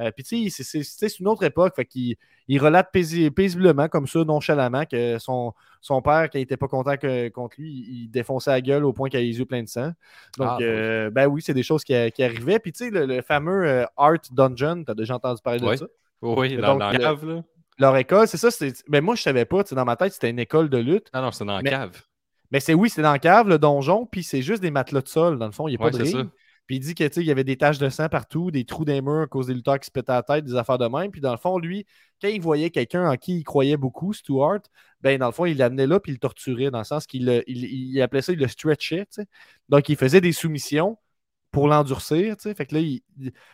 [0.00, 2.16] Euh, Puis, tu sais, c'est- une autre époque, fait qu'il
[2.48, 6.66] il relate paisi- paisiblement, comme ça, nonchalamment, que son, son père, quand il était pas
[6.66, 9.62] content que- contre lui, il défonçait la gueule au point qu'il a les yeux pleins
[9.62, 9.92] de sang.
[10.36, 11.10] Donc, Ah, oui.
[11.12, 12.58] ben oui, c'est des choses qui, qui arrivaient.
[12.58, 15.86] Puis, tu sais, le, le fameux Art Dungeon, tu as déjà entendu parler de ça?
[16.22, 17.24] Oui, dans, donc, dans la cave.
[17.26, 17.42] Là.
[17.78, 18.50] Leur école, c'est ça.
[18.50, 19.62] c'est- Mais moi, je savais pas.
[19.64, 21.08] Dans ma tête, c'était une école de lutte.
[21.12, 22.02] Non, non, c'est dans la Mais- cave.
[22.50, 25.08] Mais c'est oui, c'est dans la cave, le donjon, puis c'est juste des matelas de
[25.08, 25.38] sol.
[25.38, 26.28] Dans le fond, il n'y a pas de ring.
[26.66, 28.64] Puis il dit que, tu sais, il y avait des taches de sang partout, des
[28.64, 30.86] trous des murs à cause des lutteurs qui se pétaient la tête, des affaires de
[30.86, 31.10] même.
[31.10, 31.84] Puis dans le fond, lui,
[32.22, 34.60] quand il voyait quelqu'un en qui il croyait beaucoup, Stuart,
[35.02, 37.42] ben dans le fond, il l'amenait là puis il le torturait, dans le sens qu'il
[37.46, 39.26] il, il appelait ça, il le stretchait, tu sais.
[39.68, 40.96] Donc, il faisait des soumissions
[41.54, 42.34] pour l'endurcir.
[42.38, 43.00] Fait que là, il-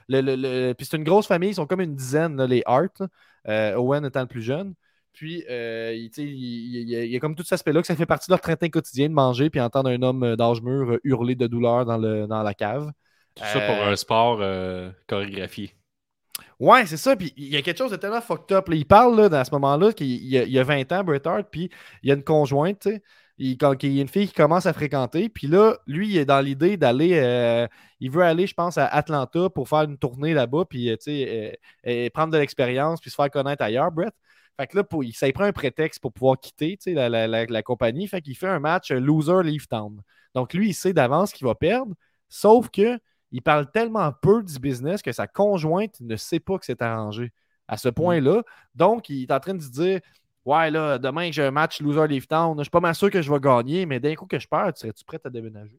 [0.09, 2.63] le, le- le- puis c'est une grosse famille, ils sont comme une dizaine, là, les
[2.67, 3.03] Hart.
[3.47, 4.75] Euh, Owen étant le plus jeune.
[5.13, 8.33] Puis, euh, il, il, y a- comme tout cet aspect-là que ça fait partie de
[8.33, 11.85] leur train quotidien de manger puis entendre un homme euh, d'âge mûr hurler de douleur
[11.85, 12.91] dans, le, dans la cave.
[13.35, 14.41] Tout ça pour un sport
[15.07, 15.75] chorégraphié.
[16.59, 17.17] Ouais, c'est ça.
[17.17, 18.69] Puis il y a quelque chose de tellement fucked up.
[18.69, 18.77] là.
[18.77, 21.71] Il parle là, dans ce moment-là qu'il y a 20 ans, Bret Hart, puis
[22.03, 23.03] il y a une conjointe, tu sais.
[23.41, 25.29] Il, quand, il y a une fille qui commence à fréquenter.
[25.29, 27.13] Puis là, lui, il est dans l'idée d'aller.
[27.15, 27.67] euh,
[28.01, 31.53] il veut aller, je pense, à Atlanta pour faire une tournée là-bas, puis euh,
[31.87, 34.15] euh, prendre de l'expérience, puis se faire connaître ailleurs, Brett.
[34.59, 37.27] Fait que là, pour, il, ça lui prend un prétexte pour pouvoir quitter la, la-
[37.27, 38.07] la- la compagnie.
[38.09, 40.01] Fait qu'il fait un match loser leave town.
[40.35, 41.95] Donc lui, il sait d'avance qu'il va perdre,
[42.29, 42.99] sauf que
[43.33, 47.33] il parle tellement peu du business que sa conjointe ne sait pas que c'est arrangé
[47.69, 48.43] à ce point-là.
[48.75, 50.01] Donc, il est en train de se dire
[50.45, 52.57] Ouais, là, demain, j'ai un match loser leave town.
[52.59, 54.73] Je suis pas mal sûr que je vais gagner, mais d'un coup que je perds,
[54.75, 55.79] tu serais-tu prêt à déménager?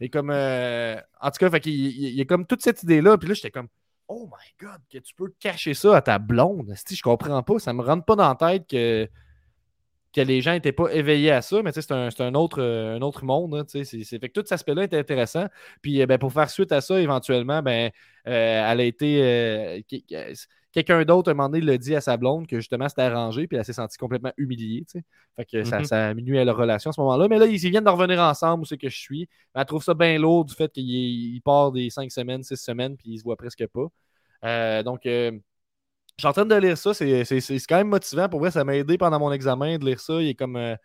[0.00, 0.30] Et comme.
[0.30, 3.18] euh, en tout cas, fait il- y a comme toute cette idée-là.
[3.18, 3.68] Puis là, j'étais comme
[4.08, 6.72] Oh my God, que tu peux cacher ça à ta blonde.
[6.86, 9.08] Si je comprends pas, ça me rentre pas dans la tête que,
[10.12, 13.24] que les gens n'étaient pas éveillés à ça, mais c'est un, un autre, un autre
[13.24, 13.54] monde.
[13.54, 15.46] hein, c'est- fait que tout cet aspect-là était intéressant.
[15.82, 17.90] Puis euh, ben, pour faire suite à ça, éventuellement, ben,
[18.26, 19.84] euh, elle a été.
[20.76, 23.46] Quelqu'un d'autre, à un moment donné, l'a dit à sa blonde que justement c'était arrangé,
[23.46, 24.84] puis elle s'est sentie complètement humiliée.
[24.86, 25.04] tu sais.
[25.34, 25.84] Fait que ça, Mhm.
[25.86, 27.28] ça a à leur relation à ce moment-là.
[27.28, 29.26] Mais là, ils, viennent de revenir ensemble où c'est que je suis.
[29.54, 32.56] Mais elle trouve ça bien lourd du fait qu'il il part des cinq semaines, six
[32.58, 33.86] semaines, puis ils se voient presque pas.
[34.44, 35.30] Euh, donc, euh,
[36.18, 36.92] je suis en train de lire ça.
[36.92, 37.24] C'est
[37.68, 38.28] quand même motivant.
[38.28, 40.20] Pour vrai, ça m'a aidé pendant mon examen de lire ça.
[40.20, 40.56] Il est comme.
[40.56, 40.76] euh,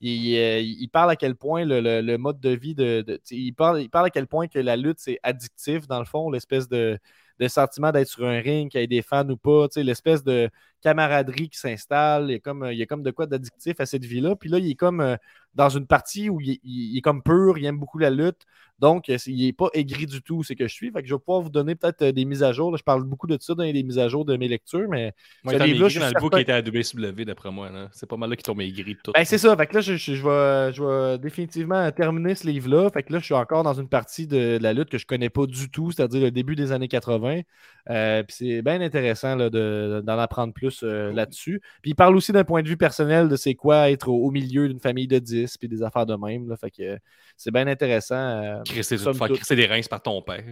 [0.00, 3.02] il, euh, il parle à quel point le, le- le mode de vie de.
[3.02, 6.04] de- il, parle, il parle à quel point que la lutte, c'est addictif, dans le
[6.06, 6.98] fond, l'espèce de,
[7.42, 9.82] de sentiment d'être sur un ring, qu'il y ait des fans ou pas, tu sais,
[9.84, 10.50] l'espèce de
[10.82, 12.26] camaraderie qui s'installe.
[12.28, 14.36] Il y a comme, il y a comme de quoi d'addictif à cette vie-là.
[14.36, 15.16] Puis là, il est comme euh,
[15.54, 18.42] dans une partie où il, il- il est comme pur, il aime beaucoup la lutte.
[18.78, 20.90] Donc, euh, il n'est pas aigri du tout, c'est que je suis.
[20.90, 22.72] Fait que je vais pouvoir vous donner peut-être euh, des mises à jour.
[22.72, 25.12] Là, je parle beaucoup de ça dans les mises à jour de mes lectures, mais
[25.44, 27.70] Moi, étant maigri je suis dans le bout qui était à WCW, d'après moi.
[27.92, 29.12] C'est pas mal là qui tombent maigri de tout.
[29.14, 29.56] ben, c'est ça.
[29.56, 32.90] Fait que là, je, je- je vais, je vais définitivement terminer ce livre-là.
[32.90, 35.06] Fait que là, je suis encore dans une partie de, de la lutte que je
[35.06, 37.42] connais pas du tout, c'est-à-dire le début des années 80.
[37.90, 41.60] Euh, puis c'est bien intéressant là, de- d'en apprendre plus euh, là-dessus.
[41.82, 44.30] Puis il parle aussi d'un point de vue personnel de c'est quoi être au, au
[44.30, 46.48] milieu d'une famille de 10 puis des affaires de même.
[46.48, 46.56] Là.
[46.56, 46.96] Fait que euh,
[47.36, 48.14] c'est bien intéressant.
[48.16, 50.42] euh, Crisser, crisser des reins par ton père.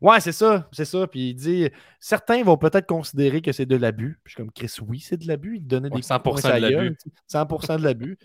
[0.00, 1.06] Ouais, c'est ça, c'est ça.
[1.06, 1.68] Puis il dit,
[2.00, 4.18] certains vont peut-être considérer que c'est de l'abus.
[4.24, 5.56] Puis je suis comme Chris, oui, c'est de l'abus.
[5.56, 6.74] Il te donnait Ouais, des 100% coups poing de l'abus.
[6.74, 7.38] gueule, tu sais.
[7.38, 8.18] 100% de l'abus.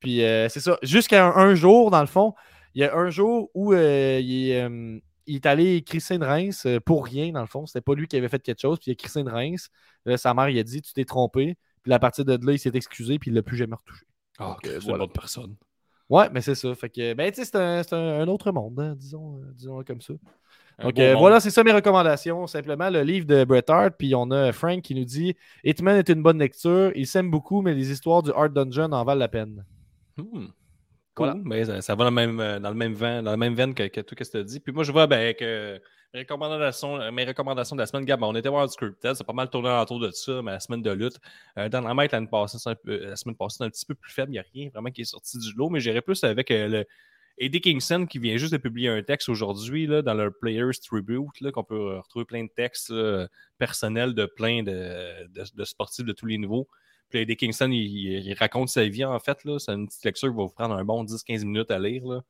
[0.00, 0.78] Puis euh, c'est ça.
[0.82, 2.34] Jusqu'à un, un jour, dans le fond,
[2.74, 6.24] il y a un jour où euh, il, est, euh, il est allé crisser une
[6.24, 7.66] rince euh, pour rien, dans le fond.
[7.66, 8.78] C'était pas lui qui avait fait quelque chose.
[8.78, 9.68] Puis il a crissé une rince.
[10.04, 11.56] Là, sa mère, il a dit, tu t'es trompé.
[11.82, 13.18] Puis à partir de là, il s'est excusé.
[13.18, 14.06] Puis il l'a plus jamais retouché.
[14.38, 15.56] Ah, Donc, euh, c'est une bonne personne.
[16.08, 16.74] Ouais, mais c'est ça.
[16.74, 19.52] Fait que, ben, tu sais, c'est un, c'est un- un autre monde, hein, disons, euh,
[19.54, 20.14] disons comme ça.
[20.82, 22.46] Donc euh, voilà, c'est ça mes recommandations.
[22.46, 23.94] Simplement le livre de Bret Hart.
[23.98, 26.92] Puis on a Frank qui nous dit Hitman est une bonne lecture.
[26.94, 29.64] Il s'aime beaucoup, mais les histoires du Art Dungeon en valent la peine.
[30.16, 30.46] Hmm.
[31.16, 31.34] Cool.
[31.44, 33.54] Mais ça, ça va dans le même, euh, dans le même vent, dans la même
[33.54, 34.60] veine que, que tout ce que tu as dit.
[34.60, 35.80] Puis moi, je vois ben, que
[36.12, 39.26] mes recommandations, euh, mes recommandations de la semaine, Gab, on était voir du Scripted, c'est
[39.26, 41.18] pas mal tourné autour de ça, mais la semaine de lutte.
[41.58, 41.94] Euh, dans la
[42.74, 44.28] peu- euh, la semaine passée, c'est un petit peu plus faible.
[44.30, 46.68] Il n'y a rien vraiment qui est sorti du lot, mais j'irais plus avec euh,
[46.68, 46.84] le
[47.38, 51.64] Eddie Kingston qui vient juste de publier un texte aujourd'hui dans leur Players Tribute, qu'on
[51.64, 52.92] peut euh, retrouver plein de textes
[53.58, 56.68] personnels de plein de- de sportifs de tous les niveaux.
[57.08, 59.38] Puis Eddie Kingston, il, raconte sa vie en fait.
[59.58, 62.04] C'est une petite lecture qui va vous prendre un bon 10-15 minutes à lire.
[62.06, 62.22] Là.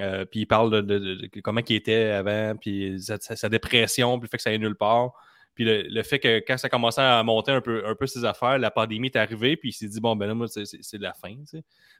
[0.00, 4.36] Euh, puis il parle de, comment il était avant, puis sa, dépression, puis le fait
[4.36, 5.12] que ça allait nulle part.
[5.54, 9.08] Puis le, fait que quand ça commençait à monter un peu, ses affaires, la pandémie
[9.08, 11.34] est arrivée, puis il s'est dit, bon, ben là, moi, c'est- la fin.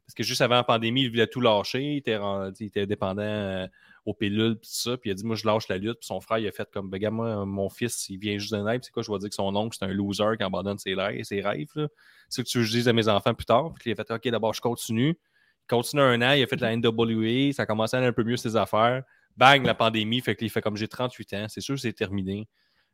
[0.07, 2.87] Parce que juste avant la pandémie, il voulait tout lâcher, il était, ren- il était
[2.87, 3.67] dépendant euh,
[4.09, 4.97] aux pilules, ça.
[4.97, 5.99] Puis il a dit, moi, je lâche la lutte.
[6.01, 8.59] Puis son frère, il a fait comme, ben, moi, mon fils, il vient juste de
[8.59, 8.85] naître.
[8.87, 11.23] C'est quoi, je vais dire que son oncle, c'est un loser qui abandonne ses rêves.
[11.25, 11.67] Ses rêves.
[11.75, 11.89] C'est
[12.31, 13.73] ce que tu veux je dise à mes enfants plus tard.
[13.79, 15.11] Puis il a fait, OK, d'abord, je continue.
[15.11, 18.13] Il continue un an, il a fait la NWA, ça a commencé à aller un
[18.13, 19.03] peu mieux ses affaires.
[19.37, 22.49] Bang, la pandémie, fait qu'il fait comme j'ai 38 ans, c'est sûr que c'est terminé.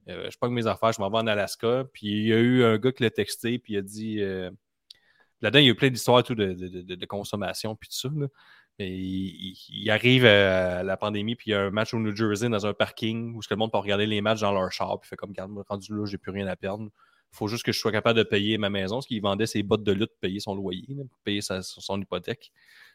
[0.08, 1.84] Euh, je pogne mes affaires, je m'en vais en Alaska.
[1.92, 4.20] Puis il y a eu un gars qui l'a texté, puis il a dit.
[4.20, 4.50] euh,
[5.40, 8.08] Là-dedans, il y a eu plein d'histoires de, de- de- de consommation, puis tout ça.
[8.78, 12.66] Il, arrive à la pandémie, puis il y a un match au New Jersey dans
[12.66, 15.10] un parking où que le monde peut regarder les matchs dans leur char, puis il
[15.10, 16.88] fait comme, regarde, moi, rendu là, j'ai plus rien à perdre.
[17.30, 19.84] Faut juste que je sois capable de payer ma maison, parce qu'il vendait ses bottes
[19.84, 20.84] de lutte payer son loyer,
[21.22, 22.50] payer sa- son hypothèque.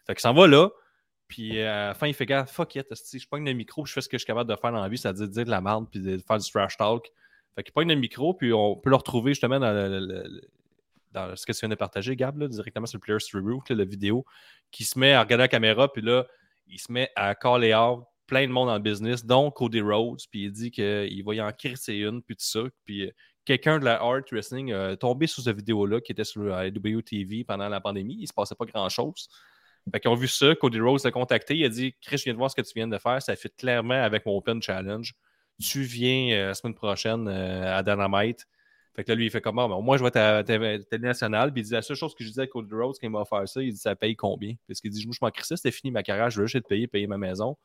[0.06, 0.70] Fait qu'il s'en va là,
[1.30, 3.90] puis euh, à la fin, il fait, gars, fuck it, je pogne le micro, puis
[3.90, 5.46] je fais ce que je suis capable de faire dans la vie, c'est-à-dire de dire
[5.46, 7.10] de la merde, puis de faire du trash talk.
[7.56, 10.42] Fait qu'il pogne le micro, puis on peut le retrouver justement dans, le-
[11.12, 14.26] dans ce que tu viens de partager, Gab, directement sur le Players là, la vidéo,
[14.72, 16.26] qui se met à regarder la caméra, puis là,
[16.68, 20.44] il se met à caller out plein de monde le business, dont Cody Rhodes, puis
[20.44, 22.62] il dit qu'il va y en crisser une, puis tout ça.
[22.86, 23.12] Puis euh,
[23.44, 27.44] quelqu'un de la Art Wrestling a tombé sur cette vidéo-là qui était sur la WTV
[27.44, 28.18] pendant la pandémie.
[28.20, 29.28] Il se passait pas grand-chose.
[29.92, 32.34] Fait qu'ils ont vu ça, Cody Rhodes l'a contacté, il a dit Chris, je viens
[32.34, 35.14] de voir ce que tu viens de faire, ça fit clairement avec mon Open Challenge.
[35.60, 38.46] Tu viens euh, la semaine prochaine euh, à Dynamite.
[38.96, 39.70] Fait que là, lui, il fait comment?
[39.70, 41.54] Ben, au moins, je vais à télé nationale.
[41.54, 43.22] Puis il dit la seule chose que je disais à Cody Rhodes quand il m'a
[43.22, 44.56] offert ça, il dit ça paye combien?
[44.68, 46.88] Parce qu'il dit, je m'en crissais, c'était fini ma carrière, je veux juste te payer,
[46.88, 47.58] payer ma maison.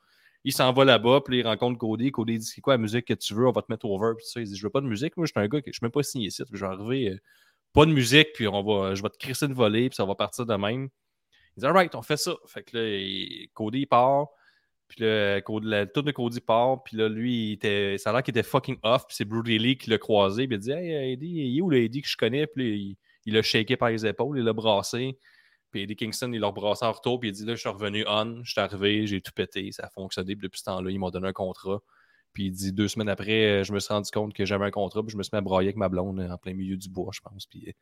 [0.45, 2.13] Il s'en va là-bas, puis il rencontre Cody.
[2.13, 3.49] Cody dit, c'est quoi la musique que tu veux?
[3.49, 4.13] On va te mettre over.
[4.19, 5.17] Puis ça, il dit, je veux pas de musique.
[5.17, 6.43] Moi, je suis un gars que je ne même pas signé ici.
[6.53, 7.19] Je vais arriver, euh,
[7.73, 10.15] pas de musique, puis on va, je vais te crisser une volée, puis ça va
[10.15, 10.89] partir de même.
[11.57, 12.35] Il dit, alright, on fait ça.
[12.47, 14.29] Fait que là, Cody, il part.
[14.95, 16.85] Puis là, Cody, la de Cody part.
[16.85, 19.07] Puis là, lui, il était, ça a l'air qu'il était fucking off.
[19.09, 20.47] Puis c'est Brody Lee qui l'a croisé.
[20.47, 22.47] Puis il dit, hey, Eddie, il est où le Eddie que je connais?
[22.47, 25.19] Puis il l'a shaké par les épaules, il l'a brassé.
[25.73, 27.19] Puis Eddie Kingston, il l'a brassé en retour.
[27.19, 29.73] Puis il dit, là, je suis revenu on, je suis arrivé, j'ai tout pété.
[29.73, 30.37] Ça a fonctionné.
[30.37, 31.83] Puis depuis ce temps-là, ils m'ont donné un contrat.
[32.33, 35.03] Puis il dit deux semaines après, je me suis rendu compte que j'avais un contrat,
[35.03, 37.11] puis je me suis mis à brailler avec ma blonde en plein milieu du bois,
[37.13, 37.47] je pense.
[37.47, 37.73] Puis,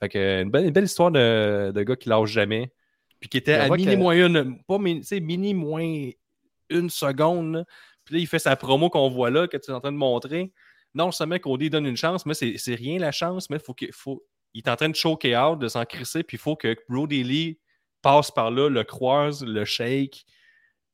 [0.00, 2.72] fait que, une, belle, une belle histoire de, de gars qui lâche jamais.
[3.20, 6.10] Puis qui était à mini moins une, pas mini moins
[6.70, 7.64] une seconde.
[8.04, 9.96] Puis là, il fait sa promo qu'on voit là, que tu es en train de
[9.96, 10.52] montrer.
[10.94, 14.24] Non seulement Cody donne une chance, mais c'est rien la chance, mais faut qu'il faut.
[14.54, 17.22] Il est en train de choquer out, de s'en crisser, puis il faut que Brody
[17.22, 17.58] Lee
[18.00, 20.24] passe par là, le croise, le shake,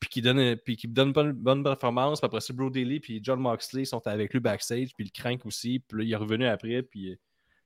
[0.01, 2.21] puis qu'il donne, puis donne une bonne, performance.
[2.21, 5.47] Puis après ça, Brody Lee puis John Moxley sont avec lui backstage, puis il crank
[5.47, 5.79] aussi.
[5.79, 7.17] Puis là, il est revenu après, puis.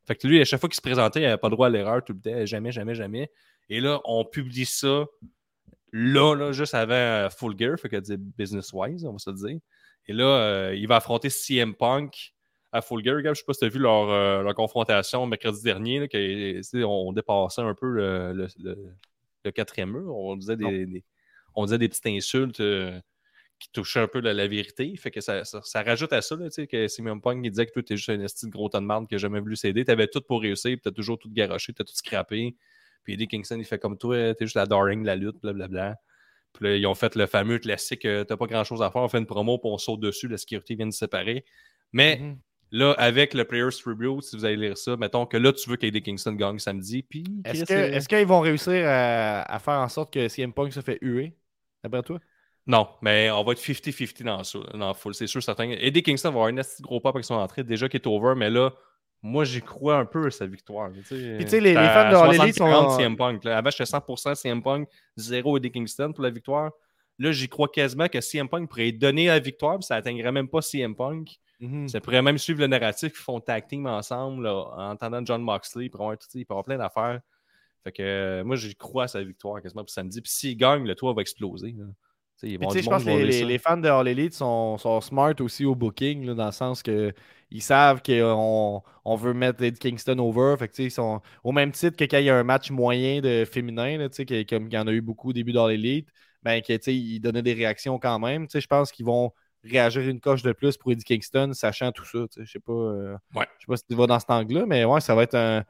[0.06, 1.70] Fait que lui, à chaque fois qu'il se présentait, il n'avait pas le droit à
[1.70, 3.30] l'erreur tout le temps, jamais, jamais, jamais.
[3.68, 5.04] Et là, on publie ça
[5.92, 9.36] là, là juste avant euh, Full Gear, fait que dire business-wise, on va se le
[9.36, 9.60] dire.
[10.06, 12.34] Et là, euh, il va affronter CM Punk
[12.72, 13.20] à Full Gear.
[13.22, 16.08] Je ne sais pas si tu as vu leur, euh, leur, confrontation mercredi dernier, là,
[16.08, 18.48] que, on dépassait un peu le, le,
[19.44, 20.14] le, quatrième mur.
[20.14, 21.04] On disait des,
[21.54, 22.62] on disait des petites insultes
[23.58, 24.94] qui touchaient un peu la, la, vérité.
[24.96, 27.82] Fait que ça, ça, rajoute à ça, là, que CM Punk il disait que toi,
[27.82, 29.84] tu es juste un esti de gros tas de marde qui n'a jamais voulu s'aider.
[29.84, 32.56] Tu avais tout pour réussir, tu as toujours tout garoché, tu as tout scrappé.
[33.04, 35.96] Puis Eddie Kingston, il fait comme toi, t'es juste la darling de la lutte, blablabla.
[36.52, 39.02] Puis là, ils ont fait le fameux classique, euh, t'as pas grand chose à faire,
[39.02, 41.44] on fait une promo, puis on saute dessus, la sécurité vient de séparer.
[41.92, 42.36] Mais mm-hmm.
[42.72, 45.76] là, avec le Players Tribute, si vous allez lire ça, mettons que là, tu veux
[45.76, 47.02] qu'Eddie Kingston gagne samedi.
[47.02, 47.24] Puis.
[47.44, 51.34] Est-ce qu'ils vont réussir à, faire en sorte que CM Punk se fait huer,
[51.82, 52.18] d'après toi?
[52.66, 55.70] Non, mais on va être 50-50 dans dans full, c'est sûr, certain.
[55.70, 58.50] Eddie Kingston va avoir un gros pop avec son entrée, déjà qui est over, mais
[58.50, 58.74] là,
[59.22, 60.90] moi, j'y crois un peu à sa victoire.
[60.90, 62.90] Puis, tu sais, les, fans de Elite sont.
[62.90, 63.58] CM Punk, là.
[63.58, 66.70] Avant, j'étais 100% CM Punk, 0 Eddie Kingston pour la victoire.
[67.18, 70.48] Là, j'y crois quasiment que CM Punk pourrait donner la victoire, puis ça n'atteindrait même
[70.48, 71.40] pas CM Punk.
[71.60, 71.88] Mhm.
[71.88, 75.86] Ça pourrait même suivre le narratif qu'ils font tag team ensemble en entendant John Moxley.
[75.86, 77.20] Il pourrait avoir, il avoir plein d'affaires.
[77.82, 80.20] Fait que euh, moi, j'y crois à sa victoire quasiment pour samedi.
[80.20, 81.74] Puis s'il gagne, le toit va exploser.
[81.76, 81.86] Là.
[82.42, 86.34] Je pense que les, fans de All Elite sont, sont smart aussi au booking, là,
[86.34, 87.12] dans le sens que
[87.50, 90.56] ils savent qu'on on veut mettre Eddie Kingston over.
[90.58, 93.44] Fait ils sont au même titre que quand il y a un match moyen de
[93.44, 94.08] féminin, là,
[94.48, 96.08] comme il y en a eu beaucoup au début dans l'élite,
[96.42, 98.46] ben, ils donnaient des réactions quand même.
[98.52, 99.32] Je pense qu'ils vont
[99.64, 102.18] réagir une coche de plus pour Eddie Kingston, sachant tout ça.
[102.36, 105.14] Je sais pas, euh, sais pas si tu vas dans cet angle-là, mais ouais, ça
[105.14, 105.64] va être un,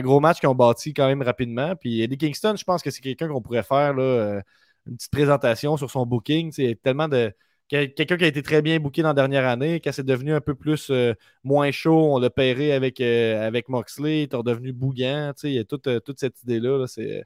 [0.00, 1.74] gros match qu'ils ont bâti quand même rapidement.
[1.76, 4.40] Puis Eddie Kingston, je pense que c'est quelqu'un qu'on pourrait faire là, euh,
[4.86, 6.52] une petite présentation sur son booking.
[6.58, 7.32] Il y a tellement de
[7.72, 10.42] Quelqu'un qui a été très bien booké dans la dernière année, quand c'est devenu un
[10.42, 14.74] peu plus euh, moins chaud, on l'a pairé avec, euh, avec Moxley, il est redevenu
[14.74, 15.32] bouillant.
[15.42, 16.86] Il y a toute, euh, toute cette idée-là.
[16.86, 17.24] c'est,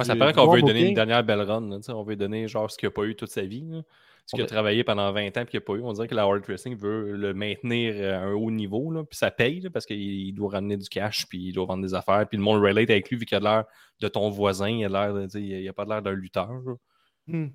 [0.00, 1.80] ça paraît qu'on veut lui donner une dernière belle run.
[1.88, 3.82] on veut lui donner genre ce qu'il n'a pas eu toute sa vie.
[4.24, 5.82] Ce qu'il a travaillé pendant 20 ans et qu'il n'a pas eu.
[5.82, 8.92] On dirait que la World Wrestling veut le maintenir à un haut niveau.
[8.92, 11.94] Là, puis ça paye parce qu'il doit ramener du cash puis il doit vendre des
[11.94, 12.24] affaires.
[12.28, 13.64] Puis le monde relate avec lui vu qu'il a l'air
[14.00, 14.68] de ton voisin.
[14.68, 16.52] Il a l'air il a pas l'air d'un lutteur.
[17.28, 17.48] Hmm.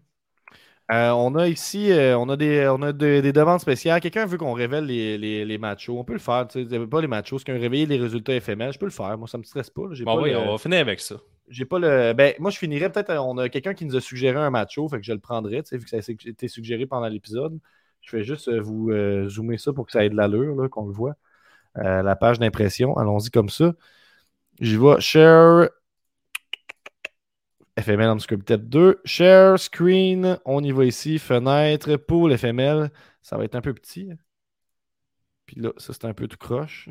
[0.92, 4.02] Euh, on a ici, euh, on a des, on a des demandes spéciales.
[4.02, 5.60] Quelqu'un veut qu'on révèle les, les, les
[5.90, 6.48] On peut le faire.
[6.48, 8.72] Tu sais, pas les matchs c'est qu'on réveille les résultats éphémères.
[8.74, 9.18] Je peux le faire.
[9.18, 9.84] Moi, ça me stresse pas.
[10.04, 11.16] Bon, oui, on va finir avec ça.
[11.48, 12.14] J'ai pas le.
[12.14, 13.12] Ben, moi, je finirais peut-être.
[13.12, 15.70] On a quelqu'un qui nous a suggéré un match fait que je le prendrais, tu
[15.70, 17.58] sais, vu que ça a été suggéré pendant l'épisode.
[18.02, 18.92] Je vais juste euh, vous
[19.30, 21.16] zoomer ça pour que ça ait de l'allure, qu'on le voit.
[21.76, 22.98] la page d'impression.
[22.98, 23.74] Allons-y comme ça.
[24.60, 25.00] J'y vais.
[25.00, 25.70] Share
[27.78, 29.02] FML Unscripted 2.
[29.06, 31.20] Share, screen, on y va ici.
[31.20, 32.92] Fenêtre pour l'FML.
[33.22, 34.12] Ça va être un peu petit.
[35.46, 36.90] Puis là, ça c'est un peu tout croche.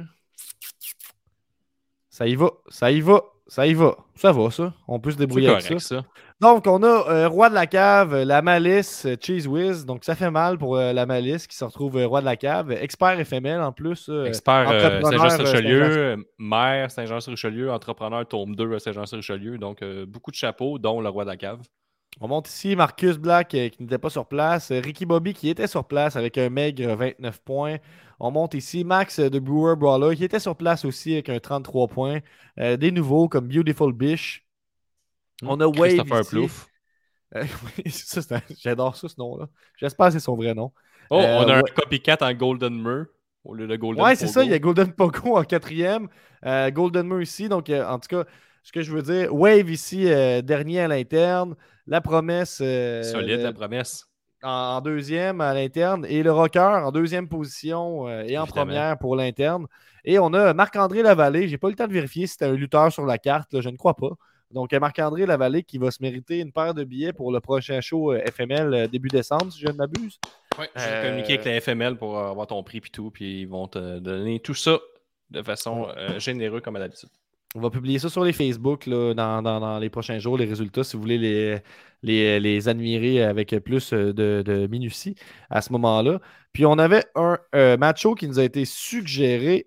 [2.10, 3.22] Ça y va, ça y va.
[3.46, 3.96] Ça y va.
[4.14, 4.72] Ça va, ça.
[4.88, 6.04] On peut se débrouiller avec ça.
[6.40, 9.84] Donc, on a euh, Roi de la Cave, La Malice, euh, Cheese Whiz.
[9.84, 12.72] Donc, ça fait mal pour euh, La Malice qui se retrouve Roi de la Cave.
[12.72, 14.10] Expert FML en plus.
[14.26, 14.68] Expert
[15.02, 19.58] Saint-Jean-sur-Richelieu, maire Saint-Jean-sur-Richelieu, entrepreneur tome 2 à Saint-Jean-sur-Richelieu.
[19.58, 21.60] Donc, beaucoup de chapeaux, dont le Roi de la Cave.
[22.20, 24.70] On monte ici Marcus Black qui n'était pas sur place.
[24.70, 27.76] Ricky Bobby qui était sur place avec un maigre 29 points.
[28.24, 31.88] On monte ici Max de Brewer Brawler qui était sur place aussi avec un 33
[31.88, 32.20] points.
[32.60, 34.46] Euh, des nouveaux comme Beautiful Bish.
[35.42, 35.48] Hmm.
[35.50, 36.24] On a Wave.
[36.28, 36.68] Plouffe.
[37.34, 37.44] Euh,
[38.62, 39.48] J'adore ça ce nom-là.
[39.76, 40.72] J'espère que c'est son vrai nom.
[41.10, 43.06] Oh, on a euh, un copycat en Golden Mur.
[43.44, 44.44] au lieu de Golden Ouais, c'est ça.
[44.44, 46.08] Il y a Golden Pogo en quatrième.
[46.46, 47.48] euh, Golden Mercy.
[47.48, 48.24] Donc, euh, en tout cas,
[48.62, 51.56] ce que je veux dire, Wave ici, euh, dernier à l'interne.
[51.88, 52.60] La promesse.
[52.62, 54.06] euh, Solide, de- la promesse.
[54.42, 56.06] En, deuxième à l'interne.
[56.08, 58.46] Et le Rocker en deuxième position euh, et en Évidemment.
[58.46, 59.66] première pour l'interne.
[60.04, 61.48] Et on a Marc-André Lavallée.
[61.48, 63.52] J'ai pas eu le temps de vérifier si c'était un lutteur sur la carte.
[63.52, 64.10] là, je ne crois pas.
[64.50, 67.80] Donc, euh, Marc-André Lavallée qui va se mériter une paire de billets pour le prochain
[67.80, 70.18] show euh, FML début décembre, si je ne m'abuse.
[70.58, 73.42] Ouais, je Euh, vais communiquer avec la FML pour avoir ton prix et tout, puis
[73.42, 74.78] ils vont te donner tout ça
[75.30, 77.08] de façon euh, généreuse comme à l'habitude.
[77.54, 80.46] On va publier ça sur les Facebook là, dans, dans- dans les prochains jours, les
[80.46, 81.58] résultats, si vous voulez les,
[82.02, 84.12] les, les admirer avec plus de,
[84.42, 85.16] de minutie
[85.50, 86.20] à ce moment-là.
[86.54, 89.66] Puis on avait un euh, matcho qui nous a été suggéré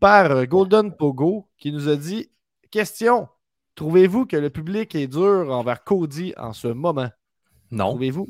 [0.00, 2.30] par euh, Golden Pogo qui nous a dit
[2.72, 3.28] Question,
[3.76, 7.10] trouvez-vous que le public est dur envers Cody en ce moment
[7.70, 7.90] Non.
[7.90, 8.28] Trouvez-vous?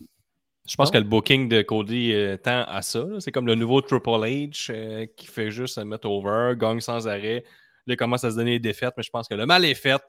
[0.68, 0.92] Je pense Non?
[0.92, 3.04] que le booking de Cody euh, tend à ça.
[3.20, 7.08] C'est comme le nouveau Triple H euh, qui fait juste se mettre over, gagne sans
[7.08, 7.44] arrêt.
[7.90, 9.74] Là, il commence à se donner des défaites, mais je pense que le mal est
[9.74, 10.00] fait.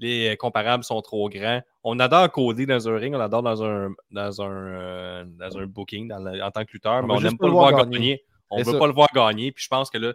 [0.00, 1.62] Les euh, comparables sont trop grands.
[1.84, 5.66] On adore Cody dans un ring, on adore dans un, dans un, euh, dans un
[5.66, 8.24] booking dans la- en tant que lutteur, On mais on n'aime pas le voir gagner.
[8.50, 8.78] On ne veut ça.
[8.78, 9.52] pas le voir gagner.
[9.52, 10.12] Puis je pense que là,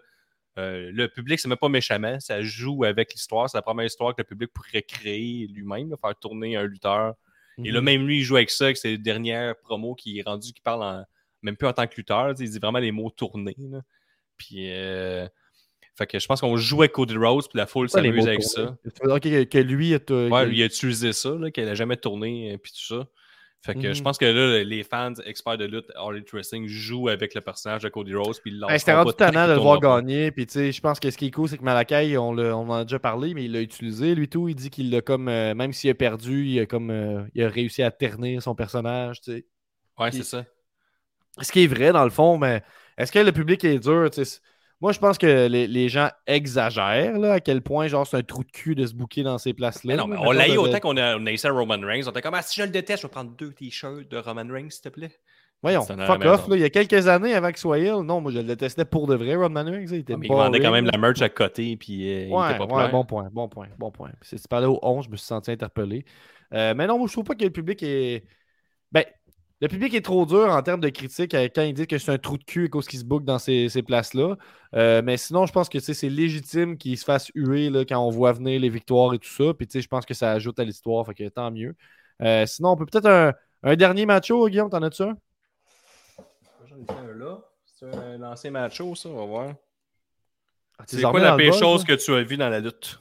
[0.57, 2.19] euh, le public, c'est même pas méchamment.
[2.19, 3.49] Ça joue avec l'histoire.
[3.49, 7.13] C'est la première histoire que le public pourrait créer lui-même, faire tourner un lutteur.
[7.57, 7.73] Et Mhm.
[7.75, 10.61] là, même lui, il joue avec ça, avec ses dernières promos qui est rendu, qui
[10.61, 11.03] parle en-
[11.41, 12.33] même plus en tant que lutteur.
[12.39, 13.55] Il dit vraiment les mots tournés.
[13.59, 13.81] là.
[14.37, 15.27] Puis, euh,
[15.95, 18.75] fait que je pense qu'on joue avec Cody Rhodes, puis la foule s'amuse avec ça.
[19.19, 22.57] Que, que lui, est, euh, Ouais, il- a utilisé ça, qu'elle a jamais tourné, euh,
[22.57, 23.07] puis tout ça.
[23.65, 23.93] Fait que Mhm.
[23.93, 27.83] je pense que là, les fans experts de lutte, All Wrestling, jouent avec le personnage
[27.83, 30.31] de Cody Rhodes, puis ils C'était rendu tannant de le voir gagner.
[30.31, 32.69] Puis, tu sais, je pense que ce qui est cool, c'est que Malakai, on, on
[32.69, 34.15] en a déjà parlé, mais il l'a utilisé.
[34.15, 36.89] Lui, tout, il dit qu'il l'a comme, euh, même s'il a perdu, il a comme,
[36.91, 39.45] euh, il a réussi à ternir son personnage, tu sais.
[39.97, 40.43] Ouais, c'est ça.
[41.41, 42.63] Ce qui est vrai, dans le fond, mais
[42.97, 44.39] est-ce que le public est dur, tu sais?
[44.83, 48.21] Moi, je pense que les, les gens exagèrent, là, à quel point, genre, c'est un
[48.21, 49.95] trou de cul de se bouquer dans ces places-là.
[49.95, 52.03] Non, mais on l'a eu autant qu'on a, on a essayé Roman Reigns.
[52.05, 54.43] On était comme, ah, si je le déteste, je vais prendre deux t-shirts de Roman
[54.51, 55.13] Reigns, s'il te plaît.
[55.61, 56.57] Voyons, fuck off, là.
[56.57, 59.07] Il y a quelques années, avant qu'il soit ill, non, moi, je le détestais pour
[59.07, 59.87] de vrai, Roman Reigns.
[59.89, 62.33] Il était Ah, mais il vendait quand même la merch à côté, puis euh, il
[62.33, 64.11] Ouais, était pas ouais, bon point, bon point, bon point.
[64.21, 66.03] Si tu parlais au 11, je me suis senti interpellé.
[66.53, 68.25] Euh, mais non, moi, je trouve pas que le public est.
[68.91, 69.05] Ben,
[69.63, 72.11] le public est trop dur en termes de critique euh, quand il dit que c'est
[72.11, 74.35] un trou de cul à cause qu'il se boucle dans ces, ces places-là.
[74.75, 78.09] Euh, mais sinon, je pense que c'est légitime qu'il se fasse huer là, quand on
[78.09, 79.53] voit venir les victoires et tout ça.
[79.53, 81.77] Puis je pense que ça ajoute à l'histoire, fait que tant mieux.
[82.21, 83.31] Euh, sinon, on peut peut-être un,
[83.63, 85.17] un dernier matcho, Guillaume, t'en as-tu un?
[86.67, 87.39] J'en ai fait un là.
[87.63, 89.55] C'est un ancien macho, ça, on va voir.
[90.77, 92.99] Ah, C'est quoi la pire chose que tu as vue dans la lutte?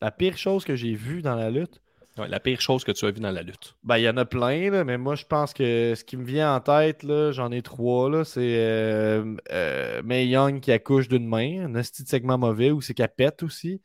[0.00, 1.80] La pire chose que j'ai vue dans la lutte?
[2.16, 3.74] Ouais, la pire chose que tu as vue dans la lutte.
[3.82, 6.24] Ben, il y en a plein, là, mais moi, je pense que ce qui me
[6.24, 11.26] vient en tête, j'en ai trois, là, c'est euh, euh, Mae Young qui accouche d'une
[11.26, 13.80] main, un de segment mauvais, ou c'est qu'elle pète aussi.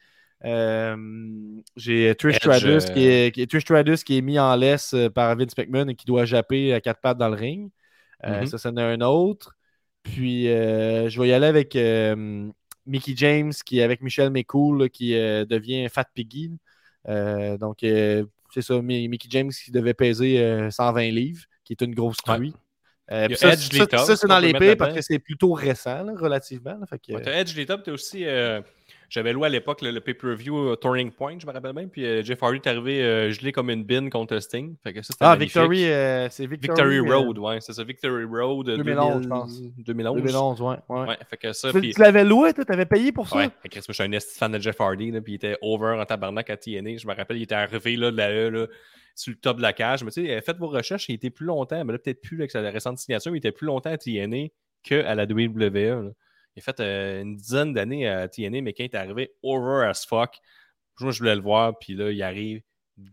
[0.45, 0.95] Euh,
[1.75, 4.95] J'ai Trish Edge, Stratus, euh, qui est, qui Trish Stratus qui est mis en laisse
[5.15, 7.71] par Vince McMahon et qui doit japper à quatre pattes dans le ring.
[8.23, 8.45] Mhm.
[8.45, 9.55] Ça, c'en est un autre.
[10.03, 11.75] Puis, je vais y aller avec
[12.85, 16.51] Mickey James, qui est avec Michel McCool, là, qui devient Fat Piggy.
[17.07, 21.73] Euh, donc, euh, c'est ça, Mi- Mickey James qui devait peser euh, 120 livres, qui
[21.73, 22.35] est une grosse Ouais.
[22.35, 22.53] truie.
[23.11, 26.13] Euh, ça, Edge ça, Lita, ça, c'est dans pires parce que c'est plutôt récent, là,
[26.15, 26.77] relativement.
[26.79, 26.85] là.
[26.85, 28.25] Fait que, Ouais, t'as Edge les top, t'as aussi.
[28.25, 28.61] euh,
[29.09, 31.87] J'avais loué à l'époque le, le pay-per-view euh, Turning Point, je me rappelle bien.
[31.87, 34.75] Puis euh, Jeff Hardy est arrivé euh, gelé comme une bin contre Sting.
[34.83, 35.55] Fait que ça, c'était ah, magnifique.
[35.55, 35.81] Victory,
[36.29, 37.83] c'est Victory, Victory Road, ouais, c'est ça.
[37.83, 38.69] Victory Road.
[38.69, 39.61] euh, 2011, je pense.
[39.77, 40.15] 2011.
[40.15, 40.75] 2011, ouais.
[40.89, 41.07] ouais.
[41.07, 41.71] Ouais, fait que ça.
[41.73, 43.37] Tu, tu l'avais loué, toi, t'avais payé pour ça?
[43.37, 46.05] Ouais, moi, je suis un fan de Jeff Hardy, là, puis il était over en
[46.05, 46.97] tabarnak à TNA.
[46.97, 48.67] Je me rappelle, il était arrivé là, de la E, là,
[49.15, 50.03] sur le top de la cage.
[50.03, 52.41] Mais tu sais, faites vos recherches, il était plus longtemps, mais là, peut-être plus là,
[52.43, 54.49] avec sa récente signature, il était plus longtemps à TNA
[54.83, 56.03] qu'à la WWE.
[56.03, 56.11] là.
[56.59, 59.85] Il a fait euh, une dizaine d'années à TNA, mais quand il est arrivé over
[59.87, 60.39] as fuck,
[60.99, 62.61] moi, je voulais le voir, puis là, il arrive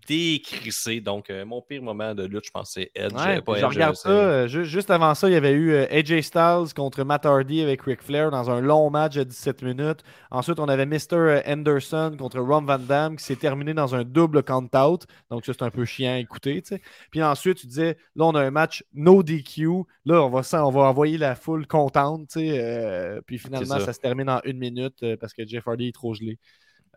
[0.09, 1.01] décrissé.
[1.01, 3.13] Donc, euh, mon pire moment de lutte, je pense, c'est Edge.
[3.15, 4.09] Ouais, pas puis je Edge, regarde ça.
[4.09, 7.63] euh, ju- juste avant ça, il y avait eu euh, AJ Styles contre Matt Hardy
[7.63, 10.01] avec Ric Flair dans un long match de 17 minutes.
[10.31, 11.41] Ensuite, on avait Mr.
[11.47, 15.07] Anderson contre Ron Van Damme qui s'est terminé dans un double count-out.
[15.31, 16.63] Donc, ça, c'est un peu chiant à écouter.
[17.11, 19.85] Puis ensuite, tu disais, là, on a un match no DQ.
[20.05, 22.37] Là, on va, on va envoyer la foule contente.
[22.37, 23.87] euh, puis finalement, ça.
[23.87, 23.93] ça.
[23.93, 26.39] se termine en une minute parce que Jeff Hardy est trop gelé.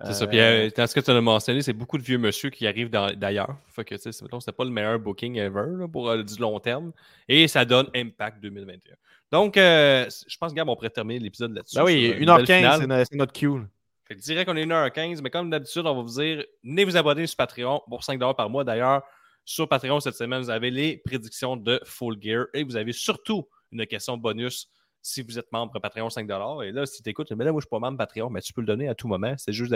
[0.06, 0.24] C'est ça.
[0.24, 2.66] Euh, Puis, euh, dans ce que tu as mentionné, c'est beaucoup de vieux monsieur qui
[2.68, 3.58] arrivent d'ailleurs.
[3.68, 6.60] Fait que, tu sais, c'est- pas le meilleur booking ever là, pour euh, du long
[6.60, 6.92] terme.
[7.28, 8.96] Et ça donne Impact 2021.
[9.32, 11.76] Donc, euh, je pense, Gab, on pourrait terminer l'épisode là-dessus.
[11.76, 12.80] Ben oui, sur une 1h15, belle finale.
[12.82, 13.62] c'est no- c'est notre cue.
[14.06, 16.84] Fait que je dirais qu'on est 1h15, mais comme d'habitude, on va vous dire, venez
[16.86, 18.64] vous abonner sur Patreon pour 5$ par mois.
[18.64, 19.04] D'ailleurs,
[19.46, 23.48] sur Patreon, cette semaine, vous avez les prédictions de Full Gear et vous avez surtout
[23.72, 24.68] une question bonus
[25.02, 26.30] si vous êtes membre Patreon 5
[26.64, 28.54] Et là, si tu écoutes, mais là, moi, je suis pas membre Patreon, mais tu
[28.54, 29.34] peux le donner à tout moment.
[29.38, 29.74] C'est juste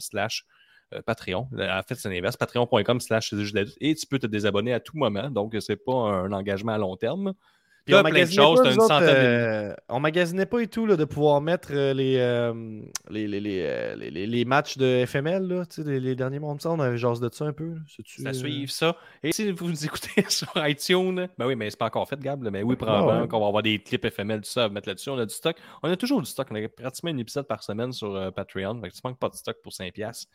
[0.00, 0.44] slash
[0.94, 1.48] euh, Patreon.
[1.52, 2.36] En fait, c'est l'inverse.
[2.36, 3.34] Patreon.com slash
[3.80, 5.30] et tu peux te désabonner à tout moment.
[5.30, 7.34] Donc, c'est pas un engagement à long terme.
[7.86, 11.40] Puis on magasinait, pas, une centaine euh, on magasinait pas et tout là, de pouvoir
[11.40, 12.52] mettre euh, les, euh,
[13.08, 16.58] les, les, les, les, matchs de FML, là, les, les derniers mondes.
[16.64, 17.74] On avait genre de ça un peu.
[18.18, 18.96] Ça suive ça.
[19.22, 22.42] Et si vous nous écoutez sur iTunes, ben oui, mais c'est pas encore fait, Gab.
[22.50, 25.10] Mais oui, probablement ah qu'on va avoir des clips FML, tout ça à mettre là-dessus.
[25.10, 25.56] On a du stock.
[25.84, 26.48] On a toujours du stock.
[26.50, 28.80] On a pratiquement un épisode par semaine sur Patreon.
[28.80, 30.26] Fait que tu manques pas de stock pour 5$.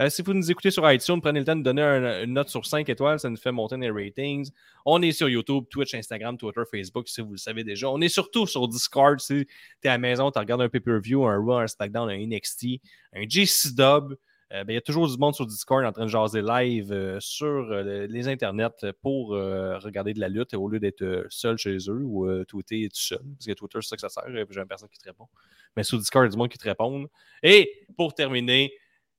[0.00, 1.82] Euh, si vous nous écoutez sur iTunes, prenez le temps de donner
[2.24, 4.50] une note sur 5 étoiles, ça nous fait monter les ratings.
[4.84, 7.88] On est sur YouTube, Twitch, Instagram, Twitter, Facebook, si vous le savez déjà.
[7.88, 9.48] On est surtout sur Discord, si tu
[9.84, 12.80] es à la maison, tu regardes un pay-per-view, un Raw, un SmackDown, un NXT,
[13.14, 14.16] un JC-Dub.
[14.52, 16.92] Euh, ben, il y a toujours du monde sur Discord en train de jaser live
[16.92, 22.02] euh, sur les internets pour regarder de la lutte au lieu d'être seul chez eux
[22.02, 23.22] ou tweeter tout seul.
[23.36, 24.24] Parce que Twitter, c'est ça que ça sert.
[24.28, 25.28] J'ai une personne qui te répond.
[25.76, 27.08] Mais sur Discord, il y a du monde qui te répond.
[27.42, 28.72] Et pour terminer,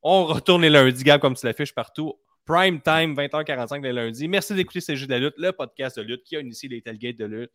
[0.06, 2.14] on retourne les lundis, Gab, comme tu l'affiches partout.
[2.46, 4.28] Prime time, 20h45 les lundis.
[4.28, 7.18] Merci d'écouter juste de la lutte, le podcast de lutte qui a initié les tailgates
[7.18, 7.54] de lutte.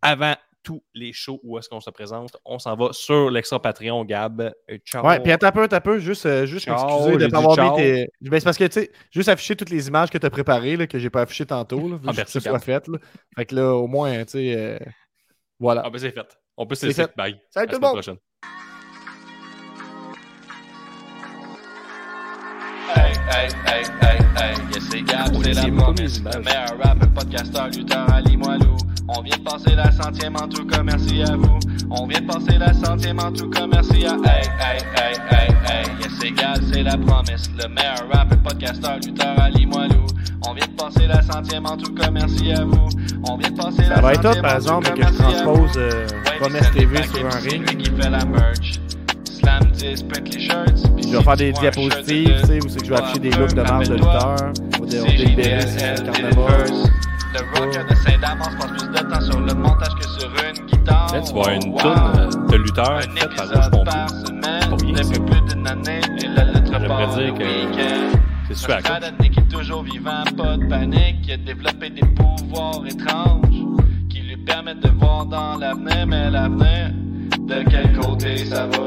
[0.00, 4.02] Avant tous les shows où est-ce qu'on se présente, on s'en va sur l'extra Patreon,
[4.06, 4.50] Gab.
[4.86, 5.06] Ciao.
[5.06, 7.76] Ouais, puis un peu, un peu, juste, euh, juste m'excuser de ne pas avoir mis
[7.76, 8.08] tes.
[8.22, 10.76] Ben, c'est parce que, tu sais, juste afficher toutes les images que tu as préparées,
[10.76, 12.88] là, que j'ai pas affichées tantôt, là, ah, que ce soit fait.
[12.88, 12.98] Là.
[13.36, 14.78] Fait que là, au moins, tu sais, euh,
[15.60, 15.82] voilà.
[15.84, 16.38] Ah, ben c'est fait.
[16.56, 17.04] On peut se laisser.
[17.14, 17.38] Bye.
[17.50, 18.18] Salut tout le monde.
[23.30, 26.20] Hey, hey, hey, hey, yes, c'est Gab, c'est la promesse.
[26.24, 28.76] Le meilleur rappeur, podcasteur, lutteur, Ali Moilou.
[29.08, 31.58] On vient de passer la centième en tout cas, merci à vous.
[31.90, 35.48] On vient de passer la centième en tout cas, merci à Hey, hey, hey, hey,
[35.66, 37.50] hey, yes, c'est Gab, c'est la promesse.
[37.56, 40.06] Le meilleur rappeur, podcasteur, lutteur, Ali Moilou.
[40.46, 42.88] On vient de passer la centième en tout cas, merci à vous.
[43.28, 44.90] On vient de passer la centième en tout cas, Ça va être top, par exemple,
[44.92, 45.78] que je transpose
[46.40, 47.64] Promesse TV sur un ring.
[47.66, 48.80] C'est lui qui fait la merch.
[49.48, 50.76] Slam 10, print les shirts.
[50.98, 53.54] Je vais faire des diapositives, tu sais, où c'est que je vais afficher des looks
[53.54, 54.52] de marge de lutteur.
[54.78, 56.70] On va délibérer si c'est le carnaval.
[57.32, 61.14] Le rocker de Saint-Damas passe plus de temps sur le montage que sur une guitare.
[61.14, 64.06] Là, tu vois une toune de lutteur faite par Rouge Pompier.
[64.92, 65.12] Bien, ça.
[66.80, 67.44] J'aimerais dire que
[68.48, 68.96] c'est super cool.
[69.00, 71.26] Notre équipe toujours vivant, pas de panique.
[71.26, 73.64] Il a développé des pouvoirs étranges
[74.10, 76.92] qui lui permettent de voir dans l'avenir, mais l'avenir,
[77.38, 78.78] de quel côté ça va?